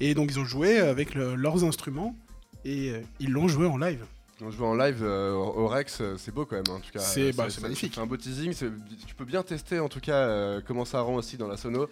Et 0.00 0.14
donc 0.14 0.30
ils 0.30 0.38
ont 0.38 0.44
joué 0.44 0.78
avec 0.78 1.14
le- 1.14 1.34
leurs 1.34 1.64
instruments 1.64 2.14
et 2.64 2.90
euh, 2.90 3.00
ils 3.20 3.30
l'ont 3.32 3.48
joué 3.48 3.66
en 3.66 3.76
live. 3.78 4.04
On 4.40 4.52
joue 4.52 4.64
en 4.66 4.74
live 4.76 5.00
euh, 5.02 5.32
au 5.32 5.66
Rex, 5.66 5.98
euh, 6.00 6.14
c'est 6.16 6.30
beau 6.32 6.46
quand 6.46 6.54
même. 6.54 6.68
En 6.68 6.78
tout 6.78 6.92
cas, 6.92 7.00
C'est- 7.00 7.30
Euh, 7.30 7.32
bah, 7.36 7.48
magnifique. 7.60 7.92
C'est 7.96 8.00
un 8.00 8.06
beau 8.06 8.16
teasing. 8.16 8.54
Tu 8.54 9.14
peux 9.16 9.24
bien 9.24 9.42
tester 9.42 9.80
en 9.80 9.88
tout 9.88 9.98
cas 9.98 10.12
euh, 10.14 10.60
comment 10.64 10.84
ça 10.84 11.00
rend 11.00 11.14
aussi 11.16 11.36
dans 11.36 11.48
la 11.48 11.56
sono. 11.56 11.88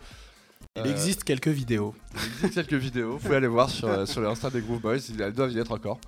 Il 0.76 0.82
Euh, 0.82 0.84
existe 0.90 1.24
quelques 1.24 1.48
vidéos. 1.48 1.94
il 2.14 2.46
existe 2.46 2.54
quelques 2.54 2.74
vidéos. 2.82 3.12
Vous 3.12 3.18
pouvez 3.18 3.36
aller 3.36 3.46
voir 3.46 3.70
sur, 3.70 3.88
euh, 3.88 4.04
sur 4.06 4.20
les 4.20 4.26
Insta 4.28 4.50
des 4.50 4.60
Groove 4.60 4.80
Boys. 4.80 4.98
Elles 5.18 5.32
doivent 5.32 5.52
y 5.52 5.58
être 5.58 5.72
encore. 5.72 5.98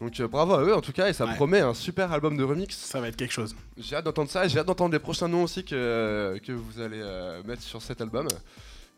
Donc 0.00 0.18
euh, 0.20 0.28
bravo 0.28 0.54
à 0.54 0.62
eux 0.62 0.74
en 0.74 0.80
tout 0.80 0.92
cas 0.92 1.08
et 1.08 1.12
ça 1.12 1.26
Ouais. 1.26 1.34
promet 1.34 1.60
un 1.60 1.74
super 1.74 2.12
album 2.12 2.36
de 2.36 2.42
remix. 2.44 2.76
Ça 2.76 3.00
va 3.00 3.08
être 3.08 3.16
quelque 3.16 3.32
chose. 3.32 3.54
J'ai 3.76 3.96
hâte 3.96 4.04
d'entendre 4.04 4.30
ça. 4.30 4.44
et 4.44 4.48
J'ai 4.48 4.58
hâte 4.58 4.66
d'entendre 4.66 4.92
les 4.92 4.98
prochains 5.00 5.28
noms 5.28 5.44
aussi 5.44 5.64
que, 5.64 6.38
que 6.44 6.52
vous 6.52 6.80
allez 6.80 7.00
euh, 7.00 7.42
mettre 7.44 7.62
sur 7.62 7.80
cet 7.82 8.00
album. 8.00 8.26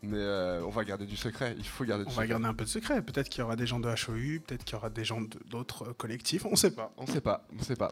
Mais 0.03 0.23
on 0.63 0.69
va 0.69 0.83
garder 0.83 1.05
du 1.07 1.15
secret. 1.17 1.55
Il 1.57 1.65
faut 1.65 1.83
garder 1.83 2.03
du 2.03 2.09
On 2.09 2.11
secret. 2.11 2.25
va 2.27 2.29
garder 2.29 2.45
un 2.45 2.53
peu 2.53 2.63
de 2.65 2.69
secret. 2.69 3.01
Peut-être 3.01 3.27
qu'il 3.29 3.39
y 3.39 3.43
aura 3.43 3.55
des 3.55 3.65
gens 3.65 3.79
de 3.79 3.87
HOU, 3.89 4.39
peut-être 4.45 4.63
qu'il 4.63 4.75
y 4.75 4.77
aura 4.77 4.91
des 4.91 5.03
gens 5.03 5.19
d'autres 5.49 5.93
collectifs, 5.93 6.45
on 6.45 6.55
sait 6.55 6.69
pas. 6.71 6.91
On 6.97 7.07
sait 7.07 7.21
pas, 7.21 7.47
on 7.57 7.63
sait 7.63 7.75
pas. 7.75 7.91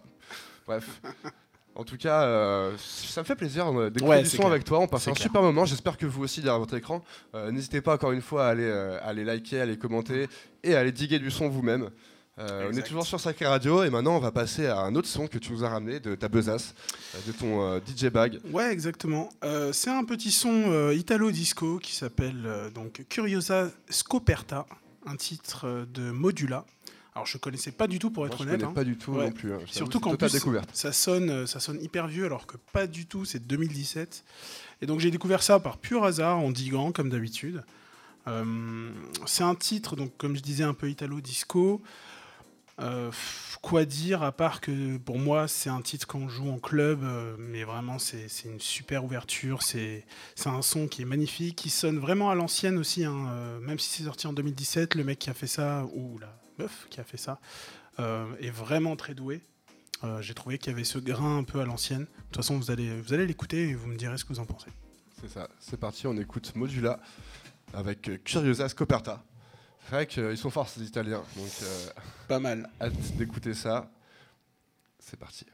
Bref. 0.68 1.02
En 1.76 1.84
tout 1.84 1.98
cas, 1.98 2.24
euh, 2.24 2.72
ça 2.78 3.22
me 3.22 3.26
fait 3.26 3.36
plaisir 3.36 3.68
euh, 3.68 3.90
d'écouter 3.90 4.10
Ouais, 4.10 4.24
du 4.24 4.30
son 4.30 4.38
clair. 4.38 4.48
avec 4.50 4.64
toi. 4.64 4.80
On 4.80 4.88
passe 4.88 5.08
un 5.08 5.14
clair. 5.14 5.24
super 5.24 5.42
moment. 5.42 5.66
J'espère 5.66 5.98
que 5.98 6.06
vous 6.06 6.24
aussi 6.24 6.42
derrière 6.42 6.60
votre 6.60 6.76
écran. 6.78 7.04
Euh, 7.34 7.52
N'hésitez 7.52 7.82
pas 7.82 7.96
encore 7.96 8.12
une 8.12 8.22
fois 8.22 8.46
à 8.46 8.50
aller, 8.50 8.64
euh, 8.64 8.98
à 9.02 9.06
aller 9.08 9.24
liker, 9.24 9.60
à 9.60 9.64
aller 9.64 9.78
commenter 9.78 10.28
et 10.64 10.76
à 10.76 10.80
aller 10.80 10.92
diguer 10.92 11.18
du 11.20 11.32
son 11.32 11.50
vous-même. 11.50 11.90
Euh, 12.40 12.70
on 12.74 12.76
est 12.78 12.82
toujours 12.82 13.06
sur 13.06 13.20
Sacré 13.20 13.46
Radio 13.46 13.84
et 13.84 13.92
maintenant 13.92 14.16
on 14.16 14.20
va 14.20 14.32
passer 14.32 14.66
à 14.66 14.80
un 14.80 14.96
autre 14.96 15.08
son 15.08 15.28
que 15.28 15.38
tu 15.38 15.52
nous 15.52 15.64
as 15.64 15.70
ramené 15.70 16.00
de 16.00 16.16
ta 16.16 16.30
besace, 16.30 16.74
de 17.28 17.32
ton 17.32 17.62
euh, 17.62 17.80
DJ 17.86 18.06
bag. 18.08 18.40
Ouais, 18.52 18.72
exactement. 18.72 19.30
Euh, 19.44 19.72
c'est 19.72 19.92
un 19.92 20.04
petit 20.04 20.32
son 20.32 20.72
euh, 20.72 20.96
italo-disco 20.96 21.78
qui 21.78 21.96
s'appelle 21.96 22.42
euh, 22.46 22.72
donc 22.72 23.04
Curiosa 23.08 23.70
Scoperta, 23.88 24.66
un 25.06 25.16
titre 25.16 25.68
euh, 25.68 25.86
de 25.86 26.10
Modula. 26.10 26.66
Alors 27.16 27.26
je 27.28 27.38
connaissais 27.38 27.72
pas 27.72 27.88
du 27.88 28.00
tout 28.00 28.10
pour 28.10 28.26
être 28.26 28.32
Moi, 28.38 28.38
je 28.40 28.44
honnête. 28.44 28.62
connais 28.62 28.72
hein. 28.72 28.74
pas 28.74 28.84
du 28.84 28.98
tout 28.98 29.12
Ouais. 29.14 29.26
non 29.28 29.32
plus. 29.32 29.54
hein. 29.54 29.60
Surtout 29.68 30.00
qu'en 30.00 30.16
plus, 30.16 30.32
découverte. 30.32 30.70
ça 30.74 30.92
sonne, 30.92 31.30
euh, 31.30 31.46
ça 31.46 31.60
sonne 31.60 31.82
hyper 31.82 32.08
vieux 32.08 32.26
alors 32.26 32.48
que 32.48 32.58
pas 32.72 32.88
du 32.88 33.06
tout, 33.06 33.24
c'est 33.26 33.46
2017. 33.46 34.24
Et 34.82 34.86
donc 34.86 35.00
j'ai 35.00 35.12
découvert 35.12 35.44
ça 35.44 35.60
par 35.60 35.78
pur 35.78 36.04
hasard 36.06 36.40
en 36.40 36.50
diguant 36.52 36.92
comme 36.92 37.10
d'habitude. 37.10 37.64
Euh, 38.28 38.90
c'est 39.26 39.44
un 39.44 39.54
titre, 39.56 39.96
donc 39.96 40.16
comme 40.18 40.36
je 40.36 40.42
disais, 40.42 40.64
un 40.64 40.74
peu 40.74 40.90
italo-disco. 40.90 41.82
Euh, 42.80 43.10
pff, 43.12 43.60
quoi 43.62 43.86
dire 43.86 44.24
à 44.24 44.32
part 44.32 44.60
que 44.60 44.98
pour 44.98 45.20
moi 45.20 45.48
c'est 45.48 45.70
un 45.70 45.82
titre 45.84 46.08
qu'on 46.08 46.28
joue 46.28 46.50
en 46.50 46.58
club, 46.58 47.04
euh, 47.04 47.36
mais 47.38 47.64
vraiment 47.64 48.00
c'est 48.00 48.26
une 48.46 48.60
super 48.60 49.06
ouverture, 49.06 49.62
c'est 49.62 50.04
c'est 50.34 50.50
un 50.50 50.64
son 50.64 50.88
qui 50.88 51.04
est 51.04 51.06
magnifique, 51.06 51.56
qui 51.56 51.70
sonne 51.70 52.00
vraiment 52.00 52.32
à 52.32 52.36
l'ancienne 52.36 52.80
aussi, 52.80 53.06
hein, 53.06 53.28
euh, 53.30 53.60
même 53.60 53.78
si 53.78 53.90
c'est 53.90 54.04
sorti 54.06 54.26
en 54.26 54.34
2017, 54.34 54.96
le 54.96 55.04
mec 55.04 55.20
qui 55.20 55.30
a 55.30 55.36
fait 55.36 55.46
ça, 55.46 55.86
ou 55.94 56.18
la 56.18 56.36
meuf 56.58 56.88
qui 56.90 57.00
a 57.00 57.04
fait 57.04 57.18
ça, 57.18 57.40
euh, 58.00 58.34
est 58.40 58.50
vraiment 58.50 58.96
très 58.96 59.14
doué. 59.14 59.42
Euh, 60.04 60.22
J'ai 60.22 60.34
trouvé 60.34 60.58
qu'il 60.58 60.72
y 60.72 60.76
avait 60.76 60.84
ce 60.84 60.98
grain 61.00 61.38
un 61.40 61.44
peu 61.44 61.60
à 61.62 61.66
l'ancienne. 61.66 62.02
De 62.02 62.06
toute 62.28 62.36
façon, 62.38 62.58
vous 62.58 62.72
allez, 62.72 63.00
vous 63.02 63.14
allez 63.14 63.26
l'écouter 63.26 63.70
et 63.70 63.74
vous 63.76 63.88
me 63.88 63.96
direz 63.96 64.18
ce 64.18 64.26
que 64.26 64.30
vous 64.34 64.40
en 64.40 64.46
pensez. 64.46 64.70
C'est 65.22 65.30
ça. 65.30 65.48
C'est 65.60 65.78
parti. 65.80 66.08
On 66.08 66.18
écoute 66.18 66.54
Modula 66.56 67.00
avec 67.74 68.10
euh, 68.10 68.18
Curiosa 68.18 68.68
Scoperta. 68.70 69.24
C'est 69.86 69.92
vrai 69.96 70.08
qu'ils 70.08 70.38
sont 70.38 70.50
forts 70.50 70.68
ces 70.70 70.82
Italiens. 70.84 71.24
Donc 71.38 71.50
euh, 71.62 71.90
Pas 72.28 72.40
mal. 72.40 72.70
hâte 72.82 72.94
d'écouter 73.18 73.54
ça. 73.54 73.90
C'est 75.00 75.18
parti. 75.18 75.46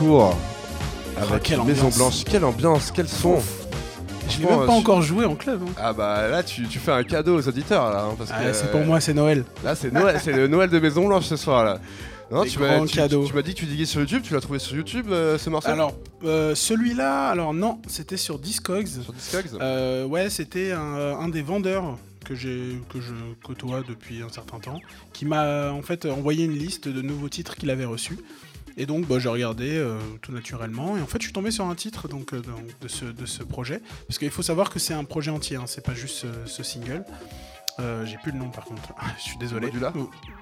Retour 0.00 0.36
avec 1.16 1.42
quelle 1.42 1.58
Maison 1.62 1.86
ambiance. 1.86 1.96
Blanche. 1.96 2.24
Quelle 2.24 2.44
ambiance, 2.44 2.92
quel 2.94 3.08
son. 3.08 3.38
Je 4.28 4.38
l'ai 4.38 4.46
même 4.46 4.58
pas 4.60 4.66
je- 4.66 4.70
encore 4.78 5.02
joué 5.02 5.24
en 5.24 5.34
club. 5.34 5.60
hein. 5.66 5.72
Ah 5.76 5.92
bah 5.92 6.28
là, 6.28 6.42
tu, 6.42 6.66
tu 6.68 6.78
fais 6.78 6.92
un 6.92 7.02
cadeau 7.02 7.36
aux 7.38 7.48
auditeurs 7.48 7.90
là. 7.90 8.04
hein, 8.08 8.14
parce 8.16 8.30
Ah, 8.32 8.44
que, 8.44 8.52
c'est 8.52 8.66
euh, 8.66 8.70
pour 8.72 8.80
moi, 8.84 9.00
c'est 9.00 9.12
Noël. 9.14 9.44
Là, 9.64 9.74
c'est 9.74 9.92
Noël, 9.92 10.20
c'est 10.22 10.32
le 10.32 10.46
Noël 10.46 10.70
de 10.70 10.78
Maison 10.78 11.06
Blanche 11.06 11.26
ce 11.26 11.36
soir 11.36 11.64
là. 11.64 11.80
Non, 12.30 12.44
tu 12.44 12.60
m'as 12.60 12.86
tu- 12.86 13.00
m'as 13.34 13.42
dit 13.42 13.54
que 13.54 13.58
tu 13.58 13.66
diguais 13.66 13.86
sur 13.86 14.00
YouTube, 14.00 14.22
tu 14.22 14.34
l'as 14.34 14.40
trouvé 14.40 14.60
sur 14.60 14.76
YouTube 14.76 15.06
euh, 15.10 15.36
ce 15.36 15.50
morceau? 15.50 15.68
Alors, 15.68 15.94
euh, 16.24 16.54
celui-là, 16.54 17.28
alors 17.28 17.52
non, 17.52 17.80
c'était 17.88 18.16
sur 18.16 18.38
Discogs. 18.38 18.86
Sur 18.86 19.12
Discogs? 19.12 19.60
Euh, 19.60 20.04
ouais, 20.06 20.30
c'était 20.30 20.70
un, 20.70 21.18
un 21.20 21.28
des 21.28 21.42
vendeurs 21.42 21.98
que 22.24 22.36
j'ai 22.36 22.80
que 22.88 23.00
je 23.00 23.12
côtoie 23.44 23.82
depuis 23.86 24.22
un 24.22 24.28
certain 24.32 24.60
temps, 24.60 24.80
qui 25.12 25.24
m'a 25.26 25.72
en 25.72 25.82
fait 25.82 26.06
envoyé 26.06 26.44
une 26.44 26.54
liste 26.56 26.86
de 26.86 27.02
nouveaux 27.02 27.28
titres 27.28 27.56
qu'il 27.56 27.68
avait 27.68 27.84
reçus. 27.84 28.18
Et 28.80 28.86
donc, 28.86 29.06
bah, 29.06 29.18
j'ai 29.18 29.28
euh, 29.28 29.98
tout 30.22 30.32
naturellement. 30.32 30.96
Et 30.96 31.02
en 31.02 31.06
fait, 31.06 31.18
je 31.20 31.24
suis 31.24 31.34
tombé 31.34 31.50
sur 31.50 31.66
un 31.66 31.74
titre 31.74 32.06
euh, 32.06 32.08
donc, 32.08 32.32
de, 32.80 32.88
ce, 32.88 33.04
de 33.04 33.26
ce 33.26 33.42
projet. 33.42 33.82
Parce 34.08 34.18
qu'il 34.18 34.30
faut 34.30 34.40
savoir 34.40 34.70
que 34.70 34.78
c'est 34.78 34.94
un 34.94 35.04
projet 35.04 35.30
entier, 35.30 35.56
hein, 35.56 35.64
c'est 35.66 35.84
pas 35.84 35.92
juste 35.92 36.24
euh, 36.24 36.46
ce 36.46 36.62
single. 36.62 37.04
Euh, 37.78 38.04
j'ai 38.04 38.16
plus 38.18 38.32
le 38.32 38.38
nom 38.38 38.48
par 38.50 38.64
contre, 38.64 38.82
je 39.18 39.22
suis 39.22 39.38
désolé. 39.38 39.66
Modula 39.68 39.92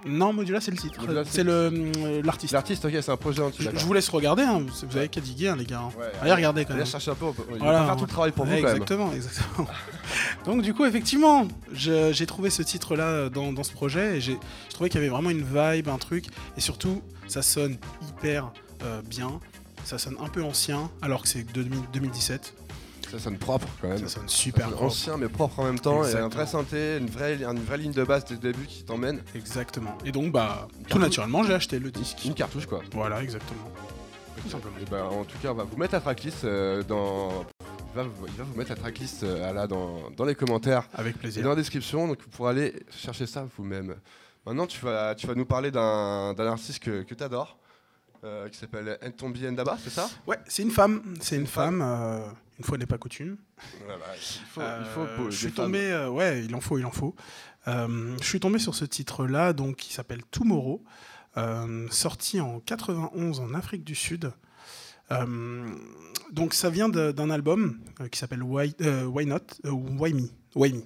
Non, 0.06 0.32
Modula 0.32 0.60
c'est 0.60 0.70
le 0.70 0.76
titre, 0.78 1.00
c'est 1.28 1.44
le 1.44 1.52
euh, 1.52 2.22
l'artiste. 2.24 2.52
L'artiste, 2.52 2.84
ok, 2.84 2.92
c'est 3.00 3.10
un 3.10 3.16
projet 3.16 3.42
entier. 3.42 3.68
Je, 3.72 3.78
je 3.78 3.84
vous 3.84 3.92
laisse 3.92 4.08
regarder, 4.08 4.42
hein, 4.42 4.64
vous 4.82 4.96
avez 4.96 5.08
qu'à 5.08 5.20
diguer 5.20 5.48
hein, 5.48 5.56
les 5.56 5.64
gars. 5.66 5.80
hein. 5.80 5.90
Ouais, 5.98 6.06
Allez 6.22 6.32
regarder 6.32 6.64
quand 6.64 6.70
Allez 6.70 6.80
même. 6.82 6.86
chercher 6.90 7.10
un 7.10 7.14
peu, 7.14 7.26
on 7.26 7.32
peut- 7.32 7.44
il 7.52 7.58
Voilà, 7.58 7.80
va 7.80 7.86
faire 7.86 7.96
tout 7.96 8.04
le 8.04 8.10
travail 8.10 8.32
pour 8.32 8.44
vous 8.46 8.52
Ouais, 8.52 8.60
quand 8.62 8.66
même. 8.68 8.76
exactement, 8.76 9.12
exactement. 9.12 9.68
Donc 10.46 10.62
du 10.62 10.72
coup, 10.74 10.84
effectivement, 10.86 11.46
j'ai 11.72 12.26
trouvé 12.26 12.50
ce 12.50 12.62
titre-là 12.62 13.28
dans, 13.28 13.52
dans 13.52 13.62
ce 13.62 13.72
projet 13.72 14.16
et 14.16 14.20
j'ai 14.20 14.38
je 14.68 14.74
trouvais 14.74 14.88
qu'il 14.90 15.00
y 15.00 15.04
avait 15.04 15.10
vraiment 15.12 15.30
une 15.30 15.42
vibe, 15.44 15.88
un 15.88 15.98
truc, 15.98 16.26
et 16.56 16.60
surtout, 16.60 17.02
ça 17.26 17.42
sonne 17.42 17.76
hyper 18.08 18.52
euh, 18.84 19.02
bien. 19.02 19.40
Ça 19.84 19.96
sonne 19.98 20.16
un 20.22 20.28
peu 20.28 20.42
ancien, 20.42 20.90
alors 21.02 21.22
que 21.22 21.28
c'est 21.28 21.44
de 21.44 21.62
2000 21.62 21.80
2017. 21.92 22.54
Ça 23.11 23.18
sonne 23.18 23.38
propre 23.38 23.66
quand 23.80 23.88
même. 23.88 23.98
Ça 23.98 24.09
sonne 24.09 24.28
Ça 24.28 24.36
super 24.36 24.64
sonne 24.66 24.74
propre. 24.74 24.86
ancien 24.90 25.16
mais 25.16 25.28
propre 25.28 25.61
en 25.61 25.64
même 25.64 25.78
temps. 25.80 25.96
Et 26.04 26.06
un 26.06 26.26
Exactement. 26.26 26.28
vrai 26.28 26.46
synthé, 26.46 26.96
une 26.98 27.06
vraie, 27.09 27.34
une 27.42 27.61
vraie 27.64 27.78
ligne 27.78 27.92
de 27.92 28.04
basse 28.04 28.24
dès 28.26 28.34
le 28.34 28.40
début 28.40 28.66
qui 28.66 28.84
t'emmène. 28.84 29.22
Exactement. 29.34 29.96
Et 30.04 30.12
donc, 30.12 30.30
bah, 30.32 30.68
tout 30.70 30.78
cartouche. 30.84 31.00
naturellement, 31.02 31.42
j'ai 31.44 31.54
acheté 31.54 31.78
le 31.78 31.90
disque. 31.90 32.24
Une 32.24 32.34
cartouche 32.34 32.66
quoi. 32.66 32.80
Voilà, 32.92 33.22
exactement. 33.22 33.70
Tout 34.42 34.48
simplement. 34.50 34.76
Et 34.80 34.84
ben, 34.90 35.04
en 35.04 35.24
tout 35.24 35.36
cas, 35.42 35.50
on 35.50 35.54
va 35.54 35.64
vous 35.64 35.76
mettre 35.76 35.94
la 35.94 36.00
tracklist 36.00 36.44
euh, 36.44 36.82
dans. 36.82 37.44
Il 37.92 37.96
va, 37.96 38.02
vous- 38.04 38.26
il 38.26 38.34
va 38.34 38.44
vous 38.44 38.54
mettre 38.56 38.70
la 38.70 38.76
tracklist 38.76 39.22
euh, 39.24 39.52
là 39.52 39.66
dans, 39.66 40.11
dans 40.16 40.24
les 40.24 40.34
commentaires 40.34 40.84
Avec 40.94 41.16
et 41.16 41.18
plaisir. 41.18 41.42
dans 41.42 41.48
la 41.50 41.56
description, 41.56 42.06
donc 42.06 42.18
vous 42.22 42.28
pourrez 42.28 42.50
aller 42.50 42.82
chercher 42.90 43.26
ça 43.26 43.46
vous-même. 43.56 43.96
Maintenant, 44.46 44.66
tu 44.66 44.78
vas, 44.84 45.14
tu 45.14 45.26
vas 45.26 45.34
nous 45.34 45.46
parler 45.46 45.70
d'un 45.70 46.34
artiste 46.38 46.78
que, 46.82 47.02
que 47.02 47.14
tu 47.14 47.24
adores, 47.24 47.56
qui 48.22 48.59
s'appelle 48.59 48.98
Ntombi 49.02 49.42
Ndaba, 49.50 49.76
c'est 49.82 49.90
ça? 49.90 50.09
Ouais, 50.26 50.36
c'est 50.46 50.62
une 50.62 50.70
femme. 50.70 51.02
C'est 51.20 51.34
une 51.36 51.42
une 51.42 51.46
femme. 51.46 51.80
femme. 51.80 51.82
euh, 51.82 52.28
une 52.59 52.64
fois 52.64 52.76
n'est 52.78 52.86
pas 52.86 52.98
coutume. 52.98 53.36
Voilà, 53.86 54.04
Il 54.16 54.46
faut, 54.46 54.61
Euh, 54.61 54.78
il 54.80 54.86
faut 54.86 55.06
beau- 55.24 55.30
je 55.30 55.36
suis 55.36 55.52
tombé, 55.52 55.90
euh, 55.92 56.09
ouais, 56.11 56.44
il 56.44 56.54
en 56.54 56.61
faut, 56.61 56.78
il 56.78 56.84
en 56.86 56.90
faut. 56.90 57.14
Euh, 57.68 58.16
je 58.20 58.24
suis 58.26 58.40
tombé 58.40 58.59
sur 58.59 58.74
ce 58.74 58.84
titre-là, 58.84 59.52
donc 59.52 59.76
qui 59.76 59.92
s'appelle 59.92 60.22
Tomorrow, 60.30 60.82
sorti 61.90 62.40
en 62.40 62.59
91 62.61 63.38
en 63.40 63.54
Afrique 63.54 63.84
du 63.84 63.94
Sud. 63.94 64.32
Donc 66.32 66.54
ça 66.54 66.70
vient 66.70 66.88
d'un 66.88 67.30
album 67.30 67.78
qui 68.11 68.18
s'appelle 68.18 68.42
Why, 68.42 68.74
Why 69.06 69.26
Not 69.26 69.38
Why 69.64 70.12
Me. 70.14 70.28
Why 70.54 70.72
Me. 70.72 70.82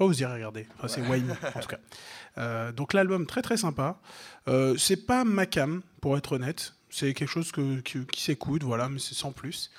Oh, 0.00 0.08
vous 0.08 0.20
irez 0.22 0.34
regarder. 0.34 0.66
Enfin, 0.78 0.88
c'est 0.88 1.00
Why 1.08 1.20
Me 1.22 1.32
en 1.32 1.60
tout 1.60 1.68
cas. 2.36 2.72
Donc 2.72 2.92
l'album 2.92 3.26
très 3.26 3.42
très 3.42 3.56
sympa. 3.56 4.00
C'est 4.76 5.06
pas 5.06 5.24
ma 5.24 5.46
cam 5.46 5.82
pour 6.00 6.16
être 6.18 6.32
honnête. 6.32 6.74
C'est 6.90 7.12
quelque 7.12 7.28
chose 7.28 7.50
que, 7.50 7.80
qui, 7.80 8.06
qui 8.06 8.22
s'écoute, 8.22 8.62
voilà, 8.62 8.88
mais 8.88 9.00
c'est 9.00 9.14
sans 9.16 9.32
plus. 9.32 9.72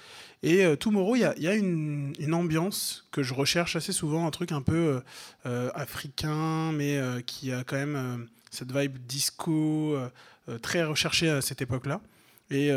Et 0.45 0.63
euh, 0.63 0.75
Tomorrow, 0.75 1.15
il 1.15 1.21
y 1.21 1.25
a, 1.25 1.33
il 1.37 1.43
y 1.43 1.47
a 1.47 1.55
une, 1.55 2.13
une 2.19 2.33
ambiance 2.35 3.07
que 3.11 3.23
je 3.23 3.33
recherche 3.33 3.75
assez 3.75 3.91
souvent, 3.91 4.27
un 4.27 4.31
truc 4.31 4.51
un 4.51 4.61
peu 4.61 4.75
euh, 4.75 4.99
euh, 5.47 5.71
africain, 5.73 6.71
mais 6.71 6.97
euh, 6.97 7.21
qui 7.21 7.51
a 7.51 7.63
quand 7.63 7.77
même 7.77 8.27
cette 8.51 8.71
vibe 8.71 8.99
disco 9.07 9.97
très 10.61 10.83
recherchée 10.83 11.29
à 11.29 11.41
cette 11.41 11.61
époque-là. 11.61 11.99
Et 12.51 12.71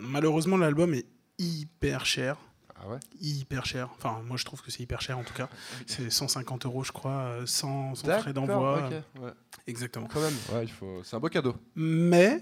malheureusement, 0.00 0.56
l'album 0.56 0.94
est 0.94 1.04
hyper 1.38 2.06
cher. 2.06 2.36
Ah 2.80 2.88
ouais? 2.88 2.98
Hyper 3.20 3.66
cher. 3.66 3.90
Enfin, 3.98 4.22
moi 4.24 4.36
je 4.36 4.44
trouve 4.44 4.62
que 4.62 4.70
c'est 4.70 4.82
hyper 4.84 5.02
cher 5.02 5.18
en 5.18 5.24
tout 5.24 5.34
cas. 5.34 5.48
C'est 5.86 6.08
150 6.08 6.64
euros, 6.64 6.84
je 6.84 6.92
crois, 6.92 7.34
sans, 7.44 7.96
sans 7.96 8.20
frais 8.20 8.32
d'envoi. 8.32 8.86
ok, 8.86 9.22
ouais. 9.24 9.30
Exactement. 9.66 10.06
Quand 10.06 10.20
même, 10.20 10.36
ouais, 10.52 10.62
il 10.62 10.70
faut... 10.70 11.02
c'est 11.02 11.16
un 11.16 11.20
beau 11.20 11.28
cadeau. 11.28 11.56
Mais 11.74 12.40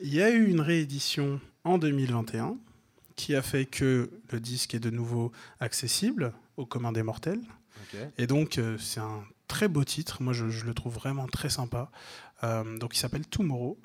il 0.00 0.14
y 0.14 0.22
a 0.22 0.30
eu 0.30 0.48
une 0.48 0.62
réédition 0.62 1.38
en 1.64 1.76
2021 1.76 2.56
qui 3.18 3.34
a 3.34 3.42
fait 3.42 3.66
que 3.66 4.10
le 4.30 4.40
disque 4.40 4.74
est 4.74 4.80
de 4.80 4.90
nouveau 4.90 5.32
accessible 5.58 6.32
au 6.56 6.64
commun 6.64 6.92
des 6.92 7.02
mortels. 7.02 7.42
Et 8.16 8.26
donc, 8.26 8.58
euh, 8.58 8.78
c'est 8.78 9.00
un 9.00 9.24
très 9.48 9.66
beau 9.66 9.82
titre. 9.82 10.22
Moi, 10.22 10.32
je, 10.32 10.48
je 10.50 10.64
le 10.66 10.72
trouve 10.72 10.94
vraiment 10.94 11.26
très 11.26 11.48
sympa. 11.48 11.90
Euh, 12.44 12.78
donc, 12.78 12.96
il 12.96 13.00
s'appelle 13.00 13.26
Tomorrow. 13.26 13.78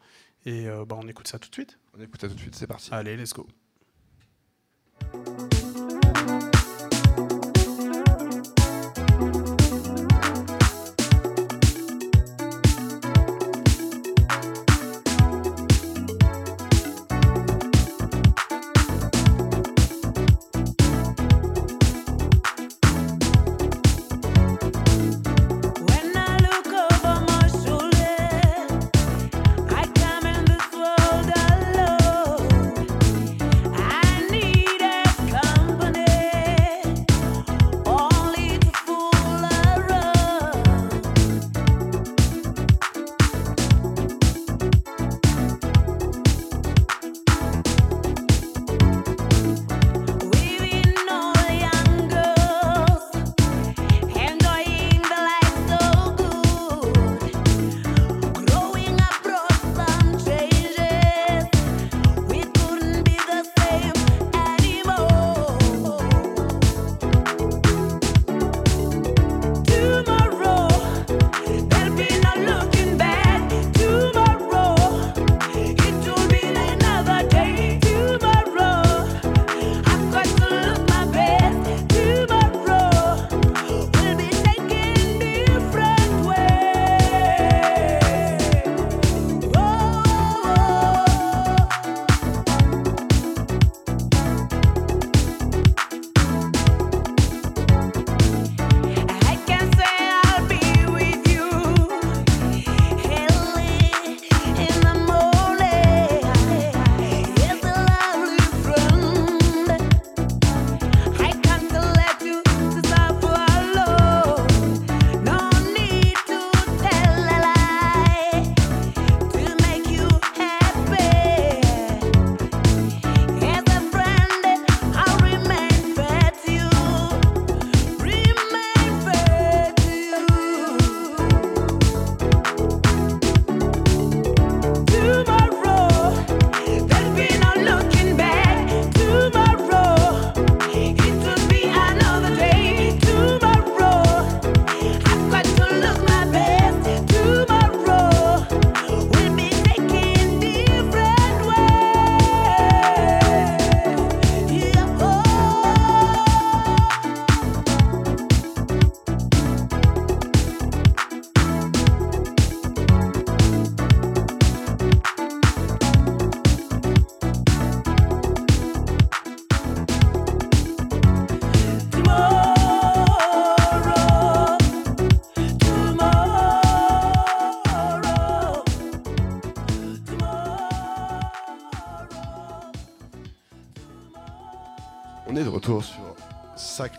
Et 0.45 0.67
euh, 0.67 0.85
bah, 0.85 0.97
on 0.99 1.07
écoute 1.07 1.27
ça 1.27 1.39
tout 1.39 1.49
de 1.49 1.55
suite. 1.55 1.79
On 1.97 2.01
écoute 2.01 2.21
ça 2.21 2.27
tout 2.27 2.35
de 2.35 2.39
suite, 2.39 2.55
c'est 2.55 2.67
parti. 2.67 2.93
Allez, 2.93 3.17
let's 3.17 3.33
go. 3.33 3.47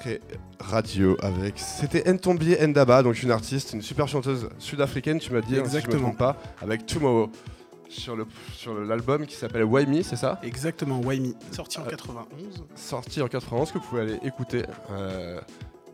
Sacré 0.04 0.20
Radio 0.60 1.16
avec. 1.22 1.54
C'était 1.58 2.10
Ntombie 2.12 2.56
Ndaba, 2.60 3.02
donc 3.02 3.22
une 3.22 3.30
artiste, 3.30 3.72
une 3.72 3.80
super 3.82 4.06
chanteuse 4.06 4.48
sud-africaine, 4.58 5.18
tu 5.18 5.32
m'as 5.32 5.40
dit, 5.40 5.56
hein, 5.58 5.62
si 5.64 5.70
je 5.70 5.76
me 5.76 5.76
Exactement. 5.78 6.02
trompe 6.02 6.18
pas, 6.18 6.36
avec 6.60 6.84
Tomorrow 6.84 7.30
sur 7.88 8.14
le 8.16 8.26
sur 8.52 8.74
l'album 8.74 9.24
qui 9.26 9.34
s'appelle 9.34 9.64
Why 9.64 9.86
Me, 9.86 10.02
c'est 10.02 10.16
ça? 10.16 10.38
Exactement, 10.42 11.00
Why 11.00 11.20
Me, 11.20 11.32
sorti 11.52 11.78
en 11.78 11.84
Euh, 11.86 11.90
91. 11.90 12.64
Sorti 12.74 13.22
en 13.22 13.28
91 13.28 13.72
que 13.72 13.78
vous 13.78 13.84
pouvez 13.84 14.02
aller 14.02 14.18
écouter. 14.24 14.64
Euh, 14.90 15.40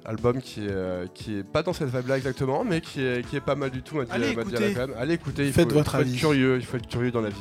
album 0.05 0.41
qui 0.41 0.65
est, 0.67 0.71
euh, 0.71 1.07
qui 1.15 1.39
est 1.39 1.45
pas 1.45 1.63
dans 1.63 1.73
cette 1.73 1.95
vibe 1.95 2.09
là 2.09 2.17
exactement, 2.17 2.65
mais 2.65 2.81
qui 2.81 3.03
est, 3.05 3.25
qui 3.29 3.37
est 3.37 3.41
pas 3.41 3.55
mal 3.55 3.71
du 3.71 3.83
tout. 3.83 3.97
m'a 3.97 4.07
dit- 4.07 4.11
Allez 4.13 4.35
m'a 4.35 4.43
dit 4.45 4.51
écouter. 4.55 4.75
la 4.75 4.81
femme. 4.81 4.95
Allez 4.99 5.15
écouter, 5.15 5.47
il 5.47 5.53
Faites 5.53 5.69
faut, 5.71 5.75
votre 5.79 5.91
il 5.95 5.97
faut 5.99 6.01
être 6.03 6.09
avis. 6.09 6.17
curieux, 6.19 6.57
il 6.57 6.65
faut 6.65 6.77
être 6.79 6.89
curieux 6.89 7.11
dans 7.13 7.21
la 7.21 7.29
vie. 7.31 7.37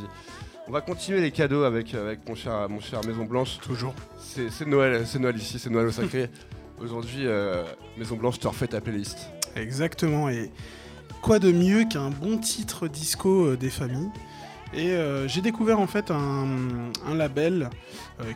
On 0.68 0.72
va 0.72 0.82
continuer 0.82 1.20
les 1.22 1.32
cadeaux 1.32 1.64
avec, 1.64 1.96
avec 1.96 2.28
mon, 2.30 2.36
cher, 2.36 2.70
mon 2.70 2.80
cher 2.80 3.02
Maison 3.08 3.26
Blanche. 3.26 3.58
Toujours. 3.60 3.96
C'est 4.20 4.52
c'est 4.52 4.68
Noël, 4.68 5.02
c'est 5.08 5.18
Noël 5.18 5.36
ici, 5.36 5.58
c'est 5.58 5.70
Noël 5.72 5.88
au 5.88 5.92
sacré. 5.92 6.30
Aujourd'hui, 6.82 7.28
euh, 7.28 7.66
Maison 7.98 8.16
Blanche 8.16 8.40
te 8.40 8.48
refait 8.48 8.68
ta 8.68 8.80
playlist. 8.80 9.32
Exactement. 9.58 10.30
Et 10.30 10.50
quoi 11.22 11.40
de 11.40 11.52
mieux 11.52 11.84
qu'un 11.84 12.10
bon 12.10 12.38
titre 12.38 12.88
disco 12.88 13.48
euh, 13.48 13.58
des 13.58 13.70
familles 13.70 14.10
Et 14.74 14.92
euh, 14.92 15.28
j'ai 15.28 15.42
découvert 15.42 15.80
en 15.80 15.88
fait 15.88 16.10
un, 16.10 16.48
label 17.14 17.70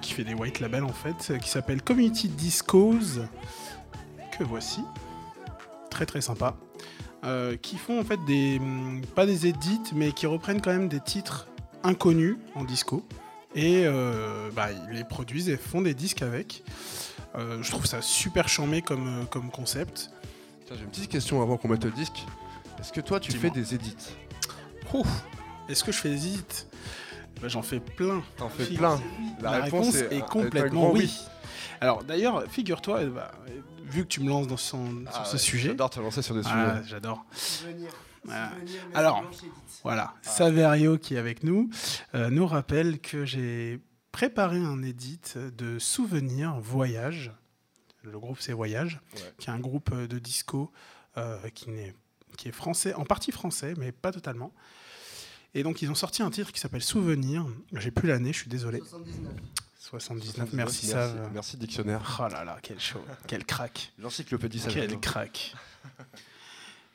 qui 0.02 0.14
fait 0.14 0.26
des 0.26 0.34
white 0.34 0.60
labels 0.60 0.84
en 0.84 0.90
fait, 0.90 1.40
qui 1.40 1.50
s'appelle 1.50 1.82
Community 1.82 2.28
Discos, 2.28 3.22
que 4.38 4.44
voici, 4.44 4.82
très 5.90 6.06
très 6.06 6.20
sympa, 6.22 6.58
qui 7.62 7.78
font 7.78 8.02
en 8.02 8.04
fait 8.04 8.20
des 8.28 8.58
hum, 8.60 9.02
pas 9.16 9.26
des 9.26 9.48
edits, 9.48 9.94
mais 9.96 10.12
qui 10.12 10.26
reprennent 10.26 10.60
quand 10.60 10.72
même 10.72 10.90
des 10.90 11.00
titres 11.00 11.48
inconnus 11.84 12.38
en 12.56 12.66
disco 12.66 13.06
et 13.56 13.86
bah, 14.54 14.68
ils 14.90 14.98
les 14.98 15.04
produisent 15.04 15.50
et 15.50 15.56
font 15.58 15.82
des 15.82 15.94
disques 15.94 16.24
avec. 16.24 16.64
Euh, 17.36 17.62
je 17.64 17.72
trouve 17.72 17.86
ça 17.86 18.02
super 18.02 18.48
charmé 18.48 18.82
comme, 18.82 19.08
euh, 19.22 19.26
comme 19.26 19.50
concept. 19.50 20.12
Tiens, 20.66 20.76
j'ai 20.78 20.84
une 20.84 20.90
petite 20.90 21.10
question 21.12 21.42
avant 21.42 21.58
qu'on 21.58 21.68
mette 21.68 21.84
le 21.84 21.92
disque. 21.92 22.24
Est-ce 22.80 22.94
que 22.94 23.02
toi, 23.02 23.20
tu 23.20 23.32
Dis-moi. 23.32 23.50
fais 23.54 23.60
des 23.60 23.74
edits. 23.76 23.96
Est-ce 25.70 25.84
que 25.84 25.92
je 25.92 25.98
fais 25.98 26.10
des 26.10 26.28
hits 26.28 26.44
Bah, 27.42 27.48
J'en 27.48 27.62
fais 27.64 27.80
plein. 27.80 28.22
T'en 28.38 28.50
fais 28.50 28.66
Fig- 28.66 28.78
plein. 28.78 29.02
La, 29.42 29.52
réponse, 29.62 29.96
est, 29.96 30.20
complètement 30.28 30.92
oui. 30.92 31.12
Alors 31.82 32.04
d'ailleurs, 32.04 32.44
figure-toi, 32.50 33.06
bah, 33.06 33.32
euh, 33.48 33.52
vu 33.86 34.04
que 34.04 34.08
tu 34.08 34.22
me 34.22 34.30
lances 34.30 34.48
dans 34.48 34.58
son- 34.58 34.90
sur 34.92 35.10
Ah 35.14 35.26
ce 35.26 35.34
ouais, 35.34 35.38
sujet, 35.40 35.70
J'adore 35.70 35.90
te 35.90 36.00
lancer 36.00 36.22
sur 36.22 36.36
des 36.36 36.42
Ah, 36.46 36.76
sujets. 36.76 36.90
j'adore. 36.90 37.26
Voilà. 38.24 38.52
Alors. 38.94 39.24
Voilà, 39.84 40.14
Saverio 40.22 40.98
qui 40.98 41.16
est 41.16 41.18
avec 41.18 41.44
nous 41.44 41.70
euh, 42.16 42.30
nous 42.30 42.48
rappelle 42.48 43.00
que 43.02 43.26
j'ai 43.26 43.82
préparé 44.14 44.58
un 44.60 44.82
edit 44.84 45.20
de 45.36 45.78
Souvenirs 45.80 46.58
Voyage. 46.62 47.32
Le 48.04 48.18
groupe 48.20 48.38
c'est 48.40 48.54
Voyage, 48.54 49.02
Ouais. 49.16 49.34
qui 49.40 49.50
est 49.50 49.54
un 49.54 49.60
groupe 49.60 49.90
euh, 49.92 50.08
de 50.08 50.20
disco 50.20 50.72
euh, 51.18 51.38
qui, 51.50 51.70
n'est- 51.72 51.94
qui 52.38 52.48
est 52.48 52.52
français, 52.54 52.94
en 52.94 53.04
partie 53.06 53.32
français, 53.32 53.74
mais 53.78 53.92
pas 53.92 54.12
totalement. 54.14 54.54
Et 55.54 55.64
donc 55.64 55.82
ils 55.82 55.90
ont 55.92 55.96
sorti 55.96 56.22
un 56.24 56.30
titre 56.32 56.52
qui 56.52 56.60
s'appelle 56.60 56.82
Souvenir. 56.84 57.46
J'ai 57.74 57.92
plus 57.92 58.08
l'année, 58.08 58.32
je 58.34 58.40
suis 58.40 58.50
désolé. 58.50 58.80
79. 58.80 59.34
79, 59.80 60.54
merci 60.54 60.92
merci, 61.34 61.58
dictionnaire. 61.58 62.18
Oh 62.24 62.28
là 62.32 62.44
là, 62.44 62.58
quel 62.62 62.80
show, 62.80 63.04
quel 63.28 63.46
crack. 63.46 63.94
L'encyclopédie 64.00 64.64
Quel 64.70 65.00
crack. 65.00 65.54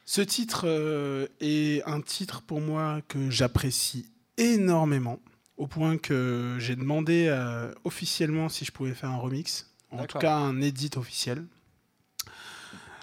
Ce 0.05 0.21
titre 0.23 0.63
euh, 0.67 1.27
est 1.41 1.83
un 1.87 2.01
titre 2.01 2.43
pour 2.43 2.61
moi 2.61 3.01
que 3.09 3.29
j'apprécie 3.31 4.11
énormément, 4.39 5.21
au 5.59 5.67
point 5.67 5.99
que 5.99 6.57
j'ai 6.59 6.75
demandé 6.77 7.27
euh, 7.29 7.73
officiellement 7.85 8.49
si 8.49 8.65
je 8.65 8.73
pouvais 8.73 8.95
faire 8.95 9.11
un 9.11 9.17
remix, 9.19 9.71
en 9.91 10.05
tout 10.07 10.19
cas 10.19 10.35
un 10.37 10.61
edit 10.63 10.91
officiel. 10.97 11.45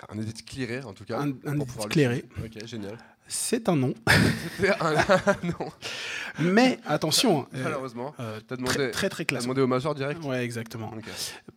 Un 0.10 0.20
edit 0.20 0.44
clearé 0.44 0.82
en 0.84 0.94
tout 0.94 1.04
cas. 1.06 1.20
Un- 1.20 1.34
un 1.46 1.60
edit 1.60 1.72
l'utiliser. 1.84 2.26
Ok, 2.62 2.66
génial. 2.68 2.98
C'est 3.28 3.70
un 3.70 3.76
nom, 3.76 3.94
un. 4.80 4.94
non, 5.44 5.72
mais 6.40 6.78
attention, 6.86 7.48
euh, 7.56 7.64
malheureusement. 7.64 8.14
euh, 8.20 8.40
T'as 8.48 8.56
très 8.56 8.58
demandé, 8.58 8.92
très 8.92 9.10
très 9.10 9.26
classe. 9.26 9.44
demandé 9.44 9.62
au 9.62 9.68
major 9.68 9.96
direct 9.96 10.24
Ouais, 10.24 10.44
exactement. 10.46 10.94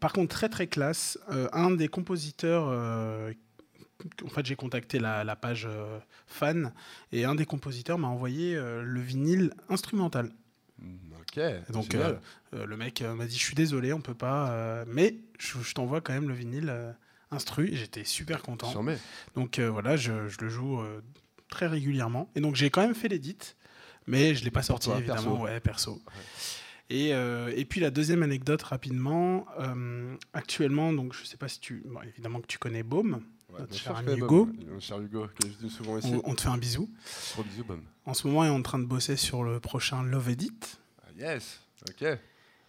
Par 0.00 0.14
contre, 0.14 0.34
très 0.34 0.48
très 0.48 0.66
classe. 0.66 1.18
Euh, 1.30 1.46
un 1.52 1.70
des 1.72 1.88
compositeurs, 1.88 2.68
euh, 2.70 3.34
en 4.24 4.28
fait, 4.30 4.46
j'ai 4.46 4.56
contacté 4.56 4.98
la, 4.98 5.24
la 5.24 5.36
page 5.36 5.68
fan 6.26 6.72
et 7.12 7.26
un 7.26 7.34
des 7.34 7.44
compositeurs 7.44 7.98
m'a 7.98 8.08
envoyé 8.08 8.54
le 8.56 9.00
vinyle 9.00 9.52
instrumental. 9.68 10.32
Mm, 10.80 10.96
Ok. 11.20 11.40
Donc, 11.72 11.92
génial. 11.92 12.20
Euh, 12.54 12.64
le 12.66 12.76
mec 12.76 13.02
euh, 13.02 13.14
m'a 13.14 13.26
dit 13.26 13.36
Je 13.36 13.44
suis 13.44 13.54
désolé, 13.54 13.92
on 13.92 14.00
peut 14.00 14.14
pas, 14.14 14.50
euh, 14.50 14.84
mais 14.88 15.16
je, 15.38 15.58
je 15.60 15.74
t'envoie 15.74 16.00
quand 16.00 16.12
même 16.14 16.28
le 16.28 16.34
vinyle 16.34 16.68
euh, 16.70 16.90
instru. 17.30 17.68
J'étais 17.74 18.04
super 18.04 18.42
content. 18.42 18.70
Donc 19.34 19.58
euh, 19.58 19.68
voilà, 19.70 19.96
je, 19.96 20.28
je 20.28 20.38
le 20.40 20.48
joue 20.48 20.80
euh, 20.80 21.02
très 21.50 21.66
régulièrement. 21.66 22.30
Et 22.34 22.40
donc 22.40 22.56
j'ai 22.56 22.70
quand 22.70 22.80
même 22.80 22.94
fait 22.94 23.08
l'édit, 23.08 23.36
mais 24.06 24.34
je 24.34 24.42
l'ai 24.44 24.50
pas 24.50 24.62
sorti 24.62 24.88
toi, 24.88 24.98
évidemment, 24.98 25.22
perso. 25.32 25.42
ouais, 25.44 25.60
perso. 25.60 26.02
Et, 26.90 27.12
euh, 27.12 27.52
et 27.54 27.66
puis 27.66 27.80
la 27.80 27.90
deuxième 27.90 28.22
anecdote 28.22 28.62
rapidement, 28.62 29.44
euh, 29.60 30.16
actuellement, 30.32 30.94
donc 30.94 31.12
je 31.12 31.24
sais 31.26 31.36
pas 31.36 31.48
si 31.48 31.60
tu, 31.60 31.82
bon, 31.84 32.00
évidemment 32.02 32.40
que 32.40 32.46
tu 32.46 32.56
connais 32.56 32.82
Baume, 32.82 33.22
Ouais, 33.52 33.60
notre 33.60 33.70
bien 33.70 33.78
cher 33.78 33.96
ami 33.96 34.12
Hugo. 34.14 34.44
Bob. 34.46 34.56
Mon 34.70 34.80
cher 34.80 35.00
Hugo, 35.00 35.26
qui 35.40 35.48
est 35.48 35.58
venu 35.58 35.70
souvent 35.70 35.98
ici. 35.98 36.12
on, 36.24 36.30
on 36.30 36.34
te 36.34 36.42
fait 36.42 36.48
un 36.48 36.58
bisou. 36.58 36.90
Gros. 37.34 37.44
En 38.04 38.14
ce 38.14 38.26
moment, 38.26 38.44
il 38.44 38.48
est 38.48 38.50
en 38.50 38.62
train 38.62 38.78
de 38.78 38.84
bosser 38.84 39.16
sur 39.16 39.42
le 39.42 39.58
prochain 39.60 40.02
Love 40.02 40.28
Edit. 40.30 40.52
Ah, 41.02 41.08
yes. 41.18 41.60
Ok. 41.88 42.02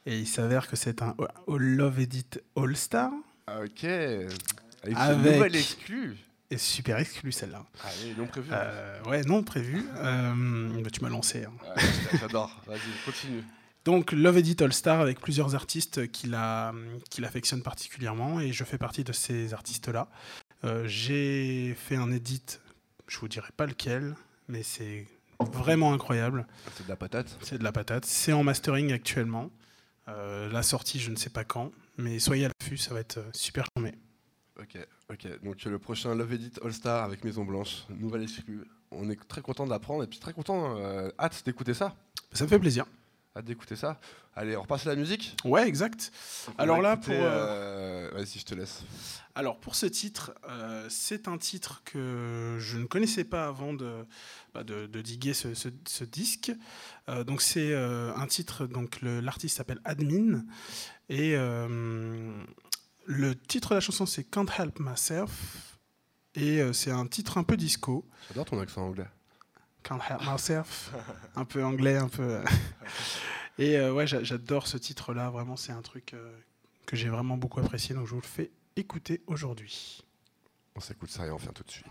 Et 0.06 0.18
il 0.20 0.28
s'avère 0.28 0.68
que 0.68 0.76
c'est 0.76 1.02
un 1.02 1.16
Love 1.48 2.00
Edit 2.00 2.26
All 2.56 2.76
Star. 2.76 3.12
Ah, 3.48 3.60
ok. 3.62 3.84
Avec, 3.84 4.96
Avec- 4.96 5.18
nouvel 5.34 5.56
exclu. 5.56 6.16
Et 6.52 6.58
super 6.58 6.98
exclu 6.98 7.32
celle-là. 7.32 7.64
Allez, 7.84 8.16
non 8.16 8.26
prévu. 8.26 8.50
Euh, 8.52 9.04
ouais, 9.04 9.22
non 9.24 9.44
prévu. 9.44 9.86
Euh, 9.98 10.82
bah, 10.82 10.90
tu 10.90 11.02
m'as 11.02 11.10
lancé. 11.10 11.44
hein. 11.46 11.52
Ouais, 11.76 11.84
J'adore. 12.20 12.60
Vas-y, 12.66 12.80
continue. 13.06 13.44
Donc 13.86 14.12
Love 14.12 14.38
Edit 14.40 14.56
All 14.64 14.74
Star 14.74 15.00
avec 15.00 15.20
plusieurs 15.20 15.54
artistes 15.56 16.12
qu'il 16.12 16.38
qu'il 17.10 17.26
affectionne 17.26 17.62
particulièrement 17.62 18.40
et 18.40 18.52
je 18.52 18.64
fais 18.64 18.78
partie 18.80 19.04
de 19.04 19.14
ces 19.14 19.54
artistes-là. 19.54 20.10
Euh, 20.64 20.88
J'ai 20.88 21.74
fait 21.76 21.96
un 21.96 22.12
edit, 22.12 22.60
je 23.08 23.18
vous 23.20 23.28
dirai 23.28 23.50
pas 23.56 23.66
lequel, 23.66 24.16
mais 24.48 24.64
c'est 24.64 25.08
vraiment 25.54 25.94
incroyable. 25.94 26.46
C'est 26.76 26.84
de 26.84 26.90
la 26.90 26.96
patate. 26.96 27.38
C'est 27.42 27.58
de 27.58 27.64
la 27.64 27.72
patate. 27.72 28.06
C'est 28.06 28.34
en 28.34 28.44
mastering 28.44 28.92
actuellement. 28.92 29.50
Euh, 30.10 30.50
la 30.52 30.64
sortie, 30.64 31.00
je 31.00 31.12
ne 31.12 31.16
sais 31.16 31.30
pas 31.30 31.44
quand, 31.44 31.72
mais 31.98 32.20
soyez 32.20 32.46
à 32.46 32.50
l'affût, 32.50 32.78
ça 32.78 32.94
va 32.94 33.00
être 33.00 33.20
euh, 33.20 33.30
super 33.34 33.66
charmé. 33.76 33.94
Ok, 34.60 34.78
ok. 35.12 35.44
Donc 35.44 35.64
le 35.64 35.80
prochain 35.80 36.16
Love 36.16 36.34
Edit 36.34 36.52
All 36.64 36.74
Star 36.74 37.04
avec 37.04 37.24
Maison 37.24 37.46
Blanche, 37.46 37.86
nouvelle 37.90 38.24
exclu. 38.24 38.64
On 38.92 39.10
est 39.10 39.28
très 39.28 39.42
content 39.42 39.66
de 39.66 39.70
l'apprendre 39.70 40.04
et 40.04 40.08
puis 40.08 40.20
très 40.20 40.34
content, 40.34 40.76
euh, 40.78 41.10
hâte 41.20 41.44
d'écouter 41.46 41.74
ça. 41.74 41.96
Ça 42.34 42.44
me 42.44 42.50
fait 42.50 42.60
plaisir. 42.60 42.86
Hâte 43.36 43.46
d'écouter 43.46 43.76
ça. 43.76 44.00
Allez, 44.36 44.58
on 44.58 44.64
repasse 44.64 44.86
à 44.88 44.90
la 44.90 44.96
musique. 44.96 45.36
Ouais, 45.46 45.68
exact. 45.68 46.12
Alors 46.58 46.82
là, 46.82 46.94
écouter, 46.94 47.16
pour, 47.16 47.26
euh, 47.26 48.10
Vas-y, 48.14 48.40
je 48.40 48.46
te 48.46 48.56
laisse. 48.56 48.82
Alors 49.36 49.60
pour 49.60 49.76
ce 49.76 49.86
titre, 49.86 50.34
euh, 50.50 50.88
c'est 50.90 51.28
un 51.28 51.38
titre 51.38 51.82
que 51.86 52.58
je 52.60 52.78
ne 52.78 52.86
connaissais 52.86 53.24
pas 53.24 53.48
avant 53.48 53.74
de, 53.74 54.06
bah, 54.54 54.64
de, 54.64 54.88
de 54.88 55.02
diguer 55.02 55.34
ce, 55.34 55.54
ce- 55.54 55.70
ce 55.88 56.04
disque. 56.04 56.52
Euh, 57.08 57.24
donc 57.24 57.42
c'est 57.42 57.72
euh, 57.72 58.12
un 58.16 58.26
titre, 58.28 58.66
donc 58.66 59.00
l'artiste 59.04 59.58
s'appelle 59.58 59.80
Admin 59.86 60.44
et 61.10 61.36
euh, 61.36 62.34
le 63.06 63.36
titre 63.36 63.70
de 63.70 63.76
la 63.76 63.82
chanson 63.82 64.06
c'est 64.06 64.24
Can't 64.24 64.48
Help 64.58 64.80
Myself 64.80 65.78
et 66.36 66.62
euh, 66.62 66.74
c'est 66.74 66.92
un 66.92 67.06
titre 67.08 67.38
un 67.38 67.44
peu 67.44 67.56
disco. 67.58 68.06
J'adore 68.30 68.46
ton 68.46 68.60
accent 68.60 68.82
anglais. 68.86 69.08
Can't 69.84 70.00
Help 70.10 70.22
Myself, 70.26 70.92
un 71.36 71.46
peu 71.46 71.64
anglais, 71.64 71.98
un 71.98 72.10
peu. 72.10 72.24
euh. 72.24 72.44
Et 73.58 73.78
euh, 73.78 73.92
ouais, 73.94 74.08
j'a- 74.08 74.24
j'adore 74.24 74.68
ce 74.68 74.78
titre-là. 74.78 75.30
Vraiment, 75.30 75.56
c'est 75.56 75.72
un 75.72 75.82
truc 75.82 76.14
euh, 76.14 76.32
que 76.86 76.96
j'ai 76.96 77.10
vraiment 77.10 77.38
beaucoup 77.38 77.60
apprécié. 77.60 77.96
Donc 77.96 78.06
je 78.06 78.12
vous 78.12 78.22
le 78.22 78.26
fais 78.28 78.52
écouter 78.76 79.22
aujourd'hui. 79.28 80.04
On 80.76 80.80
s'écoute 80.80 81.10
ça 81.10 81.26
et 81.26 81.32
on 81.32 81.36
revient 81.38 81.50
tout 81.54 81.64
de 81.64 81.72
suite. 81.72 81.86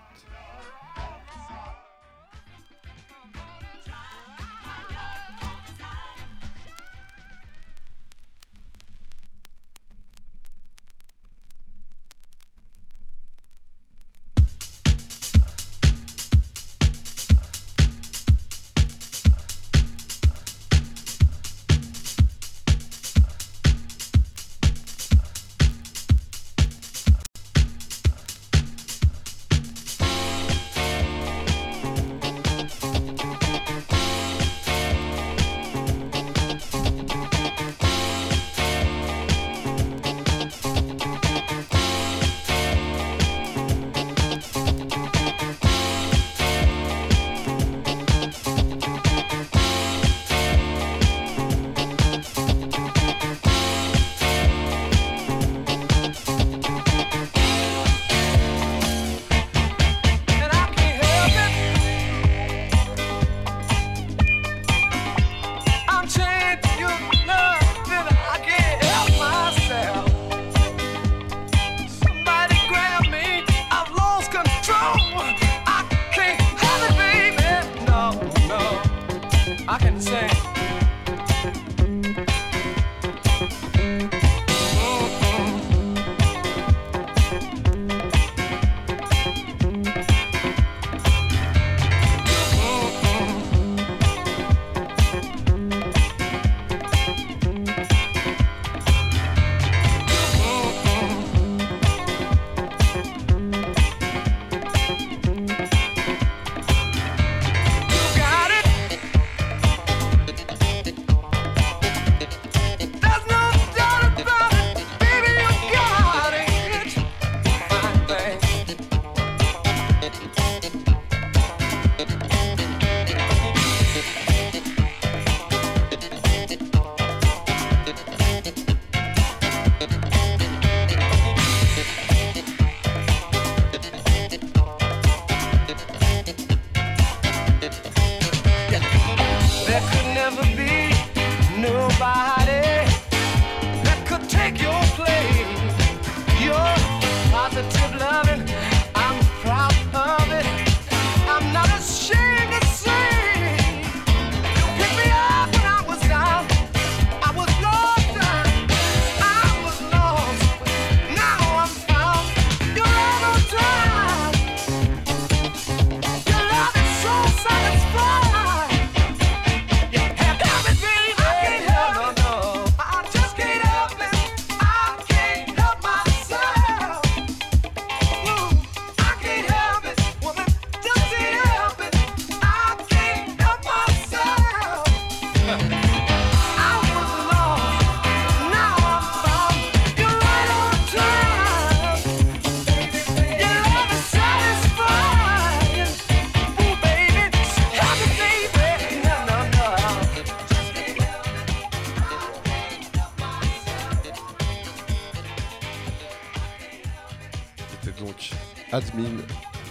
Admin, 208.78 209.18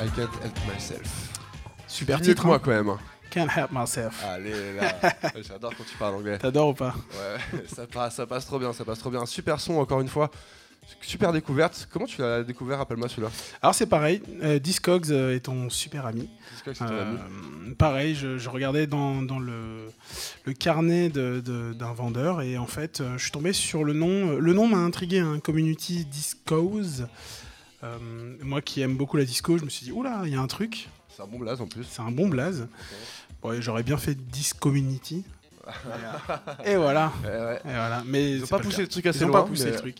I 0.01 0.09
can't 0.15 0.29
help 0.43 0.57
myself. 0.73 1.29
Super 1.87 2.19
titre. 2.19 2.45
moi 2.45 2.57
hein. 2.57 2.61
quand 2.61 2.71
même. 2.71 2.89
hein. 2.89 2.99
Can't 3.29 3.47
help 3.55 3.71
myself. 3.71 4.21
Allez 4.25 4.73
là, 4.75 4.93
j'adore 5.47 5.73
quand 5.77 5.83
tu 5.89 5.95
parles 5.97 6.15
anglais. 6.15 6.37
T'adores 6.37 6.69
ou 6.69 6.73
pas? 6.73 6.93
Ouais, 7.53 7.63
ça 7.73 7.87
passe, 7.87 8.15
ça 8.15 8.25
passe 8.25 8.45
trop 8.45 8.59
bien, 8.59 8.73
ça 8.73 8.83
passe 8.83 8.99
trop 8.99 9.09
bien. 9.09 9.25
Super 9.25 9.59
son 9.61 9.75
encore 9.75 10.01
une 10.01 10.07
fois. 10.09 10.29
Super 11.01 11.31
découverte. 11.33 11.87
Comment 11.91 12.05
tu 12.05 12.21
l'as 12.21 12.43
découvert 12.43 12.77
Rappelle-moi 12.79 13.07
celui-là? 13.09 13.29
Alors 13.61 13.75
c'est 13.75 13.85
pareil, 13.85 14.21
euh, 14.43 14.59
Discogs 14.59 15.11
euh, 15.11 15.35
est 15.35 15.41
ton 15.41 15.69
super 15.69 16.05
ami. 16.05 16.29
Discogs, 16.53 16.75
c'est 16.77 16.85
ton 16.85 16.91
Euh, 16.93 17.15
ami. 17.65 17.75
pareil, 17.75 18.15
je, 18.15 18.37
je 18.37 18.49
regardais 18.49 18.87
dans, 18.87 19.21
dans 19.21 19.39
le, 19.39 19.89
le 20.45 20.53
carnet 20.53 21.09
d'un 21.09 21.93
vendeur 21.93 22.41
et 22.41 22.57
en 22.57 22.67
fait, 22.67 22.99
euh, 23.01 23.17
je 23.17 23.23
suis 23.23 23.31
tombé 23.31 23.51
sur 23.53 23.83
le 23.85 23.93
nom. 23.93 24.35
Le 24.37 24.53
nom 24.53 24.67
m'a 24.67 24.77
intrigué, 24.77 25.19
un 25.19 25.39
community 25.39 26.03
Discos. 26.05 27.03
Euh, 27.83 27.97
moi 28.41 28.61
qui 28.61 28.81
aime 28.81 28.95
beaucoup 28.97 29.17
la 29.17 29.25
disco, 29.25 29.57
je 29.57 29.63
me 29.65 29.69
suis 29.69 29.85
dit, 29.85 29.91
oula, 29.91 30.21
il 30.25 30.31
y 30.33 30.35
a 30.35 30.41
un 30.41 30.47
truc, 30.47 30.89
C'est 31.15 31.21
un 31.21 31.27
bon 31.27 31.39
blaze 31.39 31.61
en 31.61 31.67
plus. 31.67 31.83
c'est 31.83 32.01
un 32.01 32.11
bon 32.11 32.27
blaze. 32.27 32.67
Bon, 33.41 33.59
j'aurais 33.61 33.83
bien 33.83 33.97
fait 33.97 34.15
Discommunity. 34.15 35.23
et 36.65 36.75
voilà. 36.75 37.11
Ouais. 37.23 37.55
Et 37.65 37.69
voilà. 37.69 38.03
Mais 38.05 38.31
Ils 38.31 38.41
ont 38.43 38.45
c'est 38.45 38.49
pas 38.51 38.57
le 38.57 38.63
poussé 38.63 38.81
le 38.81 38.87
truc 38.87 39.05
assez 39.05 39.19
Ils 39.19 39.27
loin. 39.27 39.41
pas 39.41 39.47
poussé 39.47 39.65
mais- 39.65 39.71
le 39.71 39.77
truc. 39.77 39.97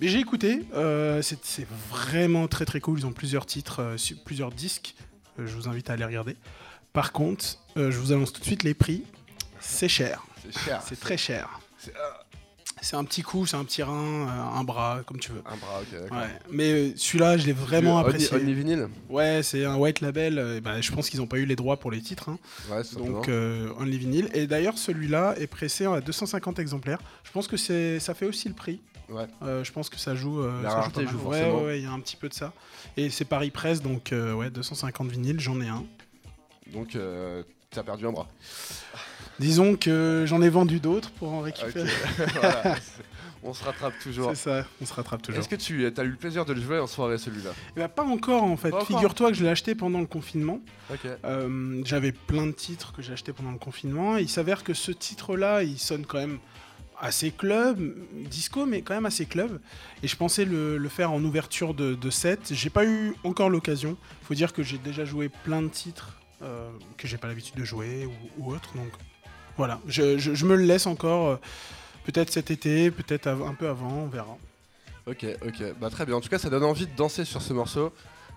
Mais 0.00 0.06
j'ai 0.06 0.20
écouté, 0.20 0.64
euh, 0.74 1.20
c'est 1.22 1.66
vraiment 1.90 2.46
très 2.46 2.64
très 2.64 2.78
cool. 2.80 3.00
Ils 3.00 3.06
ont 3.06 3.12
plusieurs 3.12 3.46
titres, 3.46 3.80
euh, 3.82 3.96
plusieurs 4.24 4.52
disques. 4.52 4.94
Euh, 5.40 5.46
je 5.46 5.56
vous 5.56 5.68
invite 5.68 5.90
à 5.90 5.94
aller 5.94 6.04
regarder. 6.04 6.36
Par 6.92 7.10
contre, 7.12 7.44
je 7.76 7.82
vous 7.98 8.12
annonce 8.12 8.32
tout 8.32 8.40
de 8.40 8.44
suite 8.46 8.62
les 8.62 8.74
prix. 8.74 9.02
C'est 9.60 9.88
cher, 9.88 10.24
C'est 10.42 10.56
cher. 10.60 10.82
c'est 10.86 10.98
très 11.00 11.16
cher. 11.16 11.60
C'est 12.82 12.96
un 12.96 13.04
petit 13.04 13.22
coup, 13.22 13.46
c'est 13.46 13.56
un 13.56 13.64
petit 13.64 13.82
rein, 13.82 13.92
euh, 14.28 14.58
un 14.58 14.64
bras, 14.64 15.00
comme 15.06 15.18
tu 15.18 15.32
veux. 15.32 15.42
un 15.46 15.56
bras, 15.56 15.80
ok, 15.80 16.00
d'accord. 16.02 16.18
Ouais. 16.18 16.28
Mais 16.50 16.70
euh, 16.72 16.92
celui-là, 16.96 17.36
je 17.36 17.46
l'ai 17.46 17.52
vraiment 17.52 17.96
Only- 18.00 18.06
apprécié. 18.06 18.36
Only 18.36 18.54
vinyle 18.54 18.88
Ouais, 19.08 19.42
c'est 19.42 19.64
un 19.64 19.76
white 19.76 20.00
label. 20.00 20.38
euh, 20.38 20.56
et 20.56 20.60
ben, 20.60 20.80
je 20.80 20.92
pense 20.92 21.10
qu'ils 21.10 21.20
n'ont 21.20 21.26
pas 21.26 21.38
eu 21.38 21.44
les 21.46 21.56
droits 21.56 21.76
pour 21.78 21.90
les 21.90 22.00
titres. 22.00 22.28
hein. 22.28 22.38
Ouais, 22.70 22.84
c'est 22.84 22.94
simplement. 22.94 23.18
Donc 23.18 23.28
euh, 23.28 23.72
Only 23.78 23.98
Vinyl. 23.98 24.28
Et 24.34 24.46
d'ailleurs, 24.46 24.78
celui-là 24.78 25.34
est 25.38 25.46
pressé 25.46 25.86
à 25.86 26.00
250 26.00 26.58
exemplaires. 26.58 26.98
Je 27.24 27.30
pense 27.32 27.48
que 27.48 27.56
c'est, 27.56 27.98
ça 28.00 28.14
fait 28.14 28.26
aussi 28.26 28.48
le 28.48 28.54
prix. 28.54 28.80
Ouais. 29.08 29.26
Euh, 29.42 29.64
je 29.64 29.72
pense 29.72 29.88
que 29.88 29.98
ça 29.98 30.14
joue. 30.14 30.40
euh, 30.42 30.62
La 30.62 30.68
ça 30.70 30.74
joue 30.76 30.80
rareté 30.82 30.94
pas 30.94 31.02
mal. 31.02 31.12
joue 31.12 31.18
Ouais, 31.28 31.40
forcément. 31.40 31.58
ouais, 31.60 31.64
ouais, 31.66 31.78
il 31.80 31.84
y 31.84 31.86
a 31.86 31.90
un 31.92 32.00
petit 32.00 32.16
peu 32.16 32.28
de 32.28 32.34
ça. 32.34 32.52
Et 32.96 33.08
c'est 33.10 33.24
Paris 33.24 33.50
Presse, 33.50 33.80
donc 33.82 34.12
euh, 34.12 34.34
ouais, 34.34 34.50
250 34.50 35.08
vinyles, 35.10 35.40
j'en 35.40 35.60
ai 35.60 35.68
un. 35.68 35.84
Donc, 36.72 36.94
euh, 36.96 37.42
t'as 37.70 37.82
perdu 37.82 38.06
un 38.06 38.12
bras. 38.12 38.28
Disons 39.38 39.76
que 39.76 40.24
j'en 40.26 40.42
ai 40.42 40.48
vendu 40.48 40.80
d'autres 40.80 41.10
pour 41.10 41.32
en 41.32 41.40
récupérer. 41.40 41.88
Voilà. 42.34 42.76
On 43.44 43.54
se 43.54 43.62
rattrape 43.64 43.94
toujours. 44.02 44.30
C'est 44.30 44.50
ça, 44.50 44.64
on 44.82 44.84
se 44.84 44.92
rattrape 44.92 45.22
toujours. 45.22 45.40
Est-ce 45.40 45.48
que 45.48 45.54
tu 45.54 45.86
as 45.86 46.02
eu 46.04 46.08
le 46.08 46.16
plaisir 46.16 46.44
de 46.44 46.52
le 46.52 46.60
jouer 46.60 46.80
en 46.80 46.88
soirée 46.88 47.18
celui-là? 47.18 47.50
Eh 47.76 47.80
ben, 47.80 47.88
pas 47.88 48.02
encore 48.02 48.42
en 48.42 48.56
fait. 48.56 48.74
Figure-toi 48.84 49.30
que 49.30 49.36
je 49.36 49.44
l'ai 49.44 49.48
acheté 49.50 49.76
pendant 49.76 50.00
le 50.00 50.06
confinement. 50.06 50.60
Euh, 51.24 51.80
J'avais 51.84 52.10
plein 52.10 52.46
de 52.46 52.52
titres 52.52 52.92
que 52.92 53.00
j'ai 53.00 53.12
achetés 53.12 53.32
pendant 53.32 53.52
le 53.52 53.58
confinement. 53.58 54.18
Et 54.18 54.22
il 54.22 54.28
s'avère 54.28 54.64
que 54.64 54.74
ce 54.74 54.90
titre-là, 54.90 55.62
il 55.62 55.78
sonne 55.78 56.04
quand 56.04 56.18
même 56.18 56.38
assez 57.00 57.30
club, 57.30 57.78
disco, 58.28 58.66
mais 58.66 58.82
quand 58.82 58.94
même 58.94 59.06
assez 59.06 59.24
club. 59.24 59.60
Et 60.02 60.08
je 60.08 60.16
pensais 60.16 60.44
le, 60.44 60.76
le 60.76 60.88
faire 60.88 61.12
en 61.12 61.22
ouverture 61.22 61.74
de, 61.74 61.94
de 61.94 62.10
set. 62.10 62.52
J'ai 62.52 62.70
pas 62.70 62.84
eu 62.84 63.14
encore 63.22 63.50
l'occasion. 63.50 63.96
Faut 64.24 64.34
dire 64.34 64.52
que 64.52 64.64
j'ai 64.64 64.78
déjà 64.78 65.04
joué 65.04 65.28
plein 65.28 65.62
de 65.62 65.68
titres 65.68 66.16
euh, 66.42 66.68
que 66.96 67.06
j'ai 67.06 67.18
pas 67.18 67.28
l'habitude 67.28 67.54
de 67.54 67.64
jouer 67.64 68.04
ou, 68.06 68.42
ou 68.42 68.52
autre. 68.52 68.70
Donc 68.74 68.90
voilà, 69.58 69.80
je, 69.86 70.16
je- 70.18 70.32
je 70.34 70.46
me 70.46 70.56
le 70.56 70.64
laisse 70.64 70.86
encore. 70.86 71.28
euh, 71.28 71.36
peut-être 72.06 72.32
cet 72.32 72.50
été, 72.50 72.90
peut-être 72.90 73.26
un 73.28 73.52
peu 73.54 73.68
avant, 73.68 73.92
on 73.92 74.06
verra. 74.06 74.36
Ok, 75.06 75.26
ok. 75.46 75.62
Bah 75.80 75.90
très 75.90 76.06
bien. 76.06 76.16
En 76.16 76.20
tout 76.22 76.28
cas, 76.30 76.38
ça 76.38 76.48
donne 76.50 76.64
envie 76.64 76.86
de 76.86 76.96
danser 76.96 77.24
sur 77.26 77.42
ce 77.42 77.52
morceau. 77.52 77.92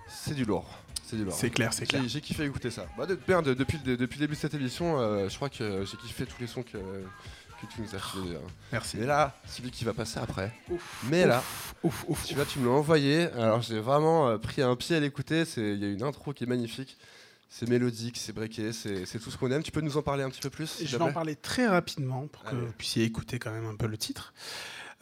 C'est 0.10 0.34
du 0.34 0.44
lourd. 0.46 0.66
C'est 1.06 1.16
du 1.16 1.24
lourd. 1.24 1.34
C'est 1.34 1.50
clair, 1.50 1.74
c'est 1.74 1.86
clair. 1.86 2.02
J'ai 2.08 2.20
kiffé 2.22 2.44
écouter 2.46 2.70
ça. 2.72 2.86
Bah, 2.98 3.06
de- 3.06 3.16
de- 3.16 3.54
depuis, 3.54 3.80
le- 3.86 3.96
depuis 3.98 4.20
le 4.20 4.26
début 4.26 4.36
de 4.36 4.40
cette 4.40 4.54
émission, 4.54 5.00
euh, 5.00 5.30
je 5.30 5.36
crois 5.36 5.50
que 5.50 5.86
j'ai 5.86 5.98
kiffé 5.98 6.26
tous 6.26 6.40
les 6.42 6.48
sons 6.48 6.64
que, 6.64 6.78
que 6.78 7.66
tu 7.74 7.82
nous 7.82 7.94
as 7.96 8.00
filés. 8.00 8.36
hein. 8.36 8.48
Merci. 8.72 8.98
Et 9.00 9.06
là, 9.06 9.36
celui 9.48 9.72
qui 9.72 9.84
va 9.86 9.94
passer 9.94 10.20
après. 10.20 10.52
Ouf, 10.70 10.82
Mais 11.10 11.26
là, 11.26 11.44
ouf, 11.84 12.04
ouf. 12.08 12.24
celui-là, 12.26 12.46
tu 12.46 12.60
me 12.60 12.66
l'as 12.66 12.72
envoyé. 12.76 13.24
Alors, 13.38 13.62
j'ai 13.62 13.80
vraiment 13.80 14.30
euh, 14.30 14.38
pris 14.38 14.62
un 14.62 14.76
pied 14.76 14.96
à 14.96 15.00
l'écouter. 15.00 15.46
C'est- 15.46 15.62
Il 15.76 15.80
y 15.80 15.86
a 15.86 15.90
une 15.90 16.04
intro 16.04 16.34
qui 16.34 16.44
est 16.46 16.48
magnifique. 16.48 16.98
C'est 17.54 17.68
mélodique, 17.68 18.16
c'est 18.18 18.32
breaké, 18.32 18.72
c'est 18.72 19.20
tout 19.20 19.30
ce 19.30 19.38
qu'on 19.38 19.52
aime. 19.52 19.62
Tu 19.62 19.74
peux 19.74 19.82
nous 19.82 19.98
en 19.98 20.02
parler 20.02 20.24
un 20.24 20.30
petit 20.30 20.40
peu 20.40 20.50
plus 20.50 20.82
Je 20.86 20.96
vais 20.98 21.04
en 21.04 21.12
parler 21.12 21.36
très 21.36 21.68
rapidement 21.68 22.26
pour 22.28 22.44
que 22.44 22.50
Allez. 22.56 22.66
vous 22.66 22.72
puissiez 22.72 23.04
écouter 23.04 23.40
quand 23.40 23.52
même 23.52 23.66
un 23.66 23.76
peu 23.76 23.88
le 23.88 23.98
titre. 23.98 24.34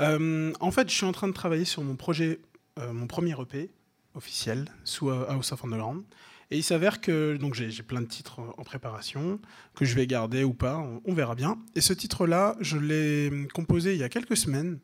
Euh, 0.02 0.52
en 0.60 0.72
fait, 0.72 0.90
je 0.90 0.96
suis 0.96 1.06
en 1.06 1.12
train 1.12 1.28
de 1.28 1.34
travailler 1.34 1.64
sur 1.64 1.84
mon 1.84 1.96
projet, 1.96 2.40
euh, 2.80 2.92
mon 2.92 3.06
premier 3.06 3.36
EP 3.40 3.70
officiel 4.16 4.66
sous 4.84 5.10
euh, 5.12 5.28
House 5.30 5.52
of 5.52 5.64
Underground. 5.64 6.02
Et 6.50 6.58
il 6.58 6.64
s'avère 6.64 7.02
que 7.02 7.38
donc 7.38 7.54
j'ai 7.54 7.70
plein 7.84 8.02
de 8.02 8.08
titres 8.08 8.40
en 8.58 8.64
préparation 8.64 9.40
que 9.76 9.86
je 9.86 9.94
vais 9.94 10.08
garder 10.08 10.44
ou 10.44 10.56
pas, 10.56 10.78
on, 10.78 11.02
on 11.06 11.14
verra 11.14 11.36
bien. 11.36 11.60
Et 11.76 11.82
ce 11.82 11.94
titre-là, 11.94 12.56
je 12.62 12.78
l'ai 12.78 13.48
composé 13.54 13.94
il 13.94 14.00
y 14.00 14.04
a 14.04 14.10
quelques 14.10 14.36
semaines. 14.38 14.80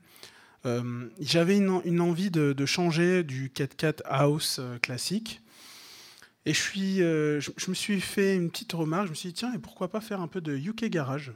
Euh, 0.68 1.10
J'avais 1.20 1.58
une, 1.58 1.70
en- 1.72 1.82
une 1.84 2.02
envie 2.02 2.30
de, 2.30 2.54
de 2.54 2.66
changer 2.68 3.24
du 3.24 3.50
4-4 3.50 4.02
house 4.06 4.62
classique. 4.84 5.42
Et 6.46 6.54
je, 6.54 6.62
suis, 6.62 7.02
euh, 7.02 7.40
je, 7.40 7.52
je 7.58 7.70
me 7.70 7.76
suis 7.76 8.00
fait 8.00 8.36
une 8.36 8.50
petite 8.52 8.74
remarque. 8.74 9.06
Je 9.06 9.12
me 9.12 9.16
suis 9.16 9.30
dit, 9.30 9.34
tiens, 9.36 9.54
et 9.54 9.58
pourquoi 9.58 9.90
pas 9.90 10.02
faire 10.02 10.22
un 10.22 10.28
peu 10.28 10.42
de 10.42 10.56
UK 10.56 10.86
Garage? 10.86 11.34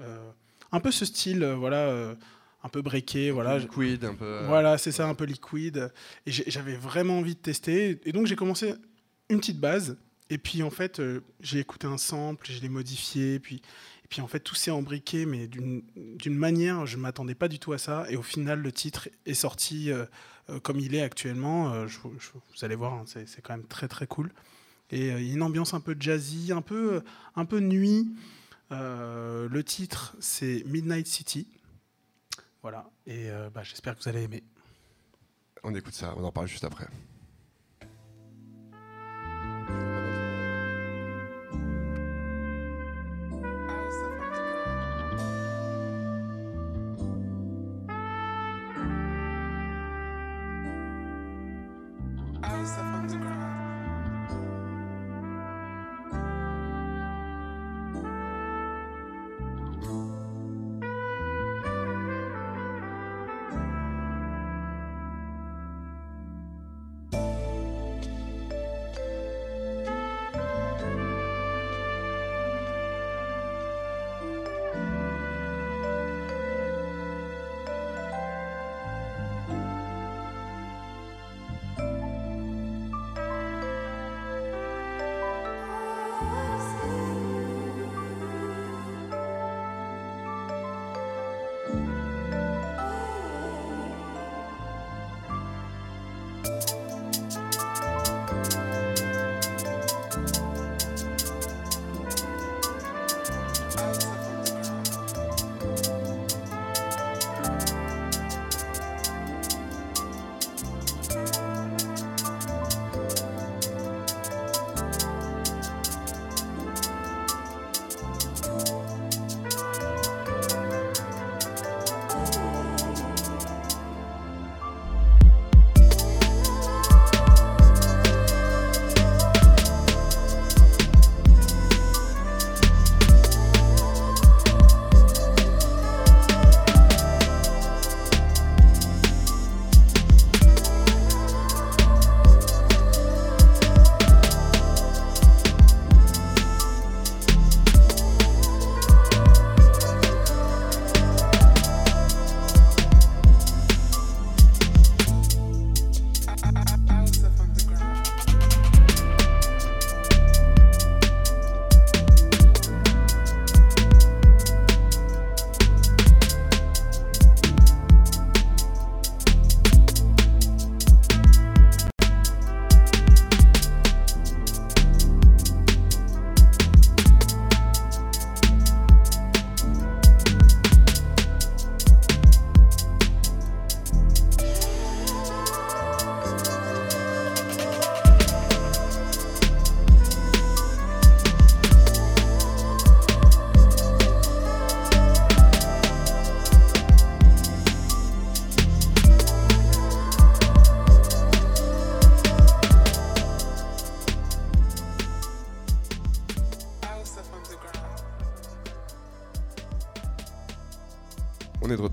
Euh, 0.00 0.30
Un 0.72 0.80
peu 0.80 0.90
ce 0.90 1.04
style, 1.04 1.42
euh, 1.42 1.54
voilà, 1.54 2.14
un 2.62 2.68
peu 2.68 2.82
breaké, 2.82 3.30
voilà. 3.30 3.58
Liquid, 3.58 4.04
un 4.04 4.14
peu. 4.14 4.40
Voilà, 4.46 4.76
c'est 4.78 4.92
ça, 4.92 5.08
un 5.08 5.14
peu 5.14 5.24
liquide. 5.24 5.90
Et 6.26 6.32
j'avais 6.32 6.76
vraiment 6.76 7.18
envie 7.18 7.34
de 7.34 7.40
tester. 7.40 8.00
Et 8.04 8.12
donc 8.12 8.26
j'ai 8.26 8.36
commencé 8.36 8.74
une 9.30 9.38
petite 9.40 9.58
base. 9.60 9.96
Et 10.28 10.38
puis 10.38 10.62
en 10.62 10.70
fait, 10.70 11.00
j'ai 11.40 11.58
écouté 11.58 11.86
un 11.86 11.98
sample, 11.98 12.46
je 12.50 12.60
l'ai 12.60 12.68
modifié. 12.68 13.40
Puis, 13.40 13.62
puis 14.10 14.20
en 14.20 14.26
fait, 14.26 14.40
tout 14.40 14.54
s'est 14.56 14.70
embriqué, 14.72 15.24
mais 15.24 15.46
d'une 15.46 15.82
manière, 16.26 16.84
je 16.84 16.96
ne 16.98 17.02
m'attendais 17.02 17.34
pas 17.36 17.48
du 17.48 17.58
tout 17.58 17.72
à 17.72 17.78
ça. 17.78 18.04
Et 18.10 18.16
au 18.16 18.22
final, 18.22 18.60
le 18.60 18.72
titre 18.72 19.08
est 19.24 19.34
sorti 19.34 19.90
euh, 19.90 20.04
euh, 20.50 20.58
comme 20.60 20.78
il 20.80 20.94
est 20.96 21.00
actuellement. 21.02 21.72
Euh, 21.72 21.86
je- 21.86 21.98
vous 22.00 22.64
allez 22.64 22.74
voir, 22.74 22.92
hein, 22.94 23.04
c'est 23.06 23.40
quand 23.40 23.56
même 23.56 23.66
très 23.66 23.86
très 23.88 24.06
cool. 24.08 24.32
Et 24.90 25.08
il 25.10 25.26
y 25.26 25.30
a 25.30 25.34
une 25.34 25.42
ambiance 25.42 25.72
un 25.74 25.80
peu 25.80 25.96
jazzy, 25.98 26.50
un 26.52 26.60
peu, 26.62 27.02
un 27.36 27.44
peu 27.44 27.60
nuit. 27.60 28.12
Le 28.70 29.62
titre, 29.62 30.16
c'est 30.20 30.64
Midnight 30.66 31.06
City. 31.06 31.46
Voilà. 32.62 32.90
Et 33.06 33.28
bah, 33.54 33.62
j'espère 33.62 33.96
que 33.96 34.02
vous 34.02 34.08
allez 34.08 34.22
aimer. 34.24 34.42
On 35.62 35.72
écoute 35.76 35.94
ça, 35.94 36.14
on 36.16 36.24
en 36.24 36.32
parle 36.32 36.48
juste 36.48 36.64
après. 36.64 36.88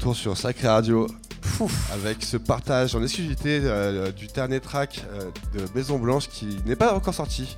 Retour 0.08 0.16
sur 0.16 0.38
Sacré 0.38 0.70
Radio 0.70 1.08
avec 1.91 2.24
ce 2.24 2.38
partage 2.38 2.95
en 2.95 3.03
exclusivité 3.03 3.60
euh, 3.62 4.10
du 4.12 4.28
dernier 4.28 4.62
track 4.62 5.03
euh, 5.12 5.32
de 5.53 5.66
Maison 5.76 5.99
Blanche 5.99 6.30
qui 6.30 6.60
n'est 6.66 6.78
pas 6.78 6.93
encore 6.93 7.14
sorti, 7.14 7.58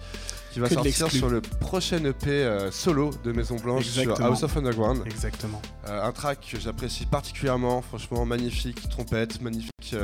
qui 0.51 0.59
va 0.59 0.67
Que 0.67 0.73
sortir 0.73 1.11
sur 1.11 1.29
le 1.29 1.41
prochain 1.41 2.03
EP 2.05 2.27
euh, 2.27 2.71
solo 2.71 3.11
de 3.23 3.31
Maison 3.33 3.57
Blanche 3.57 3.85
sur. 3.85 4.19
House 4.19 4.41
of 4.41 4.57
Underground. 4.57 5.03
Exactement. 5.05 5.61
Un 5.85 6.11
track 6.11 6.39
que 6.51 6.59
j'apprécie 6.59 7.05
particulièrement, 7.05 7.83
franchement 7.83 8.25
magnifique, 8.25 8.89
trompette, 8.89 9.41
magnifique 9.41 9.95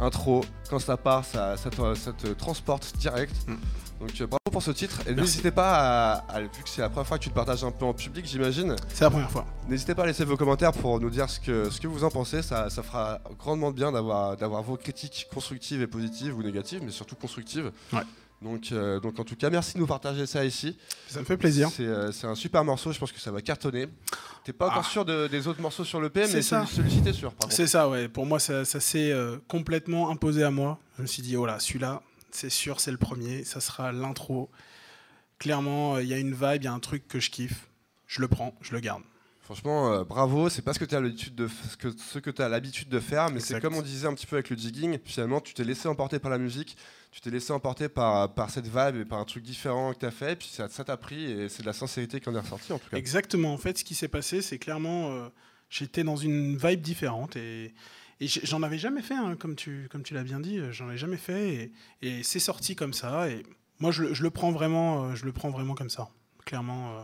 intro. 0.00 0.44
Quand 0.70 0.80
ça 0.80 0.96
part, 0.96 1.24
ça, 1.24 1.56
ça 1.56 1.70
te, 1.70 1.94
ça 1.94 2.12
te 2.12 2.26
transporte 2.28 2.92
direct. 2.98 3.34
Mm. 3.46 3.54
Donc 4.00 4.28
bravo 4.28 4.37
pour 4.50 4.62
ce 4.62 4.70
titre. 4.70 5.00
Et 5.06 5.14
n'hésitez 5.14 5.50
pas 5.50 5.74
à, 5.74 6.12
à- 6.36 6.40
vu 6.40 6.48
que 6.48 6.68
c'est 6.68 6.80
la 6.80 6.88
première 6.88 7.06
fois 7.06 7.18
que 7.18 7.22
tu 7.24 7.28
le 7.30 7.34
partages 7.34 7.62
un 7.64 7.70
peu 7.70 7.84
en 7.84 7.94
public, 7.94 8.26
j'imagine, 8.26 8.74
C'est 8.92 9.04
la 9.04 9.10
première 9.10 9.30
fois. 9.30 9.46
n'hésitez 9.68 9.94
pas 9.94 10.02
à 10.04 10.06
laisser 10.06 10.24
vos 10.24 10.36
commentaires 10.36 10.72
pour 10.72 10.98
nous 11.00 11.10
dire 11.10 11.28
ce 11.30 11.40
que, 11.40 11.70
ce 11.70 11.80
que 11.80 11.86
vous 11.86 12.04
en 12.04 12.10
pensez. 12.10 12.42
Ça, 12.42 12.70
ça 12.70 12.82
fera 12.82 13.20
grandement 13.38 13.70
de 13.70 13.76
bien 13.76 13.92
d'avoir 13.92 14.36
d'avoir 14.36 14.62
vos 14.62 14.76
critiques 14.76 15.26
constructives 15.32 15.82
et 15.82 15.86
positives 15.86 16.36
ou 16.36 16.42
négatives, 16.42 16.80
mais 16.84 16.90
surtout 16.90 17.16
constructives. 17.16 17.70
Ouais. 17.92 18.00
Donc, 18.40 18.70
euh, 18.70 19.00
donc 19.00 19.18
en 19.18 19.24
tout 19.24 19.34
cas, 19.34 19.50
merci 19.50 19.74
de 19.74 19.80
nous 19.80 19.86
partager 19.88 20.24
ça 20.24 20.44
ici. 20.44 20.76
Ça 21.08 21.18
me 21.18 21.24
fait 21.24 21.36
plaisir. 21.36 21.70
C'est 21.74 21.82
euh, 21.84 22.12
c'est 22.12 22.28
un 22.28 22.36
super 22.36 22.62
morceau, 22.64 22.92
je 22.92 22.98
pense 23.00 23.10
que 23.10 23.18
ça 23.18 23.32
va 23.32 23.42
cartonner. 23.42 23.88
T'es 24.44 24.52
pas 24.52 24.66
encore 24.68 24.84
Ah. 24.86 24.88
sûr 24.88 25.04
de- 25.04 25.26
des 25.26 25.48
autres 25.48 25.60
morceaux 25.60 25.82
sur 25.84 26.00
le 26.00 26.08
P, 26.08 26.20
mais 26.32 26.42
ça. 26.42 26.64
celui-ci 26.66 27.02
t'es 27.02 27.12
sûr. 27.12 27.32
Par 27.32 27.46
contre. 27.48 27.54
C'est 27.56 27.66
ça, 27.66 27.88
ouais. 27.88 28.06
Pour 28.08 28.26
moi, 28.26 28.38
ça, 28.38 28.64
ça 28.64 28.78
s'est 28.78 29.10
euh, 29.10 29.38
complètement 29.48 30.08
imposé 30.10 30.44
à 30.44 30.52
moi. 30.52 30.78
Je 30.96 31.02
me 31.02 31.06
suis 31.08 31.20
dit, 31.22 31.36
oh 31.36 31.46
là, 31.46 31.58
celui-là, 31.58 32.00
c'est 32.38 32.50
sûr, 32.50 32.80
c'est 32.80 32.92
le 32.92 32.98
premier. 32.98 33.44
Ça 33.44 33.60
sera 33.60 33.92
l'intro. 33.92 34.48
Clairement, 35.38 35.96
euh, 35.96 36.02
il 36.02 36.08
y 36.08 36.14
a 36.14 36.18
une 36.18 36.32
vibe, 36.32 36.62
il 36.62 36.64
y 36.64 36.68
a 36.68 36.72
un 36.72 36.78
truc 36.78 37.08
que 37.08 37.20
je 37.20 37.30
kiffe. 37.30 37.68
Je 38.06 38.20
le 38.20 38.28
prends, 38.28 38.54
je 38.60 38.72
le 38.72 38.80
garde. 38.80 39.02
Franchement, 39.40 39.92
euh, 39.92 40.04
bravo. 40.04 40.48
C'est 40.48 40.62
pas 40.62 40.72
ce 40.72 40.78
que 40.78 40.84
tu 40.84 40.94
as 40.94 41.00
l'habitude 41.00 41.34
de, 41.34 41.48
ce 41.48 41.76
que, 41.76 41.88
ce 41.96 42.18
que 42.18 42.42
as 42.42 42.48
l'habitude 42.48 42.88
de 42.88 43.00
faire, 43.00 43.30
mais 43.30 43.40
c'est 43.40 43.60
comme 43.60 43.74
on 43.74 43.82
disait 43.82 44.06
un 44.06 44.14
petit 44.14 44.26
peu 44.26 44.36
avec 44.36 44.50
le 44.50 44.56
jigging. 44.56 44.98
Finalement, 45.04 45.40
tu 45.40 45.54
t'es 45.54 45.64
laissé 45.64 45.88
emporter 45.88 46.18
par 46.18 46.30
la 46.30 46.38
musique, 46.38 46.76
tu 47.10 47.20
t'es 47.20 47.30
laissé 47.30 47.52
emporter 47.52 47.88
par, 47.88 48.34
par 48.34 48.50
cette 48.50 48.66
vibe 48.66 49.00
et 49.00 49.04
par 49.04 49.18
un 49.18 49.24
truc 49.24 49.42
différent 49.42 49.94
que 49.94 50.00
tu 50.00 50.06
as 50.06 50.10
fait, 50.10 50.32
et 50.32 50.36
puis 50.36 50.48
ça 50.48 50.68
ça 50.68 50.84
t'a 50.84 50.96
pris 50.96 51.24
et 51.24 51.48
c'est 51.48 51.62
de 51.62 51.66
la 51.66 51.72
sincérité 51.72 52.20
qui 52.20 52.28
en 52.28 52.34
est 52.34 52.40
ressortie 52.40 52.72
en 52.72 52.78
tout 52.78 52.90
cas. 52.90 52.98
Exactement. 52.98 53.52
En 53.54 53.58
fait, 53.58 53.78
ce 53.78 53.84
qui 53.84 53.94
s'est 53.94 54.08
passé, 54.08 54.42
c'est 54.42 54.58
clairement, 54.58 55.12
euh, 55.12 55.28
j'étais 55.70 56.04
dans 56.04 56.16
une 56.16 56.56
vibe 56.56 56.82
différente 56.82 57.36
et, 57.36 57.72
et 58.20 58.26
j'en 58.26 58.62
avais 58.62 58.78
jamais 58.78 59.02
fait, 59.02 59.14
hein, 59.14 59.36
comme 59.38 59.54
tu, 59.56 59.88
comme 59.90 60.02
tu 60.02 60.14
l'as 60.14 60.24
bien 60.24 60.40
dit, 60.40 60.58
euh, 60.58 60.72
j'en 60.72 60.90
ai 60.90 60.96
jamais 60.96 61.16
fait 61.16 61.54
et, 61.54 61.72
et 62.18 62.22
c'est 62.22 62.40
sorti 62.40 62.74
comme 62.76 62.92
ça. 62.92 63.28
Et 63.30 63.44
moi, 63.78 63.90
je, 63.92 64.02
le- 64.04 64.14
je 64.14 64.22
le 64.22 64.30
prends 64.30 64.50
vraiment, 64.50 65.04
euh, 65.04 65.14
je 65.14 65.24
le 65.24 65.32
prends 65.32 65.50
vraiment 65.50 65.74
comme 65.74 65.90
ça. 65.90 66.08
Clairement. 66.44 66.98
euh, 66.98 67.02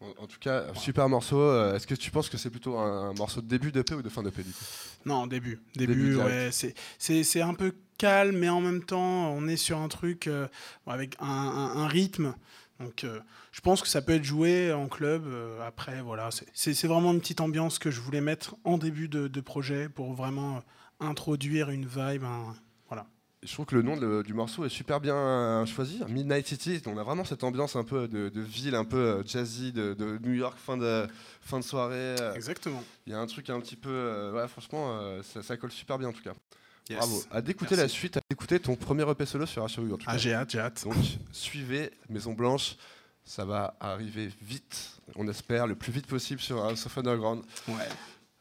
En, 0.00 0.24
en 0.24 0.26
tout 0.26 0.38
cas, 0.40 0.72
super 0.74 1.08
morceau. 1.08 1.72
Est-ce 1.74 1.86
que 1.86 1.94
tu 1.94 2.10
penses 2.10 2.28
que 2.28 2.36
c'est 2.38 2.50
plutôt 2.50 2.78
un, 2.78 3.10
un 3.10 3.14
morceau 3.14 3.40
de 3.40 3.46
début 3.48 3.72
de 3.72 3.82
P 3.82 3.94
ou 3.94 4.02
de 4.02 4.08
fin 4.08 4.22
de 4.22 4.30
P 4.30 4.42
du 4.42 4.50
coup? 4.52 4.64
Non, 5.04 5.26
début. 5.26 5.60
Début 5.74 6.14
ouais. 6.16 6.50
C'est, 6.52 6.74
c'est, 6.98 7.24
c'est 7.24 7.40
un 7.40 7.54
peu 7.54 7.72
calme, 7.98 8.36
mais 8.36 8.48
en 8.48 8.60
même 8.60 8.84
temps, 8.84 9.30
on 9.32 9.48
est 9.48 9.56
sur 9.56 9.78
un 9.78 9.88
truc 9.88 10.26
euh, 10.28 10.46
avec 10.86 11.16
un, 11.20 11.26
un- 11.26 11.76
un 11.82 11.86
rythme. 11.88 12.34
Donc, 12.80 13.02
euh, 13.04 13.18
je 13.50 13.60
pense 13.60 13.82
que 13.82 13.88
ça 13.88 14.02
peut 14.02 14.12
être 14.12 14.24
joué 14.24 14.72
en 14.72 14.88
club. 14.88 15.26
euh, 15.26 15.66
après, 15.66 16.00
voilà. 16.00 16.28
C'est, 16.54 16.86
vraiment 16.86 17.12
une 17.12 17.20
petite 17.20 17.40
ambiance 17.40 17.78
que 17.78 17.90
je 17.90 18.00
voulais 18.00 18.20
mettre 18.20 18.54
en 18.64 18.78
début 18.78 19.08
de, 19.08 19.26
de 19.28 19.40
projet 19.40 19.88
pour 19.88 20.12
vraiment 20.14 20.56
euh, 20.58 20.60
introduire 21.00 21.70
une 21.70 21.86
vibe. 21.86 22.24
un- 22.24 22.54
voilà. 22.88 23.06
Je 23.42 23.52
trouve 23.52 23.66
que 23.66 23.74
le 23.76 23.82
nom 23.82 23.96
de- 23.96 24.22
du 24.22 24.32
morceau 24.34 24.64
est 24.64 24.68
super 24.68 25.00
bien 25.00 25.64
choisi. 25.66 26.00
Midnight 26.08 26.46
City, 26.46 26.80
on 26.86 26.96
a 26.98 27.02
vraiment 27.04 27.24
cette 27.24 27.44
ambiance 27.44 27.76
un 27.76 27.84
peu 27.84 28.06
de, 28.08 28.28
de 28.28 28.40
ville, 28.40 28.74
un 28.74 28.84
peu 28.84 29.22
jazzy, 29.26 29.72
de, 29.72 30.18
New 30.22 30.32
York, 30.34 30.56
fin 30.58 30.76
de, 30.76 31.06
fin 31.40 31.58
de 31.58 31.64
soirée. 31.64 32.14
Exactement. 32.34 32.82
Il 33.06 33.12
y 33.12 33.14
a 33.16 33.18
un 33.18 33.26
truc 33.26 33.50
un 33.50 33.60
petit 33.60 33.76
peu. 33.76 33.90
euh, 33.90 34.32
ouais, 34.32 34.48
franchement, 34.48 35.00
ça, 35.22 35.42
ça 35.42 35.56
colle 35.56 35.70
super 35.72 35.98
bien 35.98 36.08
en 36.08 36.12
tout 36.12 36.22
cas. 36.22 36.34
Yes. 36.88 36.98
Bravo. 36.98 37.22
À 37.30 37.40
d'écouter 37.42 37.76
la 37.76 37.88
suite, 37.88 38.16
à 38.16 38.20
écouter 38.30 38.58
ton 38.60 38.74
premier 38.76 39.08
EP 39.10 39.26
solo 39.26 39.44
sur 39.46 39.62
HRU 39.64 39.92
en 39.92 39.96
tout 39.98 40.06
cas. 40.06 40.12
Ah, 40.12 40.18
j'ai 40.18 40.32
hâte, 40.32 40.50
j'ai 40.50 40.60
hâte. 40.60 40.84
Donc 40.84 40.96
suivez 41.32 41.90
Maison 42.08 42.32
Blanche, 42.32 42.76
ça 43.24 43.44
va 43.44 43.74
arriver 43.80 44.30
vite, 44.40 44.92
on 45.16 45.28
espère, 45.28 45.66
le 45.66 45.74
plus 45.74 45.92
vite 45.92 46.06
possible 46.06 46.40
sur 46.40 46.64
House 46.64 46.86
of 46.86 46.96
Underground. 46.96 47.42
Ouais. 47.68 47.74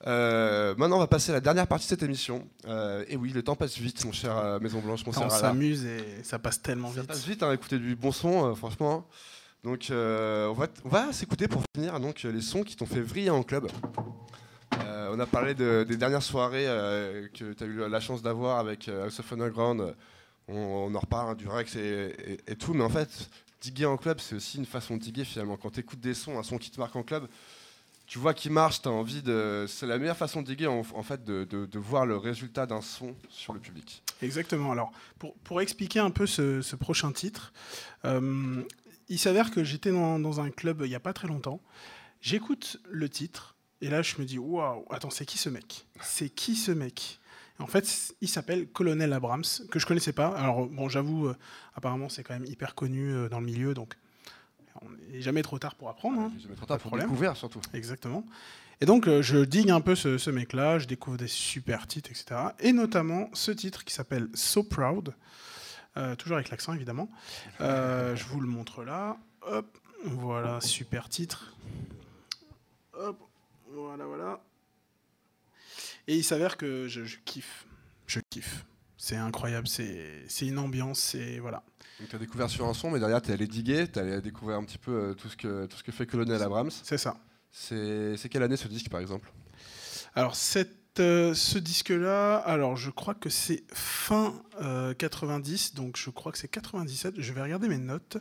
Euh, 0.06 0.76
maintenant, 0.78 0.98
on 0.98 1.00
va 1.00 1.08
passer 1.08 1.32
à 1.32 1.34
la 1.34 1.42
dernière 1.42 1.66
partie 1.68 1.86
de 1.86 1.90
cette 1.90 2.04
émission. 2.04 2.48
Euh, 2.68 3.04
et 3.08 3.16
oui, 3.16 3.32
le 3.32 3.42
temps 3.42 3.56
passe 3.56 3.78
vite, 3.78 4.06
mon 4.06 4.12
cher 4.12 4.38
euh, 4.38 4.60
Maison 4.60 4.80
Blanche, 4.80 5.04
mon 5.06 5.12
On 5.18 5.30
s'amuse 5.30 5.86
et 5.86 6.24
ça 6.24 6.38
passe 6.38 6.62
tellement 6.62 6.90
Ça 6.94 7.02
vite. 7.02 7.08
passe 7.08 7.26
vite, 7.26 7.44
hein, 7.44 7.52
écouter 7.52 7.80
du 7.80 7.96
bon 7.96 8.12
son, 8.12 8.52
euh, 8.52 8.54
franchement. 8.56 9.08
Donc, 9.64 9.88
euh, 9.90 10.48
on 10.48 10.54
va, 10.54 10.68
on 10.86 10.90
va 10.90 11.12
s'écouter 11.12 11.48
pour 11.48 11.64
finir 11.76 12.00
donc, 12.00 12.24
euh, 12.24 12.32
les 12.32 12.42
sons 12.42 12.64
qui 12.64 12.76
t'ont 12.76 12.86
fait 12.86 13.02
vriller 13.02 13.32
en 13.32 13.42
club. 13.44 13.68
Euh, 14.86 15.10
on 15.14 15.20
a 15.20 15.26
parlé 15.26 15.54
de- 15.54 15.86
des 15.88 15.98
dernières 15.98 16.24
soirées 16.24 16.68
euh, 16.68 17.28
que 17.34 17.54
tu 17.54 17.64
as 17.64 17.68
eu 17.68 17.90
la 17.90 18.00
chance 18.00 18.22
d'avoir 18.22 18.60
avec 18.60 18.88
euh, 18.88 19.06
House 19.06 19.20
of 19.20 19.34
Underground. 19.34 19.96
On, 20.48 20.94
en 20.96 21.00
reparle 21.00 21.32
hein, 21.32 21.36
du 21.36 21.48
Rex 21.48 21.76
et, 21.76 22.38
tout, 22.58 22.74
mais 22.74 22.84
en 22.84 22.90
fait, 22.90 23.30
diguer 23.62 23.86
en 23.86 23.98
club, 23.98 24.20
c'est 24.22 24.36
aussi 24.36 24.58
une 24.58 24.66
façon 24.66 24.96
de 24.96 25.02
diguer 25.02 25.26
finalement. 25.26 25.58
Quand 25.58 25.72
tu 25.72 25.82
écoutes 25.82 26.00
des 26.00 26.14
sons, 26.14 26.40
un 26.40 26.44
son 26.44 26.58
qui 26.58 26.72
te 26.72 26.80
marque 26.80 26.96
en 26.96 27.04
club, 27.04 27.28
tu 28.06 28.18
vois 28.18 28.34
qu'il 28.34 28.52
marche, 28.54 28.82
tu 28.82 28.88
as 28.88 28.92
envie 28.92 29.22
de. 29.22 29.66
C'est 29.68 29.86
la 29.86 29.98
meilleure 29.98 30.16
façon 30.16 30.42
de 30.42 30.48
diguer 30.48 30.68
en, 30.68 31.04
fait 31.04 31.26
de, 31.26 31.78
voir 31.78 32.06
le 32.06 32.16
résultat 32.16 32.66
d'un 32.66 32.80
son 32.80 33.14
sur 33.30 33.52
le 33.52 33.60
public. 33.60 34.02
Exactement. 34.22 34.72
Alors, 34.72 34.94
pour, 35.20 35.36
pour 35.40 35.60
expliquer 35.60 36.00
un 36.00 36.12
peu 36.12 36.26
ce, 36.26 36.76
prochain 36.78 37.12
titre, 37.12 37.52
il 38.06 39.20
s'avère 39.20 39.52
que 39.52 39.66
j'étais 39.66 39.92
dans, 39.92 40.18
dans 40.18 40.40
un 40.40 40.50
club 40.50 40.82
il 40.86 40.90
n'y 40.90 40.96
a 40.96 41.02
pas 41.02 41.14
très 41.14 41.28
longtemps. 41.28 41.62
J'écoute 42.22 42.78
le 42.90 43.10
titre 43.10 43.57
et 43.82 43.90
là, 43.90 44.02
je 44.02 44.16
me 44.20 44.26
dis 44.26 44.38
waouh, 44.40 44.86
attends, 44.90 45.10
c'est 45.10 45.26
qui 45.26 45.38
ce 45.38 45.50
mec? 45.50 45.86
C'est 46.02 46.30
qui 46.30 46.56
ce 46.56 46.72
mec? 46.72 47.20
En 47.60 47.66
fait, 47.66 48.14
il 48.22 48.30
s'appelle 48.30 48.68
Colonel 48.68 49.12
Abrams, 49.14 49.44
que 49.72 49.80
je 49.80 49.86
connaissais 49.88 50.14
pas. 50.14 50.28
Alors, 50.38 50.68
bon, 50.68 50.90
j'avoue, 50.90 51.28
euh, 51.28 51.36
apparemment, 51.76 52.08
c'est 52.08 52.24
quand 52.24 52.36
même 52.36 52.46
hyper 52.46 52.76
connu 52.76 53.10
euh, 53.12 53.30
dans 53.30 53.40
le 53.40 53.46
milieu, 53.48 53.74
donc 53.74 53.96
on 54.84 54.90
n'est 55.12 55.22
jamais 55.22 55.42
trop 55.42 55.58
tard 55.58 55.74
pour 55.74 55.90
apprendre. 55.90 56.20
hein. 56.22 56.32
Mettre 56.50 56.68
Pas 56.68 56.78
de 56.78 56.82
pour 56.84 56.96
découvrir 57.00 57.36
surtout. 57.36 57.60
Exactement. 57.74 58.24
Et 58.80 58.86
donc, 58.86 59.08
euh, 59.08 59.24
je 59.24 59.38
digue 59.38 59.72
un 59.72 59.82
peu 59.82 59.96
ce, 59.96 60.20
ce 60.20 60.30
mec-là, 60.30 60.78
je 60.78 60.86
découvre 60.86 61.18
des 61.18 61.28
super 61.28 61.88
titres, 61.88 62.12
etc. 62.12 62.40
Et 62.60 62.74
notamment 62.74 63.32
ce 63.34 63.50
titre 63.50 63.84
qui 63.84 63.94
s'appelle 63.94 64.28
So 64.36 64.62
Proud, 64.62 65.16
toujours 66.20 66.36
avec 66.38 66.52
l'accent 66.52 66.74
évidemment. 66.74 67.10
Je 67.60 68.24
vous 68.26 68.40
le 68.40 68.48
montre 68.48 68.84
là. 68.84 69.18
Hop, 69.42 69.66
voilà, 70.06 70.62
super 70.62 71.10
titre. 71.10 71.56
Hop, 72.94 73.27
voilà, 73.82 74.06
voilà. 74.06 74.42
Et 76.08 76.16
il 76.16 76.24
s'avère 76.24 76.58
que 76.58 76.88
je, 76.88 77.04
je 77.04 77.18
kiffe. 77.26 77.66
Je 78.06 78.20
kiffe. 78.30 78.66
C'est 78.98 79.16
incroyable, 79.16 79.68
c'est 79.68 80.26
une 80.42 80.58
ambiance, 80.58 81.00
c'est. 81.00 81.40
Voilà. 81.40 81.64
Donc 82.00 82.10
tu 82.10 82.16
as 82.16 82.20
découvert 82.20 82.50
sur 82.50 82.66
un 82.66 82.74
son, 82.74 82.92
mais 82.92 83.00
derrière 83.00 83.22
tu 83.22 83.30
es 83.30 83.34
allé 83.34 83.48
diguer, 83.48 83.88
tu 83.88 84.00
es 84.00 84.02
allé 84.02 84.22
découvrir 84.22 84.58
un 84.58 84.64
petit 84.64 84.78
peu 84.78 84.92
euh, 84.92 85.14
tout, 85.14 85.30
ce 85.30 85.38
que, 85.38 85.66
tout 85.66 85.78
ce 85.78 85.84
que 85.84 85.92
fait 85.92 86.06
Colonel 86.06 86.42
Abrams. 86.42 86.72
C'est 86.72 86.98
ça. 86.98 87.18
C'est 87.52 88.30
quelle 88.30 88.44
année 88.44 88.58
ce 88.58 88.68
disque 88.68 88.90
par 88.90 89.00
exemple? 89.00 89.32
Alors, 90.16 90.36
cette, 90.36 91.00
euh, 91.00 91.34
ce 91.34 91.60
disque-là, 91.60 92.38
alors 92.38 92.76
je 92.76 92.90
crois 92.90 93.14
que 93.14 93.30
c'est 93.30 93.64
fin 93.74 94.34
euh, 94.62 94.94
90, 94.94 95.74
donc 95.76 95.98
je 95.98 96.10
crois 96.10 96.32
que 96.32 96.38
c'est 96.38 96.48
97. 96.48 97.16
Je 97.18 97.34
vais 97.34 97.42
regarder 97.42 97.68
mes 97.68 97.78
notes. 97.78 98.18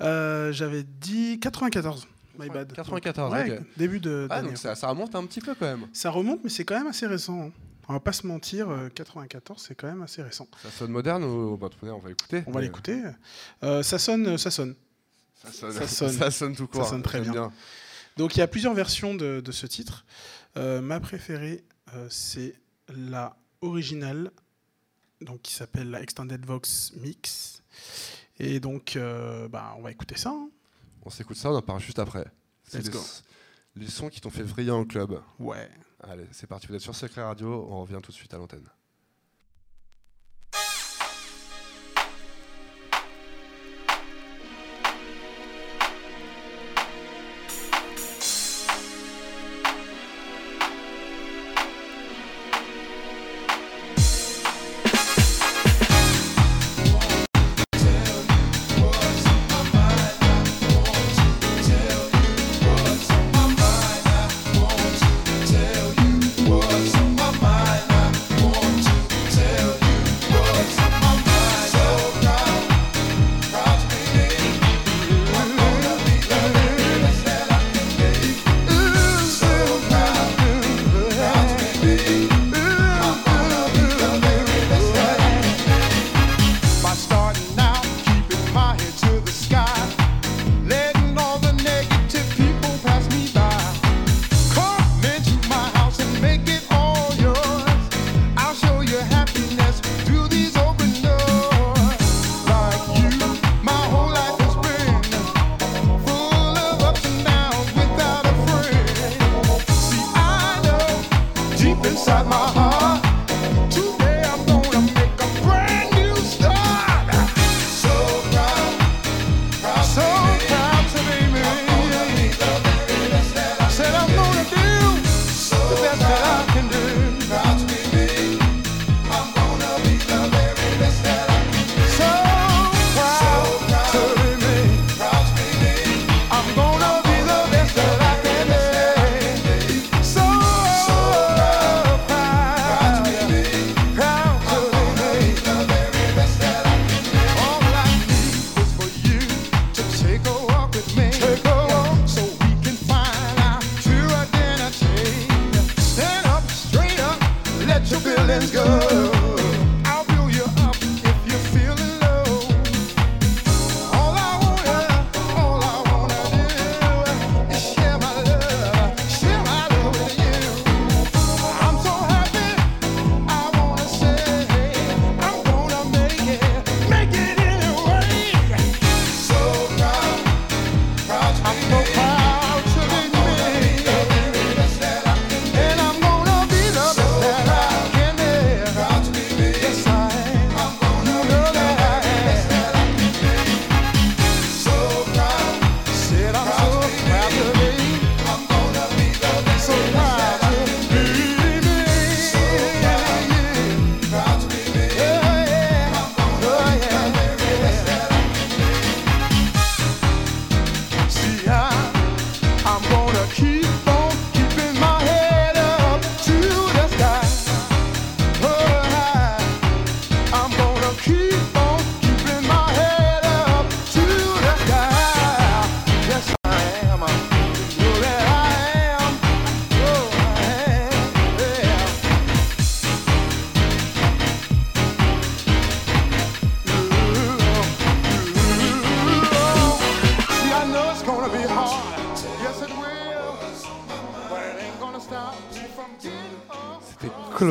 Euh, 0.00 0.52
J'avais 0.52 0.82
dit 0.82 1.40
94. 1.40 2.06
My 2.38 2.48
bad. 2.48 2.72
94, 2.72 3.32
Ouais, 3.32 3.60
début 3.76 4.00
de. 4.00 4.26
Ah 4.30 4.42
donc 4.42 4.56
ça, 4.56 4.74
ça 4.74 4.88
remonte 4.88 5.14
un 5.14 5.24
petit 5.26 5.40
peu 5.40 5.54
quand 5.54 5.66
même. 5.66 5.86
Ça 5.92 6.10
remonte, 6.10 6.40
mais 6.44 6.50
c'est 6.50 6.64
quand 6.64 6.76
même 6.76 6.86
assez 6.86 7.06
récent. 7.06 7.40
hein. 7.46 7.50
On 7.88 7.92
va 7.94 8.00
pas 8.00 8.12
se 8.12 8.26
mentir, 8.26 8.70
euh, 8.70 8.88
94, 8.88 9.60
c'est 9.66 9.74
quand 9.74 9.88
même 9.88 10.02
assez 10.02 10.22
récent. 10.22 10.46
Ça 10.62 10.70
sonne 10.70 10.92
moderne 10.92 11.24
ou 11.24 11.56
bah, 11.56 11.68
on 11.82 11.98
va 11.98 12.10
écouter. 12.10 12.42
On 12.46 12.52
va 12.52 12.60
Mais 12.60 12.66
l'écouter. 12.66 13.02
Euh, 13.64 13.82
ça 13.82 13.98
sonne, 13.98 14.38
ça 14.38 14.50
sonne. 14.50 14.74
Ça 15.44 15.52
sonne, 15.52 15.72
Ça 15.72 15.86
sonne. 15.88 16.12
ça 16.12 16.30
sonne 16.30 16.56
tout 16.56 16.68
court. 16.68 16.86
sonne 16.88 17.02
très 17.02 17.20
bien. 17.20 17.52
Donc 18.16 18.36
il 18.36 18.38
y 18.38 18.42
a 18.42 18.46
plusieurs 18.46 18.74
versions 18.74 19.14
de, 19.14 19.40
de 19.40 19.52
ce 19.52 19.66
titre. 19.66 20.04
Euh, 20.56 20.80
ma 20.80 21.00
préférée, 21.00 21.64
euh, 21.94 22.06
c'est 22.08 22.54
la 22.88 23.36
originale, 23.62 24.30
donc 25.20 25.42
qui 25.42 25.52
s'appelle 25.54 25.90
la 25.90 26.00
Extended 26.02 26.44
Vox 26.46 26.92
Mix. 26.96 27.62
Et 28.38 28.60
donc, 28.60 28.96
euh, 28.96 29.48
bah, 29.48 29.74
on 29.78 29.82
va 29.82 29.90
écouter 29.90 30.16
ça. 30.16 30.30
hein. 30.30 30.48
On 31.04 31.10
s'écoute 31.10 31.36
ça, 31.36 31.50
on 31.50 31.56
en 31.56 31.62
parle 31.62 31.80
juste 31.80 31.98
après. 31.98 32.26
C'est 32.64 32.86
les, 32.86 32.92
les 33.76 33.88
sons 33.88 34.08
qui 34.08 34.20
t'ont 34.20 34.30
fait 34.30 34.42
vriller 34.42 34.70
en 34.70 34.84
club. 34.84 35.20
Ouais. 35.38 35.68
Allez, 36.00 36.26
c'est 36.32 36.46
parti, 36.46 36.66
vous 36.66 36.74
êtes 36.74 36.80
sur 36.80 36.94
Secret 36.94 37.22
Radio, 37.22 37.66
on 37.68 37.82
revient 37.82 38.00
tout 38.02 38.10
de 38.10 38.16
suite 38.16 38.32
à 38.34 38.38
l'antenne. 38.38 38.68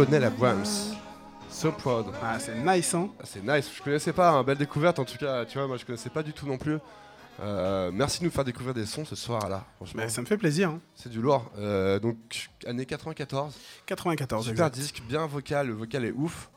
Colonel 0.05 0.23
Abrams. 0.23 0.95
So 1.51 1.71
proud. 1.71 2.07
Ah, 2.23 2.39
c'est 2.39 2.55
nice, 2.55 2.91
hein 2.95 3.09
Ah, 3.19 3.23
c'est 3.23 3.43
nice, 3.47 3.69
je 3.77 3.83
connaissais 3.83 4.13
pas, 4.13 4.31
hein, 4.31 4.43
belle 4.43 4.57
découverte 4.57 4.97
en 4.97 5.05
tout 5.05 5.15
cas, 5.19 5.45
tu 5.45 5.59
vois, 5.59 5.67
moi 5.67 5.77
je 5.77 5.85
connaissais 5.85 6.09
pas 6.09 6.23
du 6.23 6.33
tout 6.33 6.47
non 6.47 6.57
plus. 6.57 6.79
Euh, 7.39 7.91
merci 7.93 8.19
de 8.19 8.25
nous 8.25 8.31
faire 8.31 8.43
découvrir 8.43 8.73
des 8.73 8.87
sons 8.87 9.05
ce 9.05 9.15
soir 9.15 9.47
là, 9.47 9.63
franchement. 9.75 10.01
Bah, 10.01 10.09
Ça 10.09 10.21
me 10.21 10.25
fait 10.25 10.37
plaisir. 10.37 10.69
hein. 10.71 10.79
C'est 10.95 11.09
du 11.09 11.21
lourd. 11.21 11.51
Euh, 11.59 11.99
donc, 11.99 12.49
année 12.65 12.87
94, 12.87 13.53
94, 13.85 14.43
super 14.45 14.65
exact. 14.65 14.73
disque, 14.75 15.03
bien 15.07 15.27
vocal, 15.27 15.67
le 15.67 15.73
vocal 15.73 16.03
est 16.05 16.13
ouf. 16.13 16.49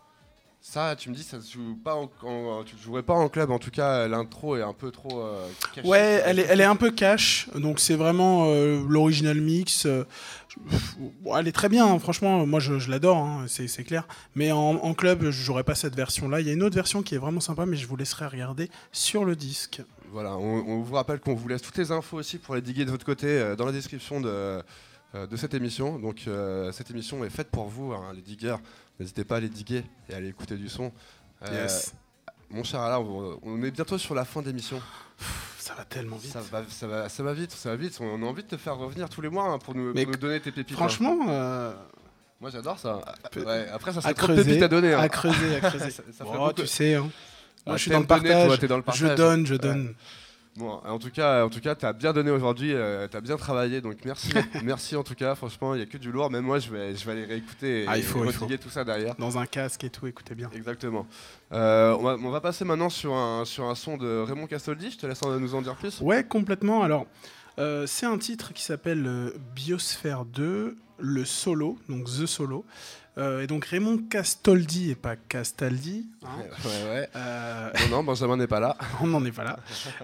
Ça, 0.75 0.97
tu 0.97 1.09
me 1.09 1.15
dis, 1.15 1.23
ça 1.23 1.41
se 1.41 1.53
joue 1.53 1.77
pas 1.85 1.95
en, 1.95 2.11
en- 2.23 2.65
tu 2.65 2.75
le 2.75 2.83
jouerais 2.83 3.05
pas 3.05 3.15
en 3.15 3.29
club, 3.29 3.53
en 3.53 3.61
tout 3.61 3.71
cas, 3.71 4.09
l'intro 4.09 4.57
est 4.57 4.63
un 4.63 4.73
peu 4.73 4.91
trop. 4.91 5.21
euh, 5.21 5.47
cachée. 5.73 5.87
Ouais, 5.87 6.21
elle 6.27 6.41
est, 6.41 6.47
elle 6.51 6.61
est 6.61 6.65
un 6.65 6.75
peu 6.75 6.91
cash, 6.91 7.49
donc 7.55 7.79
c'est 7.79 7.95
vraiment 7.95 8.47
euh, 8.49 8.83
l'original 8.89 9.41
mix. 9.41 9.87
euh, 9.87 10.05
elle 11.37 11.47
est 11.47 11.53
très 11.53 11.69
bien, 11.69 11.87
hein, 11.87 11.99
franchement, 12.01 12.45
moi 12.45 12.59
je, 12.59 12.81
je 12.81 12.91
l'adore, 12.91 13.19
hein, 13.19 13.45
c'est 13.47 13.69
c'est 13.69 13.85
clair. 13.85 14.09
Mais 14.35 14.51
en, 14.51 14.59
en 14.59 14.95
club, 14.95 15.23
je 15.27 15.31
jouerais 15.31 15.63
pas 15.63 15.77
cette 15.77 15.95
version-là. 15.95 16.41
Il 16.41 16.47
y 16.49 16.51
a 16.51 16.53
une 16.53 16.63
autre 16.65 16.75
version 16.75 17.05
qui 17.05 17.15
est 17.15 17.19
vraiment 17.19 17.39
sympa, 17.41 17.67
mais 17.67 17.77
je 17.77 17.87
vous 17.87 17.97
laisserai 17.97 18.27
regarder 18.27 18.69
sur 18.91 19.25
le 19.25 19.37
disque. 19.37 19.81
Voilà, 20.11 20.37
on, 20.37 20.65
on 20.67 20.83
vous 20.83 20.95
rappelle 20.95 21.21
qu'on 21.21 21.35
vous 21.37 21.47
laisse 21.47 21.63
toutes 21.63 21.79
les 21.79 21.93
infos 21.93 22.17
aussi 22.19 22.39
pour 22.39 22.57
les 22.57 22.63
diguer 22.63 22.85
de 22.85 22.91
votre 22.91 23.07
côté 23.07 23.27
euh, 23.29 23.55
dans 23.55 23.67
la 23.67 23.73
description 23.73 24.21
de, 24.21 24.61
de 25.15 25.37
cette 25.37 25.55
émission. 25.55 25.99
Donc, 25.99 26.25
euh, 26.27 26.73
cette 26.73 26.91
émission 26.91 27.25
est 27.25 27.31
faite 27.31 27.51
pour 27.51 27.67
vous, 27.69 27.93
hein, 27.93 28.13
les 28.15 28.23
digueurs. 28.23 28.61
N'hésitez 29.01 29.25
pas 29.25 29.37
à 29.37 29.41
les 29.41 29.49
diguer 29.49 29.85
et 30.09 30.15
à 30.15 30.17
aller 30.19 30.29
écouter 30.29 30.57
du 30.57 30.69
son. 30.69 30.93
Euh, 31.43 31.63
Yes. 31.65 31.93
Mon 32.51 32.63
cher 32.63 32.81
Alain, 32.81 32.99
on, 32.99 33.39
on 33.43 33.63
est 33.65 33.71
bientôt 33.71 33.99
sur 33.99 34.15
la 34.15 34.25
fin 34.25 34.41
d'émission. 34.43 34.81
Ça 35.59 35.75
va 35.75 35.85
tellement 35.85 36.17
vite. 36.17 36.31
Ça 36.33 36.41
va, 36.41 36.63
ça, 36.69 36.87
va, 36.87 37.09
ça 37.09 37.23
va 37.23 37.33
vite, 37.33 37.51
ça 37.53 37.71
va 37.71 37.77
vite. 37.77 37.97
On 38.01 38.23
a 38.23 38.27
envie 38.27 38.43
de 38.43 38.49
te 38.49 38.57
faire 38.57 38.77
revenir 38.77 39.09
tous 39.09 39.23
les 39.23 39.29
mois 39.31 39.45
hein, 39.49 39.59
pour, 39.59 39.75
nous, 39.75 39.93
Mais 39.95 40.05
pour 40.05 40.13
nous 40.13 40.19
donner 40.21 40.41
tes 40.41 40.53
pépites. 40.53 40.75
hein. 40.77 40.79
Franchement, 40.79 41.17
euh, 41.29 41.73
Moi 42.41 42.51
j'adore 42.51 42.79
ça. 42.79 43.01
Ouais, 43.37 43.67
après, 43.73 43.93
ça 43.93 44.03
serait 44.03 44.15
trop 44.15 44.29
de 44.29 44.43
pépites 44.43 44.63
à 44.63 44.69
donner. 44.69 44.93
hein. 44.95 45.01
à 45.01 45.09
creuser, 45.09 45.57
à 45.57 45.61
creuser. 45.61 45.91
Ça- 45.91 46.03
ça 46.17 46.25
beaucoup. 46.25 46.53
tu 46.53 46.67
sais, 46.67 46.99
moi 47.67 47.77
je 47.77 47.83
suis 47.83 47.91
dans 47.91 48.01
le 48.01 48.07
donner, 48.07 48.29
partage. 48.29 48.59
toi, 48.59 48.69
dans 48.69 48.77
le 48.77 48.83
je 48.83 48.85
partage. 49.07 49.17
donne, 49.17 49.47
je 49.47 49.55
Ouais. 49.55 49.59
Bon, 50.57 50.81
en 50.85 50.99
tout 51.01 51.11
cas, 51.11 51.45
en 51.45 51.49
tout 51.51 51.61
cas, 51.61 51.75
t'as 51.75 51.93
bien 51.93 52.13
donné 52.13 52.31
aujourd'hui, 52.31 52.73
euh, 52.75 53.09
t'as 53.09 53.21
bien 53.21 53.37
travaillé, 53.37 53.81
donc 53.81 53.97
merci, 54.05 54.31
merci 54.63 54.95
en 54.95 55.03
tout 55.03 55.17
cas. 55.17 55.35
Franchement, 55.35 55.75
il 55.75 55.81
y 55.81 55.83
a 55.83 55.87
que 55.87 55.99
du 55.99 56.13
lourd. 56.13 56.31
Même 56.31 56.45
moi, 56.45 56.61
je 56.61 56.71
vais, 56.71 56.95
je 56.95 57.05
vais 57.05 57.11
aller 57.13 57.25
réécouter 57.25 57.83
et, 57.83 57.87
Ah, 57.89 57.97
il 57.99 58.05
faut, 58.05 58.23
et 58.25 58.29
il 58.29 58.33
faut. 58.33 58.47
tout 58.47 58.71
ça 58.71 58.85
derrière. 58.85 59.17
Dans 59.17 59.37
un 59.37 59.47
casque 59.47 59.83
et 59.83 59.91
tout, 59.91 60.07
écoutez 60.07 60.37
bien. 60.37 60.49
Exactement. 60.55 61.09
Euh, 61.53 61.97
on, 61.99 62.03
va, 62.05 62.17
on 62.23 62.31
va 62.31 62.41
passer 62.41 62.65
maintenant 62.65 62.89
sur 62.89 63.15
un, 63.15 63.45
sur 63.45 63.65
un 63.65 63.75
son 63.75 63.97
de 63.97 64.21
Raymond 64.21 64.47
Castoldi. 64.47 64.93
Je 64.93 64.99
te 64.99 65.07
laisse 65.07 65.23
en- 65.25 65.41
nous 65.41 65.55
en 65.57 65.63
dire 65.63 65.75
plus. 65.75 66.01
Ouais, 66.01 66.23
complètement. 66.23 66.85
Alors, 66.85 67.07
euh, 67.59 67.85
c'est 67.89 68.07
un 68.07 68.19
titre 68.19 68.53
qui 68.53 68.63
s'appelle 68.63 69.05
euh, 69.09 69.31
Biosphère 69.57 70.25
2, 70.25 70.77
le 71.01 71.25
solo, 71.25 71.79
donc 71.89 72.05
The 72.05 72.27
Solo. 72.27 72.65
Euh, 73.17 73.43
et 73.43 73.47
donc 73.47 73.65
Raymond 73.67 73.99
Castoldi 74.11 74.91
et 74.91 74.95
pas 74.97 75.15
Castaldi. 75.15 76.09
hein. 76.25 76.29
Ouais, 76.65 76.91
ouais. 76.91 77.09
Euh, 77.15 77.71
Non, 77.89 77.99
non, 77.99 78.05
Benjamin 78.05 78.37
n'est 78.37 78.49
pas 78.49 78.59
là. 78.59 78.77
on 79.01 79.07
n'en 79.07 79.25
est 79.25 79.31
pas 79.33 79.45
là. 79.45 79.61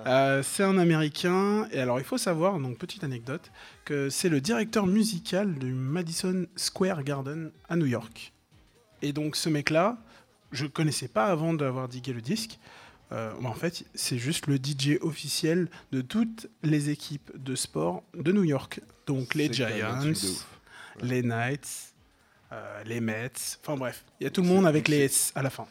Euh, 0.06 0.42
c'est 0.44 0.62
un 0.62 0.78
Américain. 0.78 1.66
Et 1.72 1.80
alors, 1.80 1.98
il 1.98 2.04
faut 2.04 2.18
savoir, 2.18 2.58
donc 2.60 2.78
petite 2.78 3.02
anecdote, 3.02 3.50
que 3.84 4.10
c'est 4.10 4.28
le 4.28 4.40
directeur 4.40 4.86
musical 4.86 5.54
du 5.54 5.72
Madison 5.72 6.46
Square 6.54 7.02
Garden 7.02 7.50
à 7.68 7.74
New 7.76 7.86
York. 7.86 8.32
Et 9.02 9.12
donc, 9.12 9.34
ce 9.34 9.48
mec-là, 9.48 9.98
je 10.52 10.66
connaissais 10.66 11.08
pas 11.08 11.26
avant 11.26 11.52
d'avoir 11.52 11.88
digué 11.88 12.12
le 12.12 12.20
disque. 12.20 12.58
Bah, 13.10 13.32
en 13.42 13.54
fait, 13.54 13.84
c'est 13.96 14.18
juste 14.18 14.46
le 14.46 14.54
DJ 14.54 14.98
officiel 15.00 15.68
de 15.90 16.00
toutes 16.00 16.46
les 16.62 16.90
équipes 16.90 17.32
de 17.34 17.56
sport 17.56 18.04
de 18.14 18.30
New 18.30 18.44
York. 18.44 18.80
Donc, 19.08 19.34
les 19.34 19.52
Giants, 19.52 19.66
les 21.02 21.22
Knights, 21.22 21.89
euh, 22.52 22.82
les 22.84 23.00
Mets. 23.00 23.30
Enfin 23.62 23.76
bref, 23.76 24.04
il 24.20 24.24
y 24.24 24.26
a 24.26 24.30
tout 24.30 24.42
le 24.42 24.48
monde 24.48 24.66
avec 24.66 24.88
les 24.88 25.04
S 25.04 25.32
à 25.34 25.42
la 25.42 25.50
fin. 25.50 25.66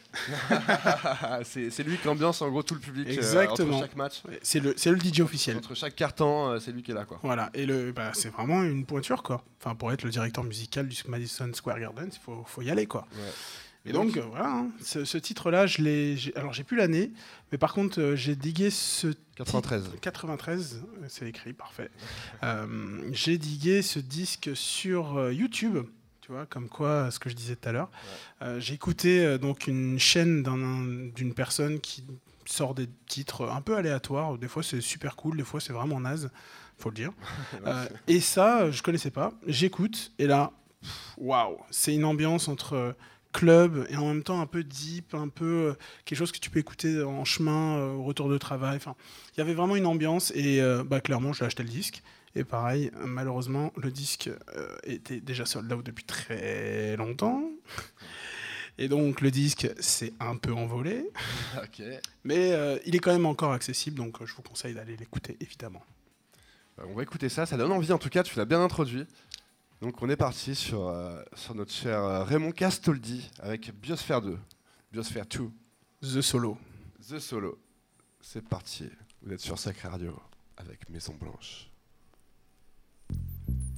c'est 1.44 1.84
lui 1.84 1.98
qui 1.98 2.08
ambiance 2.08 2.42
en 2.42 2.50
gros 2.50 2.64
tout 2.64 2.74
le 2.76 2.80
public 2.80 3.08
euh, 3.08 3.12
Exactement. 3.12 3.76
entre 3.78 3.84
chaque 3.86 3.96
match. 3.96 4.22
C'est 4.42 4.60
le, 4.60 4.74
le 4.74 5.00
DJ 5.00 5.20
officiel. 5.22 5.58
Entre 5.58 5.76
chaque 5.76 5.96
carton, 5.96 6.50
euh, 6.52 6.60
c'est 6.60 6.72
lui 6.72 6.84
qui 6.84 6.92
est 6.92 6.96
là. 6.96 7.06
Quoi. 7.06 7.20
Voilà, 7.22 7.50
et 7.54 7.66
le, 7.66 7.92
bah, 7.92 8.12
c'est 8.14 8.30
vraiment 8.30 8.64
une 8.64 8.86
pointure, 8.86 9.24
quoi. 9.24 9.44
Enfin, 9.62 9.76
pour 9.76 9.92
être 9.92 10.04
le 10.04 10.10
directeur 10.10 10.44
musical 10.44 10.88
du 10.88 10.96
Madison 11.08 11.50
Square 11.54 11.80
Garden, 11.80 12.10
il 12.12 12.20
faut, 12.20 12.44
faut 12.48 12.62
y 12.62 12.70
aller, 12.70 12.86
quoi. 12.86 13.08
Ouais. 13.16 13.22
Et 13.86 13.94
donc, 13.94 14.18
voilà, 14.18 14.50
hein, 14.50 14.68
ce, 14.84 15.06
ce 15.06 15.18
titre-là, 15.18 15.66
je 15.66 15.82
l'ai. 15.82 16.18
Alors, 16.36 16.52
j'ai 16.54 16.64
plus 16.66 16.76
l'année, 16.78 17.12
mais 17.52 17.58
par 17.58 17.74
contre, 17.74 18.14
j'ai 18.16 18.36
digué 18.36 18.70
ce. 18.70 19.08
93. 19.38 19.84
titre- 19.84 20.00
93, 20.02 20.82
euh, 20.84 21.06
c'est 21.08 21.28
écrit, 21.28 21.54
parfait. 21.54 21.90
J'ai 23.14 23.38
digué 23.38 23.82
ce 23.82 24.00
disque 24.00 24.52
sur 24.54 25.32
YouTube. 25.32 25.78
Tu 26.30 26.34
vois, 26.36 26.46
comme 26.46 26.70
quoi, 26.70 27.10
ce 27.10 27.18
que 27.18 27.28
je 27.28 27.34
disais 27.34 27.56
tout 27.56 27.68
à 27.70 27.72
l'heure. 27.72 27.90
Euh, 28.44 28.60
j'ai 28.60 28.76
écouté 28.76 29.26
euh, 29.26 29.40
donc 29.40 29.66
une 29.66 29.98
chaîne 29.98 30.44
d'un- 30.44 31.10
d'une 31.16 31.34
personne 31.34 31.80
qui 31.80 32.04
sort 32.46 32.76
des 32.76 32.88
titres 33.08 33.50
un 33.50 33.62
peu 33.62 33.76
aléatoires. 33.76 34.38
Des 34.38 34.48
fois, 34.48 34.62
c'est 34.62 34.80
super 34.80 35.16
cool, 35.16 35.38
des 35.38 35.44
fois, 35.44 35.60
c'est 35.60 35.74
vraiment 35.74 36.00
naze, 36.00 36.30
faut 36.78 36.90
le 36.90 36.96
dire. 36.96 37.14
Euh, 37.66 37.88
et 38.08 38.20
ça, 38.20 38.60
euh, 38.62 38.72
je 38.72 38.84
connaissais 38.84 39.10
pas. 39.10 39.34
J'écoute, 39.48 40.12
et 40.20 40.28
là, 40.28 40.52
waouh, 41.18 41.58
c'est 41.72 41.96
une 41.96 42.06
ambiance 42.06 42.48
entre 42.48 42.74
euh, 42.74 42.92
club 43.34 43.88
et 43.90 43.96
en 43.96 44.06
même 44.10 44.22
temps 44.22 44.40
un 44.40 44.46
peu 44.46 44.64
deep, 44.64 45.16
un 45.16 45.30
peu 45.30 45.46
euh, 45.72 45.74
quelque 46.06 46.20
chose 46.20 46.32
que 46.32 46.38
tu 46.38 46.52
peux 46.52 46.60
écouter 46.60 47.02
en 47.02 47.26
chemin, 47.26 47.78
euh, 47.80 47.94
au 47.94 48.04
retour 48.04 48.30
de 48.30 48.38
travail. 48.38 48.78
Enfin, 48.78 48.94
il 49.34 49.40
y 49.40 49.42
avait 49.42 49.56
vraiment 49.56 49.76
une 49.76 49.88
ambiance, 49.88 50.32
et 50.36 50.62
euh, 50.62 50.84
bah, 50.84 51.02
clairement, 51.02 51.34
j'ai 51.34 51.46
acheté 51.46 51.64
le 51.64 51.70
disque. 51.70 52.04
Et 52.36 52.44
pareil, 52.44 52.92
malheureusement, 53.06 53.74
le 53.76 53.92
disque 53.92 54.30
euh, 54.56 54.78
était 54.84 55.20
déjà 55.20 55.46
sold 55.46 55.72
out 55.74 55.86
depuis 55.86 56.04
très 56.04 56.96
longtemps. 56.96 57.44
Et 58.78 58.88
donc, 58.88 59.20
le 59.20 59.30
disque 59.30 59.68
s'est 59.80 60.14
un 60.20 60.38
peu 60.38 60.54
envolé. 60.54 61.10
Ok. 61.64 61.82
Mais 62.24 62.54
euh, 62.54 62.78
il 62.86 62.96
est 62.96 63.00
quand 63.00 63.12
même 63.12 63.26
encore 63.26 63.52
accessible, 63.52 63.98
donc 63.98 64.22
euh, 64.22 64.26
je 64.26 64.34
vous 64.36 64.42
conseille 64.42 64.74
d'aller 64.74 64.96
l'écouter, 64.96 65.36
évidemment. 65.42 65.84
Euh, 66.80 66.84
On 66.88 66.94
va 66.94 67.04
écouter 67.04 67.28
ça, 67.28 67.46
ça 67.46 67.58
donne 67.58 67.72
envie 67.72 67.92
en 67.92 67.98
tout 67.98 68.10
cas, 68.10 68.24
tu 68.24 68.38
l'as 68.38 68.46
bien 68.46 68.62
introduit. 68.62 69.06
Donc 69.82 70.02
on 70.02 70.10
est 70.10 70.16
parti 70.16 70.56
sur, 70.56 70.88
euh, 70.88 71.22
sur 71.36 71.56
notre 71.56 71.72
cher 71.72 72.26
Raymond 72.26 72.52
Castoldi 72.52 73.30
avec 73.40 73.74
Biosphère 73.82 74.22
2. 74.22 74.38
Biosphère 74.92 75.26
2, 75.26 75.50
The 76.02 76.22
Solo. 76.22 76.58
The 77.10 77.20
Solo. 77.20 77.60
C'est 78.22 78.48
parti, 78.48 78.90
vous 79.22 79.34
êtes 79.34 79.40
sur 79.40 79.58
Sacré 79.58 79.88
Radio 79.88 80.18
avec 80.58 80.88
Maison 80.90 81.16
Blanche. 81.20 81.69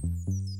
Thank 0.02 0.28
you. 0.28 0.51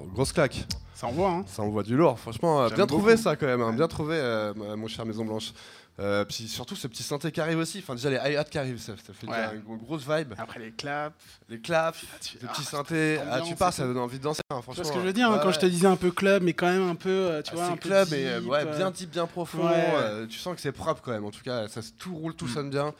Waouh, 0.00 0.06
grosse 0.12 0.32
claque. 0.32 0.64
Ça 0.94 1.06
envoie, 1.08 1.30
hein 1.30 1.44
Ça 1.48 1.62
envoie 1.62 1.82
du 1.82 1.96
lourd. 1.96 2.18
Franchement, 2.18 2.62
euh, 2.62 2.68
J'aime 2.68 2.76
bien 2.76 2.86
trouvé 2.86 3.12
beaucoup. 3.14 3.22
ça 3.24 3.36
quand 3.36 3.46
même. 3.46 3.60
hein. 3.60 3.72
Bien 3.72 3.88
trouvé, 3.88 4.14
euh, 4.16 4.54
mon 4.76 4.86
cher 4.88 5.04
Maison 5.04 5.24
Blanche. 5.24 5.52
Euh, 6.00 6.24
puis 6.24 6.48
surtout 6.48 6.74
ce 6.74 6.86
petit 6.86 7.02
synthé 7.02 7.30
qui 7.32 7.40
arrive 7.40 7.58
aussi. 7.58 7.80
Enfin, 7.80 7.94
déjà 7.94 8.08
les 8.08 8.16
hi-hats 8.16 8.44
qui 8.44 8.56
arrivent, 8.56 8.78
ça, 8.80 8.94
ça 8.96 9.12
fait 9.12 9.26
Ouais. 9.28 9.36
déjà 9.36 9.52
une 9.54 9.76
grosse 9.76 10.06
vibe. 10.08 10.32
Après 10.38 10.58
les 10.58 10.70
claps. 10.72 11.14
Les 11.50 11.60
claps, 11.60 11.98
tu- 12.22 12.38
les 12.38 12.46
ah, 12.48 12.52
petits 12.52 12.64
synthés. 12.64 13.18
Ah, 13.30 13.40
tu 13.42 13.52
et 13.52 13.56
pars, 13.56 13.72
ça 13.74 13.84
donne 13.84 13.98
envie 13.98 14.18
de 14.18 14.22
danser. 14.24 14.40
hein, 14.50 14.62
franchement. 14.62 14.74
vois 14.74 14.84
ce 14.84 14.92
que 14.96 15.00
je 15.00 15.06
veux 15.06 15.12
dire 15.12 15.30
hein, 15.30 15.38
Quand 15.42 15.52
je 15.52 15.58
te 15.60 15.66
disais 15.66 15.86
un 15.86 15.96
peu 15.96 16.10
club, 16.10 16.42
mais 16.44 16.54
quand 16.54 16.66
même 16.68 16.88
un 16.88 16.94
peu, 16.94 17.10
euh, 17.10 17.42
tu 17.42 17.50
Ah, 17.52 17.56
vois, 17.56 17.64
un 17.64 17.68
c'est 17.70 17.76
peu 17.76 17.88
club 17.90 18.08
deep, 18.08 18.16
et 18.18 18.38
ouais, 18.38 18.64
bien 18.76 18.90
deep, 18.90 19.10
bien 19.10 19.26
profond. 19.26 19.66
ouais. 19.66 19.72
euh, 19.94 20.26
tu 20.26 20.38
sens 20.38 20.54
que 20.54 20.62
c'est 20.62 20.72
propre 20.72 21.02
quand 21.04 21.10
même. 21.12 21.24
En 21.26 21.30
tout 21.30 21.42
cas, 21.44 21.68
ça 21.68 21.80
tout 21.98 22.14
roule, 22.14 22.34
tout 22.34 22.48
sonne 22.48 22.70
bien. 22.70 22.94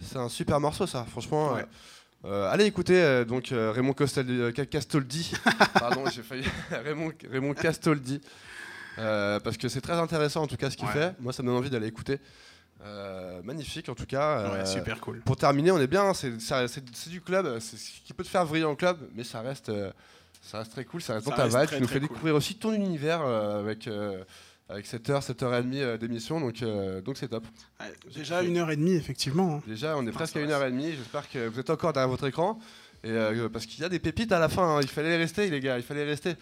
C'est 0.00 0.18
un 0.18 0.28
super 0.28 0.60
morceau, 0.60 0.86
ça. 0.86 1.04
Franchement. 1.10 1.56
Euh, 2.26 2.50
allez 2.50 2.64
écouter 2.64 3.00
euh, 3.00 3.24
donc 3.24 3.52
euh, 3.52 3.70
Raymond 3.70 3.92
Costel, 3.92 4.26
euh, 4.28 4.52
Ca- 4.54 4.66
Castoldi. 4.66 5.32
Pardon, 5.74 6.04
j'ai 6.12 6.22
failli. 6.22 6.44
Raymond, 6.70 7.12
Raymond 7.30 7.54
Castoldi. 7.54 8.20
Parce 8.96 9.56
que 9.56 9.68
c'est 9.68 9.80
très 9.80 9.92
intéressant 9.94 10.42
en 10.42 10.46
tout 10.46 10.56
cas 10.56 10.70
ce 10.70 10.76
qu'il 10.76 10.86
Ouais. 10.88 10.92
fait. 10.92 11.14
Moi, 11.20 11.32
ça 11.32 11.42
me 11.42 11.48
donne 11.48 11.56
envie 11.58 11.70
d'aller 11.70 11.86
écouter. 11.86 12.18
Magnifique 13.44 13.88
en 13.88 13.94
tout 13.94 14.06
cas. 14.06 14.50
Ouais, 14.52 14.66
super 14.66 15.00
cool. 15.00 15.20
Pour 15.20 15.36
terminer, 15.36 15.70
on 15.70 15.78
est 15.78 15.86
bien. 15.86 16.14
C'est 16.14 16.40
ça- 16.40 16.66
c'est- 16.68 17.08
du 17.08 17.20
club. 17.20 17.58
C'est 17.60 17.76
ce 17.76 18.00
qui 18.04 18.12
peut 18.12 18.24
te 18.24 18.28
faire 18.28 18.44
vriller 18.44 18.64
en 18.64 18.74
club, 18.74 18.98
mais 19.14 19.22
ça 19.24 19.40
reste, 19.40 19.70
ça 20.42 20.58
reste 20.58 20.72
très 20.72 20.84
cool. 20.84 21.02
Ça 21.02 21.14
reste 21.14 21.26
Ça 21.26 21.30
dans 21.30 21.36
ta 21.36 21.46
vibe. 21.66 21.70
Tu 21.76 21.80
nous 21.80 21.86
fais 21.88 22.00
cool. 22.00 22.08
découvrir 22.08 22.34
aussi 22.34 22.56
ton 22.56 22.72
univers 22.72 23.20
avec. 23.22 23.88
Avec 24.68 24.86
7h, 24.86 25.24
7h30 25.24 25.74
euh, 25.76 25.96
d'émission, 25.96 26.40
donc 26.40 26.62
euh, 26.62 27.00
donc 27.00 27.16
c'est 27.16 27.28
top. 27.28 27.44
Ouais, 27.80 27.92
déjà 28.14 28.42
une 28.42 28.56
heure 28.56 28.70
et 28.70 28.76
demie, 28.76 28.94
effectivement. 28.94 29.56
hein. 29.56 29.62
Déjà, 29.66 29.96
on 29.96 30.04
est 30.06 30.10
Ah, 30.10 30.12
presque 30.12 30.36
à 30.36 30.44
va, 30.44 30.68
1h30. 30.70 30.96
J'espère 30.96 31.30
que 31.30 31.46
vous 31.48 31.60
êtes 31.60 31.70
encore 31.70 31.92
derrière 31.92 32.08
votre 32.08 32.26
écran. 32.26 32.58
Et, 33.04 33.10
euh, 33.10 33.48
parce 33.48 33.66
qu'il 33.66 33.80
y 33.80 33.84
a 33.84 33.88
des 33.88 34.00
pépites 34.00 34.32
à 34.32 34.38
la 34.40 34.48
fin. 34.48 34.76
hein. 34.78 34.80
Il 34.82 34.88
fallait 34.88 35.16
rester, 35.16 35.48
les 35.50 35.60
gars. 35.60 35.76
Il 35.78 35.84
fallait 35.84 36.04
rester. 36.04 36.34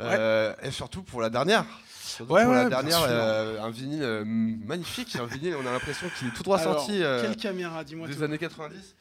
Euh, 0.00 0.52
et 0.62 0.72
surtout 0.72 1.02
pour 1.04 1.20
la 1.20 1.30
dernière. 1.30 1.64
Surtout 2.02 2.32
Ouais, 2.32 2.42
pour 2.44 2.52
la 2.52 2.68
dernière, 2.68 2.98
un 3.02 3.70
vinyle 3.70 4.24
magnifique. 4.24 5.14
Un 5.16 5.26
vinyle, 5.26 5.54
on 5.56 5.66
a 5.66 5.70
l'impression 5.72 6.08
qu'il 6.18 6.28
est 6.28 6.32
tout 6.32 6.42
droit 6.42 6.58
Alors, 6.58 6.80
sorti 6.80 6.98
Quelle 6.98 7.36
caméra 7.36 7.84
Dis-moi 7.84 8.08
des 8.08 8.16
tout. 8.16 8.22
années 8.24 8.38
90. 8.38 8.94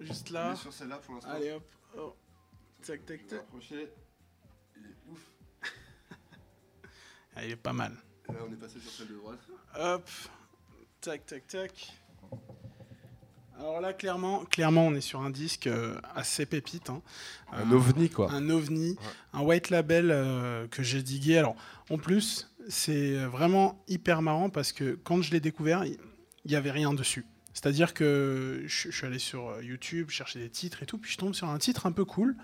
Juste 0.00 0.28
On 0.30 0.34
là. 0.34 0.52
est 0.52 0.56
sur 0.56 0.72
celle-là 0.72 0.96
pour 0.96 1.14
l'instant. 1.14 1.30
Allez 1.30 1.52
hop. 1.52 1.62
Oh. 1.96 2.14
Tac, 2.84 3.04
tac, 3.06 3.26
tac. 3.28 3.38
rapprocher. 3.40 3.88
Il 4.76 4.82
est 4.86 5.12
ouf. 5.12 5.20
Il 7.42 7.50
est 7.50 7.56
pas 7.56 7.72
mal. 7.72 7.92
Là, 8.28 8.34
on 8.48 8.52
est 8.52 8.56
passé 8.56 8.78
sur 8.80 8.90
celle 8.90 9.08
de 9.08 9.14
droite. 9.14 9.38
Hop. 9.78 10.08
Tac, 11.00 11.26
tac, 11.26 11.46
tac. 11.46 11.92
Alors 13.58 13.80
là, 13.80 13.92
clairement, 13.92 14.44
clairement, 14.46 14.86
on 14.86 14.94
est 14.94 15.00
sur 15.00 15.20
un 15.20 15.30
disque 15.30 15.68
euh, 15.68 15.98
assez 16.14 16.44
pépite. 16.44 16.90
hein. 16.90 17.02
Un 17.52 17.70
Euh, 17.70 17.74
ovni, 17.76 18.10
quoi. 18.10 18.30
un 18.32 18.50
ovni, 18.50 18.96
un 19.32 19.40
white 19.42 19.70
label 19.70 20.10
euh, 20.10 20.66
que 20.68 20.82
j'ai 20.82 21.02
digué. 21.02 21.38
Alors, 21.38 21.54
en 21.90 21.98
plus, 21.98 22.50
c'est 22.68 23.14
vraiment 23.26 23.82
hyper 23.86 24.22
marrant 24.22 24.50
parce 24.50 24.72
que 24.72 24.98
quand 25.04 25.22
je 25.22 25.30
l'ai 25.30 25.40
découvert, 25.40 25.84
il 25.84 25.98
n'y 26.46 26.56
avait 26.56 26.72
rien 26.72 26.92
dessus. 26.94 27.24
C'est-à-dire 27.52 27.94
que 27.94 28.62
je, 28.66 28.90
je 28.90 28.96
suis 28.96 29.06
allé 29.06 29.20
sur 29.20 29.48
euh, 29.50 29.62
YouTube, 29.62 30.10
chercher 30.10 30.40
des 30.40 30.50
titres 30.50 30.82
et 30.82 30.86
tout, 30.86 30.98
puis 30.98 31.12
je 31.12 31.18
tombe 31.18 31.34
sur 31.34 31.48
un 31.48 31.58
titre 31.58 31.86
un 31.86 31.92
peu 31.92 32.04
cool. 32.04 32.36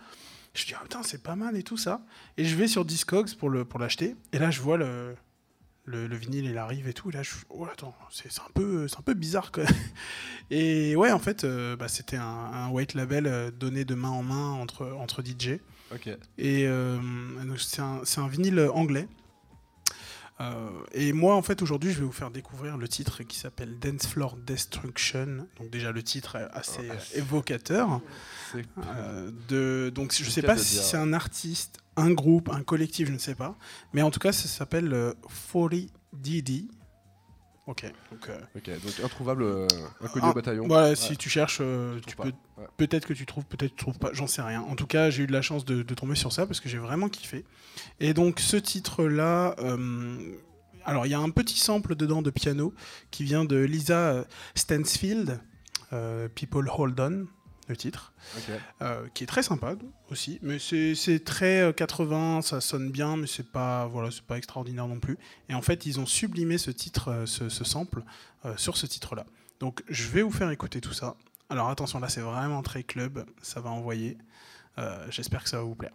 Je 0.54 0.66
dis, 0.66 0.74
ah 0.74 0.80
putain, 0.82 1.02
c'est 1.02 1.22
pas 1.22 1.36
mal 1.36 1.56
et 1.56 1.62
tout 1.62 1.76
ça. 1.76 2.04
Et 2.36 2.44
je 2.44 2.56
vais 2.56 2.66
sur 2.68 2.84
Discogs 2.84 3.34
pour 3.36 3.50
le 3.50 3.64
pour 3.64 3.78
l'acheter. 3.78 4.16
Et 4.32 4.38
là, 4.38 4.50
je 4.50 4.60
vois 4.60 4.76
le, 4.76 5.14
le, 5.84 6.06
le 6.08 6.16
vinyle, 6.16 6.44
il 6.46 6.58
arrive 6.58 6.88
et 6.88 6.92
tout. 6.92 7.10
Et 7.10 7.12
là, 7.12 7.22
je 7.22 7.30
oh, 7.50 7.64
attends, 7.66 7.94
c'est 8.10 8.28
un, 8.40 8.50
peu- 8.54 8.86
un 8.98 9.02
peu 9.02 9.14
bizarre. 9.14 9.52
Et 10.50 10.96
ouais, 10.96 11.12
en 11.12 11.20
fait, 11.20 11.44
euh, 11.44 11.76
bah, 11.76 11.86
c'était 11.88 12.16
un, 12.16 12.24
un 12.24 12.68
white 12.70 12.94
label 12.94 13.26
euh, 13.28 13.50
donné 13.52 13.84
de 13.84 13.94
main 13.94 14.08
en 14.10 14.22
main 14.24 14.50
entre, 14.50 14.86
entre 14.98 15.22
DJ. 15.22 15.60
Et 16.38 16.66
euh, 16.66 16.98
c'est 17.56 17.80
un, 17.82 18.00
c'est 18.04 18.20
un 18.20 18.28
vinyle 18.28 18.68
anglais. 18.74 19.06
Euh, 20.40 20.70
et 20.92 21.12
moi, 21.12 21.34
en 21.34 21.42
fait, 21.42 21.60
aujourd'hui, 21.62 21.92
je 21.92 22.00
vais 22.00 22.06
vous 22.06 22.12
faire 22.12 22.30
découvrir 22.30 22.76
le 22.78 22.88
titre 22.88 23.22
qui 23.22 23.38
s'appelle 23.38 23.78
Dance 23.78 24.06
Floor 24.06 24.36
Destruction. 24.36 25.46
Donc 25.58 25.70
déjà, 25.70 25.92
le 25.92 26.02
titre 26.02 26.36
est 26.36 26.48
assez 26.52 26.88
euh, 26.88 26.94
évocateur. 27.18 28.00
Euh, 28.54 29.30
de, 29.48 29.90
donc 29.94 30.12
je 30.12 30.24
C'est 30.24 30.40
sais 30.40 30.42
pas 30.42 30.56
si 30.56 30.76
c'est 30.76 30.96
un 30.96 31.12
artiste, 31.12 31.78
un 31.96 32.10
groupe, 32.10 32.48
un 32.50 32.62
collectif, 32.62 33.08
je 33.08 33.12
ne 33.12 33.18
sais 33.18 33.34
pas. 33.34 33.56
Mais 33.92 34.02
en 34.02 34.10
tout 34.10 34.20
cas, 34.20 34.32
ça 34.32 34.48
s'appelle 34.48 34.92
euh, 34.94 35.12
40DD. 35.52 36.68
Ok. 37.70 37.84
Donc, 38.10 38.28
euh, 38.28 38.38
Ok, 38.56 38.64
donc 38.82 39.04
introuvable, 39.04 39.42
euh, 39.44 39.68
inconnu 40.00 40.24
ah, 40.26 40.30
au 40.30 40.34
bataillon. 40.34 40.66
Voilà, 40.66 40.88
Ouais, 40.88 40.96
si 40.96 41.16
tu 41.16 41.28
cherches, 41.30 41.58
euh, 41.60 42.00
tu 42.04 42.16
peux. 42.16 42.24
Ouais. 42.24 42.66
Peut-être 42.76 43.06
que 43.06 43.12
tu 43.12 43.26
trouves, 43.26 43.44
peut-être 43.44 43.70
que 43.70 43.76
tu 43.76 43.84
trouves 43.84 44.00
pas, 44.00 44.10
j'en 44.12 44.26
sais 44.26 44.42
rien. 44.42 44.62
En 44.62 44.74
tout 44.74 44.88
cas, 44.88 45.08
j'ai 45.08 45.22
eu 45.22 45.26
de 45.28 45.32
la 45.32 45.40
chance 45.40 45.64
de, 45.64 45.82
de 45.82 45.94
tomber 45.94 46.16
sur 46.16 46.32
ça 46.32 46.46
parce 46.46 46.58
que 46.58 46.68
j'ai 46.68 46.78
vraiment 46.78 47.08
kiffé. 47.08 47.44
Et 48.00 48.12
donc, 48.12 48.40
ce 48.40 48.56
titre-là, 48.56 49.54
euh, 49.60 50.36
alors 50.84 51.06
il 51.06 51.10
y 51.10 51.14
a 51.14 51.20
un 51.20 51.30
petit 51.30 51.60
sample 51.60 51.94
dedans 51.94 52.22
de 52.22 52.30
piano 52.30 52.74
qui 53.12 53.22
vient 53.22 53.44
de 53.44 53.56
Lisa 53.56 54.24
Stansfield, 54.56 55.38
euh, 55.92 56.28
People 56.28 56.68
Hold 56.76 56.98
On, 56.98 57.26
le 57.70 57.76
titre, 57.76 58.12
euh, 58.82 59.06
qui 59.14 59.24
est 59.24 59.26
très 59.26 59.42
sympa 59.42 59.74
aussi. 60.10 60.38
Mais 60.42 60.58
c'est 60.58 61.24
très 61.24 61.60
euh, 61.62 61.72
80, 61.72 62.42
ça 62.42 62.60
sonne 62.60 62.90
bien, 62.90 63.16
mais 63.16 63.26
c'est 63.26 63.50
pas, 63.50 63.86
voilà, 63.86 64.10
c'est 64.10 64.22
pas 64.22 64.36
extraordinaire 64.36 64.86
non 64.86 65.00
plus. 65.00 65.16
Et 65.48 65.54
en 65.54 65.62
fait, 65.62 65.86
ils 65.86 65.98
ont 65.98 66.06
sublimé 66.06 66.58
ce 66.58 66.70
titre, 66.70 67.08
euh, 67.08 67.26
ce, 67.26 67.48
ce 67.48 67.64
sample, 67.64 68.02
euh, 68.44 68.56
sur 68.56 68.76
ce 68.76 68.86
titre-là. 68.86 69.24
Donc, 69.60 69.82
je 69.88 70.08
vais 70.08 70.22
vous 70.22 70.30
faire 70.30 70.50
écouter 70.50 70.80
tout 70.80 70.92
ça. 70.92 71.16
Alors 71.48 71.68
attention, 71.68 71.98
là 71.98 72.08
c'est 72.08 72.20
vraiment 72.20 72.62
très 72.62 72.84
club, 72.84 73.26
ça 73.42 73.60
va 73.60 73.70
envoyer. 73.70 74.16
Euh, 74.78 75.04
J'espère 75.10 75.42
que 75.42 75.48
ça 75.48 75.56
va 75.56 75.64
vous 75.64 75.74
plaire. 75.74 75.92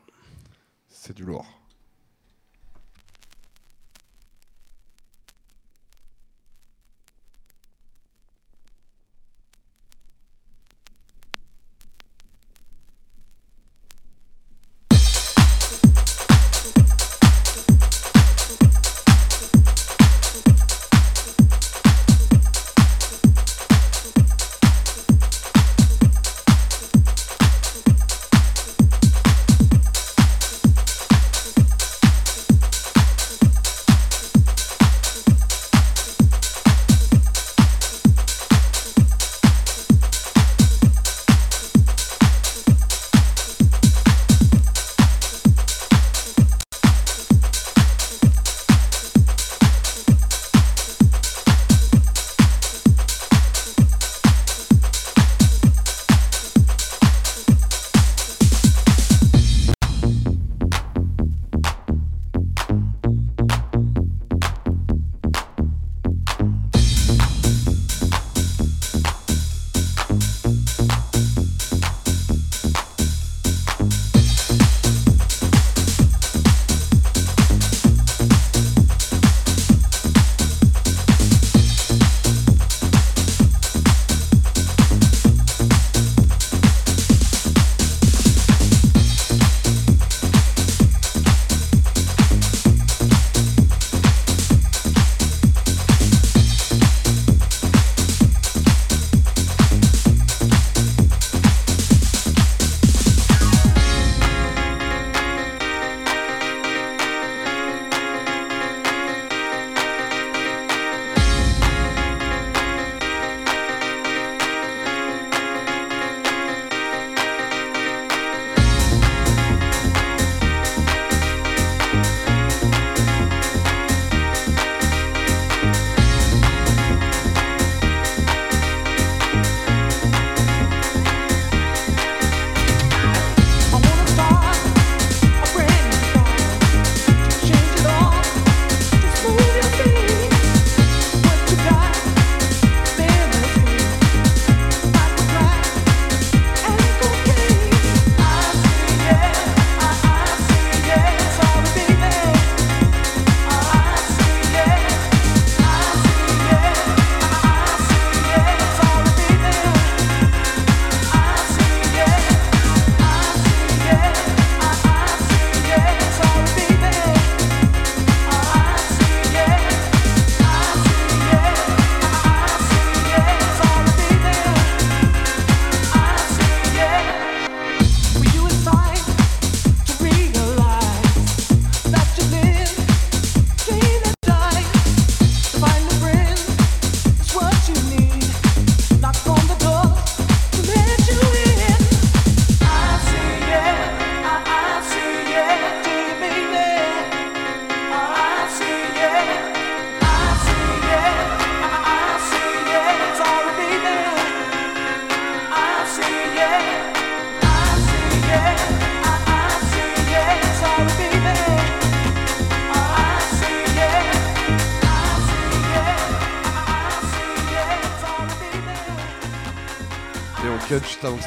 C'est 0.89 1.15
du 1.15 1.23
lourd. 1.23 1.45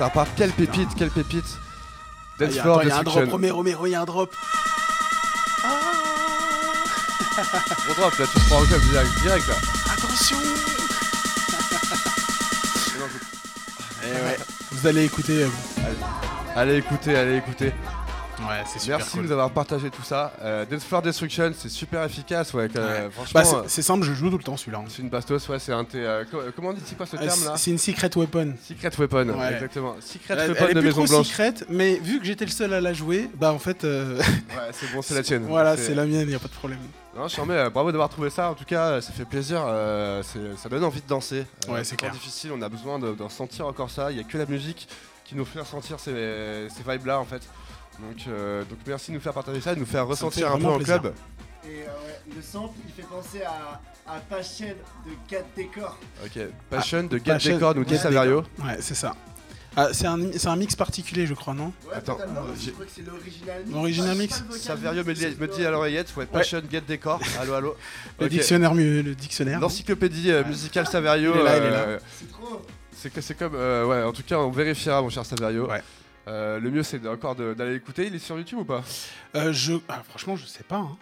Repart. 0.04 0.28
Quelle 0.36 0.52
pépite, 0.52 0.88
quelle 0.96 1.10
pépite. 1.10 1.44
Ah, 2.40 2.44
Dance 2.44 2.54
y 2.54 2.58
a- 2.58 2.62
Floor 2.62 2.78
attends, 2.80 2.88
y 2.88 2.92
a 2.92 2.96
un 2.98 3.02
drop. 3.02 3.30
Romero, 3.30 3.56
Romero, 3.58 3.86
il 3.86 3.90
y 3.90 3.94
a 3.94 4.00
un 4.02 4.04
drop. 4.04 4.34
Gros 7.86 7.94
drop, 7.96 8.18
là, 8.18 8.24
tu 8.32 8.38
te 8.40 8.46
prends 8.48 8.60
au 8.60 8.64
club 8.64 8.80
direct, 8.90 9.10
direct 9.22 9.48
là. 9.48 9.54
Attention 9.92 10.36
Eh 14.04 14.06
ouais. 14.24 14.38
Vous 14.72 14.86
allez 14.86 15.04
écouter. 15.04 15.44
vous. 15.44 15.82
Allez 16.56 16.76
écouter, 16.76 17.16
allez 17.16 17.36
écouter. 17.36 17.72
Ouais, 18.48 18.62
c'est 18.66 18.78
super 18.78 18.98
Merci 18.98 19.10
cool. 19.12 19.22
de 19.22 19.26
nous 19.26 19.32
avoir 19.32 19.50
partagé 19.50 19.90
tout 19.90 20.02
ça. 20.02 20.32
Euh, 20.42 20.64
Dance 20.64 20.84
Floor 20.84 21.02
Destruction, 21.02 21.52
c'est 21.56 21.68
super 21.68 22.02
efficace, 22.04 22.54
ouais. 22.54 22.68
que- 22.68 22.78
Ouais. 22.78 23.08
Franchement, 23.10 23.40
Bah, 23.40 23.44
c'est- 23.44 23.56
euh, 23.56 23.62
c'est 23.66 23.82
simple, 23.82 24.04
je 24.04 24.14
joue 24.14 24.30
tout 24.30 24.38
le 24.38 24.44
temps 24.44 24.56
celui-là. 24.56 24.82
c'est 24.88 25.02
une 25.02 25.08
bastos, 25.10 25.48
ouais, 25.48 25.58
c'est 25.58 25.72
un 25.72 25.84
euh, 25.94 26.24
co- 26.30 26.40
comment 26.56 26.70
on 26.70 26.72
dit 26.72 26.80
quoi 26.96 27.04
ce 27.06 27.16
Euh, 27.16 27.20
terme 27.20 27.44
là? 27.44 27.54
c'est 27.56 27.70
une 27.70 27.78
secret 27.78 28.10
weapon. 28.16 28.54
Secret 28.66 28.90
Weapon, 28.98 29.28
Ouais. 29.30 29.52
exactement. 29.54 29.96
Secret 30.00 30.34
Elle, 30.38 30.50
Weapon 30.52 30.64
elle 30.64 30.70
est 30.70 30.74
de 30.74 30.80
plus 30.80 30.86
Maison 30.88 31.04
trop 31.04 31.14
Blanche. 31.16 31.26
secret, 31.28 31.54
mais 31.68 31.96
vu 31.96 32.18
que 32.20 32.24
j'étais 32.24 32.44
le 32.46 32.50
seul 32.50 32.72
à 32.72 32.80
la 32.80 32.92
jouer, 32.94 33.28
bah 33.34 33.52
en 33.52 33.58
fait, 33.58 33.84
euh, 33.84 34.16
Ouais, 34.18 34.24
c'est 34.72 34.92
bon, 34.94 35.02
c'est 35.02 35.14
la 35.14 35.22
tienne. 35.22 35.44
voilà, 35.48 35.76
c'est 35.76 35.94
la 35.94 36.06
mienne, 36.06 36.28
y 36.30 36.34
a 36.34 36.38
pas 36.38 36.48
de 36.48 36.52
problème. 36.54 36.78
Non, 37.16 37.26
je 37.28 37.40
remets, 37.40 37.54
euh, 37.54 37.70
bravo 37.70 37.90
d'avoir 37.90 38.08
trouvé 38.08 38.30
ça. 38.30 38.50
En 38.50 38.54
tout 38.54 38.64
cas, 38.64 38.84
euh, 38.92 39.00
ça 39.00 39.12
fait 39.12 39.24
plaisir. 39.24 39.62
euh, 39.66 40.22
ça 40.56 40.68
donne 40.68 40.84
envie 40.84 41.00
de 41.02 41.06
danser. 41.08 41.44
Euh, 41.68 41.72
Ouais, 41.72 41.84
c'est 41.84 41.96
clair. 41.96 42.12
difficile, 42.12 42.50
on 42.54 42.62
a 42.62 42.68
besoin 42.68 42.98
de, 42.98 43.12
d'en 43.12 43.28
sentir 43.28 43.66
encore 43.66 43.90
ça. 43.90 44.10
Il 44.10 44.14
n'y 44.16 44.20
a 44.20 44.24
que 44.24 44.38
la 44.38 44.46
musique 44.46 44.88
qui 45.24 45.34
nous 45.34 45.44
fait 45.44 45.60
ressentir 45.60 45.98
ces, 46.00 46.68
ces 46.70 46.90
vibes-là, 46.90 47.18
en 47.18 47.24
fait. 47.24 47.42
Donc, 48.00 48.24
euh, 48.28 48.62
donc 48.64 48.78
merci 48.86 49.10
de 49.10 49.16
nous 49.16 49.20
faire 49.22 49.32
partager 49.34 49.60
ça, 49.60 49.74
de 49.74 49.80
nous 49.80 49.86
faire 49.86 50.06
ressentir 50.06 50.52
un 50.52 50.58
peu 50.58 50.66
en 50.66 50.76
plaisir. 50.76 51.00
club. 51.00 51.14
Et 51.64 51.68
euh, 51.68 51.86
ouais, 51.86 52.34
le 52.36 52.42
sample, 52.42 52.74
il 52.86 52.92
fait 52.94 53.08
penser 53.08 53.42
à, 53.42 53.80
à 54.10 54.18
Passion 54.20 54.68
de 55.06 55.10
4 55.28 55.44
décors. 55.56 55.98
Ok, 56.24 56.40
Passion 56.70 57.02
de 57.04 57.18
Get 57.18 57.24
Passion- 57.24 57.54
Decor, 57.54 57.74
nous 57.74 57.84
dit 57.84 57.98
Saverio. 57.98 58.44
Ouais, 58.64 58.76
c'est 58.80 58.94
ça. 58.94 59.14
Ah, 59.76 59.88
c'est 59.92 60.06
un, 60.06 60.18
c'est 60.36 60.48
un 60.48 60.56
mix 60.56 60.74
particulier, 60.74 61.26
je 61.26 61.34
crois, 61.34 61.54
non? 61.54 61.66
Ouais, 61.86 61.94
Attends, 61.94 62.14
totalement. 62.14 62.40
euh, 62.40 62.54
Je 62.58 62.70
crois 62.70 62.84
que 62.86 62.90
c'est 62.94 63.06
l'original 63.06 63.62
mix. 63.64 63.72
L'original 63.74 64.16
mix 64.16 64.44
Saverio 64.58 65.04
me 65.04 65.10
me 65.40 65.46
dit 65.46 65.64
à 65.66 65.70
l'oreillette, 65.70 66.16
ouais, 66.16 66.26
Passion 66.26 66.62
Get 66.70 66.80
Decor. 66.88 67.20
Allô, 67.40 67.54
allô. 67.54 67.76
Le 68.18 68.26
Ok. 68.26 68.30
dictionnaire, 68.30 68.74
le 68.74 69.14
dictionnaire. 69.14 69.60
L'encyclopédie 69.60 70.30
euh, 70.32 70.44
musicale 70.44 70.86
Saverio. 70.86 71.32
Il 71.34 71.40
est 71.40 71.44
là, 71.44 71.56
il 71.58 71.62
est 71.64 71.70
là. 71.70 71.98
C'est 72.18 72.30
trop. 72.30 72.62
C'est 72.96 73.12
que 73.12 73.20
c'est 73.20 73.34
comme 73.34 73.54
euh, 73.54 73.84
ouais 73.86 74.02
en 74.02 74.12
tout 74.12 74.24
cas 74.24 74.38
on 74.38 74.50
vérifiera 74.50 75.00
mon 75.02 75.10
cher 75.10 75.24
Saverio. 75.24 75.68
Ouais. 75.68 75.82
Euh, 76.28 76.60
le 76.60 76.70
mieux 76.70 76.82
c'est 76.82 77.06
encore 77.09 77.34
d'aller 77.34 77.72
l'écouter. 77.74 78.06
Il 78.06 78.14
est 78.14 78.18
sur 78.18 78.36
YouTube 78.38 78.59
ou 78.60 78.64
pas? 78.64 78.82
Euh, 79.34 79.52
je... 79.52 79.74
ah, 79.88 80.02
franchement, 80.09 80.36
je 80.36 80.46
sais 80.46 80.62
pas. 80.64 80.76
hein. 80.76 80.96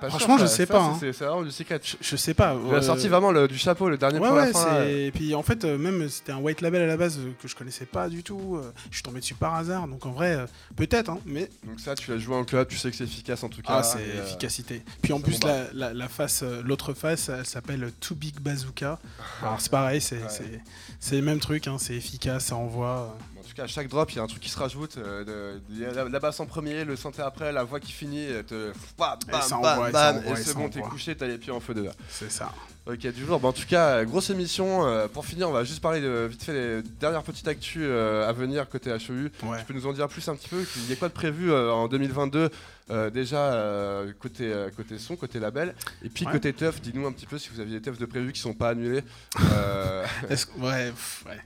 Pas 0.00 0.08
Franchement, 0.08 0.38
sûr, 0.38 0.46
je 0.46 0.50
ça- 0.50 0.56
sais 0.56 0.66
ça, 0.66 0.72
pas, 0.72 0.94
c'est- 0.98 1.08
hein. 1.08 1.12
C'est 1.12 1.24
vraiment 1.26 1.42
du 1.42 1.50
secret. 1.50 1.78
Je, 1.84 1.96
je 2.00 2.16
sais 2.16 2.32
pas. 2.32 2.56
Il 2.66 2.74
a 2.74 2.78
euh, 2.78 2.82
sorti 2.82 3.08
vraiment 3.08 3.30
le- 3.30 3.46
du 3.46 3.58
chapeau 3.58 3.90
le 3.90 3.98
dernier 3.98 4.18
Ouais, 4.18 4.26
pour 4.28 4.36
ouais, 4.38 4.46
la 4.46 4.52
fin. 4.52 4.64
là. 4.66 4.84
c'est... 4.86 5.02
Et 5.02 5.12
puis 5.12 5.34
en 5.34 5.42
fait, 5.42 5.64
euh, 5.64 5.76
même 5.76 6.08
c'était 6.08 6.32
un 6.32 6.38
white 6.38 6.62
label 6.62 6.80
à 6.82 6.86
la 6.86 6.96
base 6.96 7.20
que 7.40 7.46
je 7.46 7.54
connaissais 7.54 7.84
pas 7.84 8.08
du 8.08 8.22
tout. 8.22 8.58
je 8.90 8.96
suis 8.96 9.02
tombé 9.02 9.20
dessus 9.20 9.34
par 9.34 9.54
hasard, 9.54 9.86
donc 9.86 10.06
en 10.06 10.12
vrai, 10.12 10.46
peut-être, 10.76 11.10
hein, 11.10 11.18
mais 11.26 11.50
Donc 11.64 11.78
ça 11.78 11.94
tu 11.94 12.10
l'as 12.10 12.16
joué 12.18 12.34
en 12.36 12.44
club, 12.44 12.68
tu 12.68 12.78
sais 12.78 12.90
que 12.90 12.96
c'est 12.96 13.04
efficace 13.04 13.44
en 13.44 13.50
tout 13.50 13.60
cas. 13.60 13.74
ah, 13.76 13.82
c'est 13.82 13.98
euh, 13.98 14.24
efficacité. 14.24 14.82
Puis 15.02 15.12
en 15.12 15.20
plus, 15.20 15.38
la, 15.44 15.66
la, 15.74 15.92
la 15.92 16.08
face, 16.08 16.42
l'autre 16.64 16.94
face, 16.94 17.28
elle 17.28 17.44
s'appelle 17.46 17.92
Too 18.00 18.14
Big 18.14 18.40
Bazooka. 18.40 18.98
Alors 19.42 19.60
c'est 19.60 19.70
pareil, 19.70 20.00
c'est, 20.00 20.16
Ouais. 20.16 20.28
c'est, 20.30 20.60
c'est 21.00 21.16
le 21.16 21.22
même 21.22 21.38
truc, 21.38 21.66
hein, 21.68 21.76
c'est 21.78 21.94
efficace, 21.94 22.46
ça 22.46 22.56
envoie. 22.56 23.14
En 23.50 23.52
tout 23.52 23.56
cas 23.56 23.64
à 23.64 23.66
chaque 23.66 23.88
drop 23.88 24.08
il 24.12 24.16
y 24.16 24.18
a 24.20 24.22
un 24.22 24.28
truc 24.28 24.40
qui 24.40 24.48
se 24.48 24.56
rajoute. 24.56 24.96
euh, 24.98 25.24
de- 25.24 25.84
la, 25.92 26.04
la 26.04 26.20
basse 26.20 26.38
en 26.38 26.46
premier, 26.46 26.84
le 26.84 26.94
synthé 26.94 27.20
après, 27.20 27.50
la 27.50 27.64
voix 27.64 27.80
qui 27.80 27.90
finit, 27.90 28.22
et 28.24 28.44
te 28.44 28.70
bam 28.96 29.18
bam 29.18 29.18
et 29.26 29.32
bam, 29.32 29.42
ça 29.42 29.56
envoie, 29.56 29.88
et 29.88 30.30
et 30.30 30.36
c'est 30.36 30.42
ça 30.44 30.54
bon 30.54 30.68
t'es 30.68 30.80
couché, 30.80 31.16
t'as 31.16 31.26
les 31.26 31.36
pieds 31.36 31.50
en 31.52 31.58
feu 31.58 31.74
de 31.74 31.80
verre. 31.80 31.94
C'est 32.08 32.30
ça. 32.30 32.52
Ok, 32.86 33.00
du 33.00 33.26
jour. 33.26 33.40
Bah, 33.40 33.48
en 33.48 33.52
tout 33.52 33.66
cas, 33.68 34.04
grosse 34.04 34.30
émission. 34.30 34.86
Euh, 34.86 35.06
pour 35.08 35.26
finir, 35.26 35.48
on 35.48 35.52
va 35.52 35.64
juste 35.64 35.80
parler 35.82 36.00
de, 36.00 36.26
vite 36.30 36.42
fait 36.42 36.52
les 36.52 36.82
dernières 36.82 37.22
petites 37.24 37.46
actus 37.48 37.82
euh, 37.84 38.28
à 38.28 38.32
venir 38.32 38.68
côté 38.68 38.90
HEU. 38.90 39.30
Ouais. 39.42 39.58
Tu 39.58 39.64
peux 39.66 39.74
nous 39.74 39.86
en 39.86 39.92
dire 39.92 40.08
plus 40.08 40.26
un 40.28 40.34
petit 40.36 40.48
peu 40.48 40.64
Il 40.76 40.88
y 40.88 40.92
a 40.92 40.96
quoi 40.96 41.08
de 41.08 41.12
prévu 41.12 41.52
euh, 41.52 41.72
en 41.72 41.88
2022 41.88 42.50
euh, 42.90 43.08
Déjà, 43.10 43.38
euh, 43.52 44.12
côté, 44.18 44.52
euh, 44.52 44.68
côté 44.76 44.98
son, 44.98 45.16
côté 45.16 45.38
label. 45.40 45.74
Et 46.04 46.08
puis 46.08 46.26
Ouais. 46.26 46.32
côté 46.32 46.52
teuf, 46.52 46.80
dis-nous 46.80 47.06
un 47.06 47.12
petit 47.12 47.26
peu 47.26 47.38
si 47.38 47.48
vous 47.50 47.60
aviez 47.60 47.78
des 47.78 47.82
teufs 47.82 47.98
de 47.98 48.06
prévus 48.06 48.32
qui 48.32 48.40
sont 48.40 48.54
pas 48.54 48.70
annulés. 48.70 49.02
Est-ce 50.28 50.46
que- 50.46 50.58
ouais, 50.60 50.90
pff, 50.90 51.24
ouais. 51.28 51.38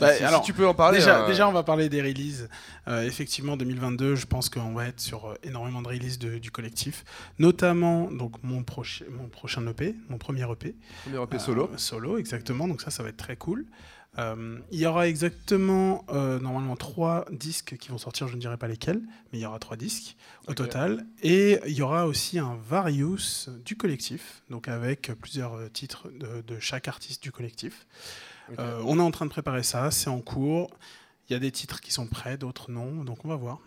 Bah, 0.00 0.12
si, 0.14 0.22
alors, 0.24 0.42
tu 0.42 0.52
peux 0.52 0.66
en 0.66 0.74
parler. 0.74 0.98
déjà, 0.98 1.26
déjà, 1.26 1.48
on 1.48 1.52
va 1.52 1.62
parler 1.62 1.88
des 1.88 2.00
releases. 2.02 2.48
Effectivement, 2.88 3.56
2022, 3.56 4.14
je 4.16 4.26
pense 4.26 4.48
qu'on 4.48 4.72
va 4.74 4.86
être 4.88 5.00
sur 5.00 5.34
énormément 5.42 5.82
de 5.82 5.88
releases 5.88 6.18
de- 6.18 6.38
du 6.38 6.50
collectif, 6.50 7.04
notamment 7.38 8.10
donc 8.10 8.42
mon, 8.42 8.62
proche- 8.62 9.04
mon 9.10 9.28
prochain 9.28 9.66
EP, 9.66 9.94
mon 10.08 10.18
premier 10.18 10.42
EP. 10.50 10.74
premier 11.04 11.22
EP 11.22 11.38
solo. 11.38 11.70
Solo, 11.76 12.18
exactement. 12.18 12.68
Donc 12.68 12.80
ça, 12.82 12.90
ça 12.90 13.02
va 13.02 13.08
être 13.10 13.16
très 13.16 13.36
cool. 13.36 13.64
Euh, 14.18 14.58
il 14.70 14.78
y 14.78 14.86
aura 14.86 15.08
exactement, 15.08 16.04
euh, 16.10 16.38
normalement, 16.38 16.76
trois 16.76 17.24
disques 17.30 17.76
qui 17.78 17.88
vont 17.88 17.98
sortir, 17.98 18.28
je 18.28 18.34
ne 18.36 18.40
dirai 18.40 18.58
pas 18.58 18.68
lesquels, 18.68 19.00
mais 19.32 19.38
il 19.38 19.40
y 19.40 19.46
aura 19.46 19.58
trois 19.58 19.76
disques 19.76 20.16
au 20.48 20.54
total. 20.54 21.06
Et 21.22 21.58
il 21.66 21.72
y 21.72 21.82
aura 21.82 22.06
aussi 22.06 22.38
un 22.38 22.56
Various 22.68 23.48
du 23.64 23.76
collectif, 23.76 24.42
donc 24.50 24.68
avec 24.68 25.12
plusieurs 25.20 25.70
titres 25.72 26.10
de, 26.10 26.42
de 26.42 26.60
chaque 26.60 26.88
artiste 26.88 27.22
du 27.22 27.32
collectif. 27.32 27.86
Euh, 28.58 28.82
on 28.84 28.98
est 28.98 29.02
en 29.02 29.10
train 29.10 29.26
de 29.26 29.30
préparer 29.30 29.62
ça, 29.62 29.90
c'est 29.90 30.10
en 30.10 30.20
cours. 30.20 30.70
Il 31.28 31.32
y 31.32 31.36
a 31.36 31.38
des 31.38 31.50
titres 31.50 31.80
qui 31.80 31.92
sont 31.92 32.06
prêts, 32.06 32.36
d'autres 32.36 32.70
non, 32.70 33.04
donc 33.04 33.24
on 33.24 33.28
va 33.28 33.36
voir. 33.36 33.60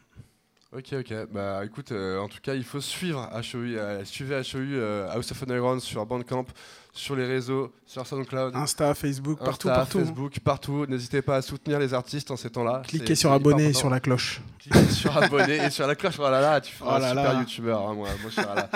Ok, 0.77 0.93
ok. 0.99 1.13
Bah 1.31 1.61
écoute, 1.63 1.91
euh, 1.91 2.19
en 2.19 2.27
tout 2.27 2.39
cas, 2.41 2.53
il 2.53 2.63
faut 2.63 2.81
suivre 2.81 3.29
HEU. 3.33 3.77
euh, 3.77 4.03
suivez 4.03 4.35
HEU 4.35 4.75
euh, 4.77 5.07
House 5.11 5.31
of 5.31 5.41
Underground 5.43 5.79
sur 5.79 6.05
Bandcamp, 6.05 6.45
sur 6.91 7.15
les 7.15 7.25
réseaux, 7.25 7.71
sur 7.85 8.05
SoundCloud. 8.05 8.55
Insta, 8.55 8.93
Facebook, 8.93 9.39
partout, 9.39 9.69
Insta, 9.69 9.75
partout. 9.79 9.99
hein. 9.99 10.05
Facebook, 10.05 10.39
partout. 10.41 10.85
N'hésitez 10.87 11.21
pas 11.21 11.37
à 11.37 11.41
soutenir 11.41 11.79
les 11.79 11.93
artistes 11.93 12.29
en 12.31 12.35
ces 12.35 12.49
temps-là. 12.49 12.81
Cliquez 12.85 13.15
sur 13.15 13.31
abonner 13.31 13.67
et 13.67 13.73
sur 13.73 13.89
la 13.89 14.01
cloche. 14.01 14.41
Cliquez 14.59 14.89
sur 14.89 15.15
abonner 15.15 15.63
et 15.63 15.69
sur 15.69 15.87
la 15.87 15.95
cloche. 15.95 16.17
Voilà, 16.17 16.41
là, 16.41 16.59
tu 16.59 16.73
feras 16.73 16.91
Oh 16.91 16.95
un 16.95 16.99
là 16.99 17.09
super 17.09 17.33
là. 17.33 17.39
youtubeur. 17.39 17.87
hein, 17.87 17.93
moi, 17.93 18.09
moi, 18.21 18.31
je 18.35 18.41
là. 18.41 18.69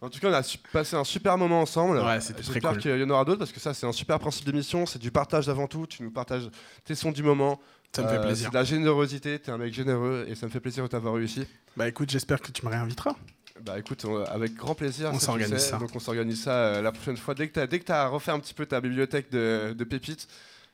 En 0.00 0.08
tout 0.08 0.18
cas, 0.18 0.28
on 0.30 0.32
a 0.34 0.42
passé 0.72 0.96
un 0.96 1.04
super 1.04 1.38
moment 1.38 1.60
ensemble. 1.60 1.98
Ouais, 1.98 2.18
J'espère 2.20 2.72
cool. 2.72 2.80
qu'il 2.80 2.96
y 2.98 3.04
en 3.04 3.10
aura 3.10 3.24
d'autres 3.24 3.38
parce 3.38 3.52
que 3.52 3.60
ça, 3.60 3.72
c'est 3.72 3.86
un 3.86 3.92
super 3.92 4.18
principe 4.18 4.44
d'émission. 4.46 4.84
C'est 4.84 4.98
du 4.98 5.10
partage 5.12 5.48
avant 5.48 5.68
tout. 5.68 5.86
Tu 5.86 6.02
nous 6.02 6.10
partages 6.10 6.48
tes 6.84 6.94
sons 6.96 7.12
du 7.12 7.22
moment. 7.22 7.60
Ça 7.96 8.02
me 8.02 8.08
fait 8.08 8.16
Euh, 8.18 8.22
plaisir. 8.22 8.46
C'est 8.46 8.50
de 8.52 8.54
la 8.58 8.64
générosité. 8.64 9.38
T'es 9.38 9.50
un 9.50 9.58
mec 9.58 9.72
généreux 9.74 10.26
et 10.28 10.34
ça 10.34 10.46
me 10.46 10.50
fait 10.50 10.60
plaisir 10.60 10.84
de 10.84 10.88
t'avoir 10.88 11.16
eu 11.18 11.24
ici. 11.24 11.46
Bah 11.76 11.88
écoute, 11.88 12.10
j'espère 12.10 12.40
que 12.40 12.50
tu 12.52 12.64
me 12.64 12.70
réinviteras. 12.70 13.14
Bah 13.62 13.78
écoute, 13.78 14.04
on- 14.04 14.22
avec 14.24 14.54
grand 14.54 14.74
plaisir. 14.74 15.10
On 15.12 15.18
s'organise 15.18 15.58
ça. 15.58 15.78
Donc 15.78 15.90
on 15.94 15.98
s'organise 15.98 16.42
ça 16.42 16.52
euh, 16.52 16.82
la 16.82 16.92
prochaine 16.92 17.16
fois. 17.16 17.34
Dès 17.34 17.48
que 17.48 17.54
tu 17.54 17.92
as, 17.92 18.02
as 18.02 18.08
refait 18.08 18.30
un 18.30 18.38
petit 18.38 18.54
peu 18.54 18.66
ta 18.66 18.80
bibliothèque 18.80 19.30
de, 19.30 19.72
de 19.76 19.84
pépites 19.84 20.28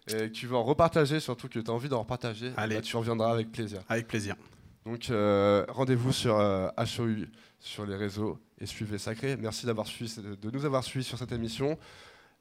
et 0.08 0.12
que 0.12 0.26
tu 0.26 0.46
veux 0.48 0.56
en 0.56 0.64
repartager, 0.64 1.20
surtout 1.20 1.48
que 1.48 1.60
tu 1.60 1.70
as 1.70 1.72
envie 1.72 1.88
d'en 1.88 2.00
repartager, 2.00 2.50
Allez. 2.56 2.74
bah, 2.74 2.80
tu 2.82 2.96
reviendras 2.96 3.32
avec 3.32 3.52
plaisir. 3.52 3.80
Avec 3.88 4.08
plaisir. 4.08 4.34
Donc 4.84 5.10
euh, 5.10 5.64
rendez-vous 5.68 6.12
sur 6.12 6.38
euh, 6.40 6.68
HOU 6.98 7.26
sur 7.60 7.86
les 7.86 7.94
réseaux 7.94 8.36
et 8.60 8.66
suivez 8.66 8.98
Sacré. 8.98 9.36
Merci 9.36 9.64
d'avoir 9.66 9.86
suivi, 9.86 10.12
de 10.20 10.50
nous 10.50 10.64
avoir 10.64 10.82
suivis 10.82 11.04
sur 11.04 11.16
cette 11.18 11.30
émission. 11.30 11.78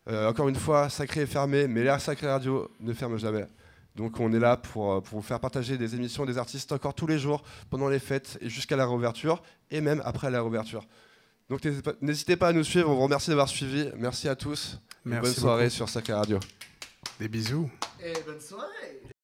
Euh, 0.10 0.28
encore 0.28 0.50
une 0.50 0.56
fois, 0.56 0.90
Sacré 0.90 1.22
est 1.22 1.26
fermé, 1.28 1.68
mais 1.68 1.84
l'air 1.84 2.02
Sacré 2.02 2.26
Radio 2.28 2.72
ne 2.80 2.92
ferme 2.94 3.20
jamais. 3.20 3.46
Donc 3.96 4.20
on 4.20 4.32
est 4.34 4.40
là 4.40 4.56
pour, 4.58 4.94
euh, 4.94 5.02
pour 5.02 5.20
vous 5.20 5.26
faire 5.26 5.40
partager 5.40 5.78
des 5.78 5.96
émissions 5.96 6.26
des 6.26 6.38
artistes 6.38 6.72
encore 6.72 6.94
tous 6.94 7.08
les 7.08 7.20
jours, 7.20 7.44
pendant 7.70 7.90
les 7.90 8.00
fêtes 8.00 8.38
et 8.42 8.50
jusqu'à 8.50 8.76
la 8.78 8.86
réouverture, 8.86 9.42
et 9.70 9.82
même 9.82 10.02
après 10.06 10.32
la 10.32 10.42
réouverture. 10.42 10.86
Donc 11.50 11.66
n'hésitez 12.02 12.38
pas- 12.38 12.48
à 12.48 12.54
nous 12.54 12.64
suivre, 12.64 12.90
on 12.90 12.96
vous 12.96 13.04
remercie 13.04 13.30
d'avoir 13.30 13.50
suivi. 13.50 13.90
Merci 13.98 14.30
à 14.30 14.36
tous. 14.36 14.80
et 15.06 15.10
Merci 15.10 15.22
bonne 15.26 15.34
soirée 15.34 15.64
beaucoup. 15.66 15.76
sur 15.76 15.90
Sacré 15.90 16.14
Radio. 16.14 16.40
Des 17.20 17.28
bisous. 17.28 17.70
Et 18.02 18.14
bonne 18.26 18.40
soirée. 18.40 19.01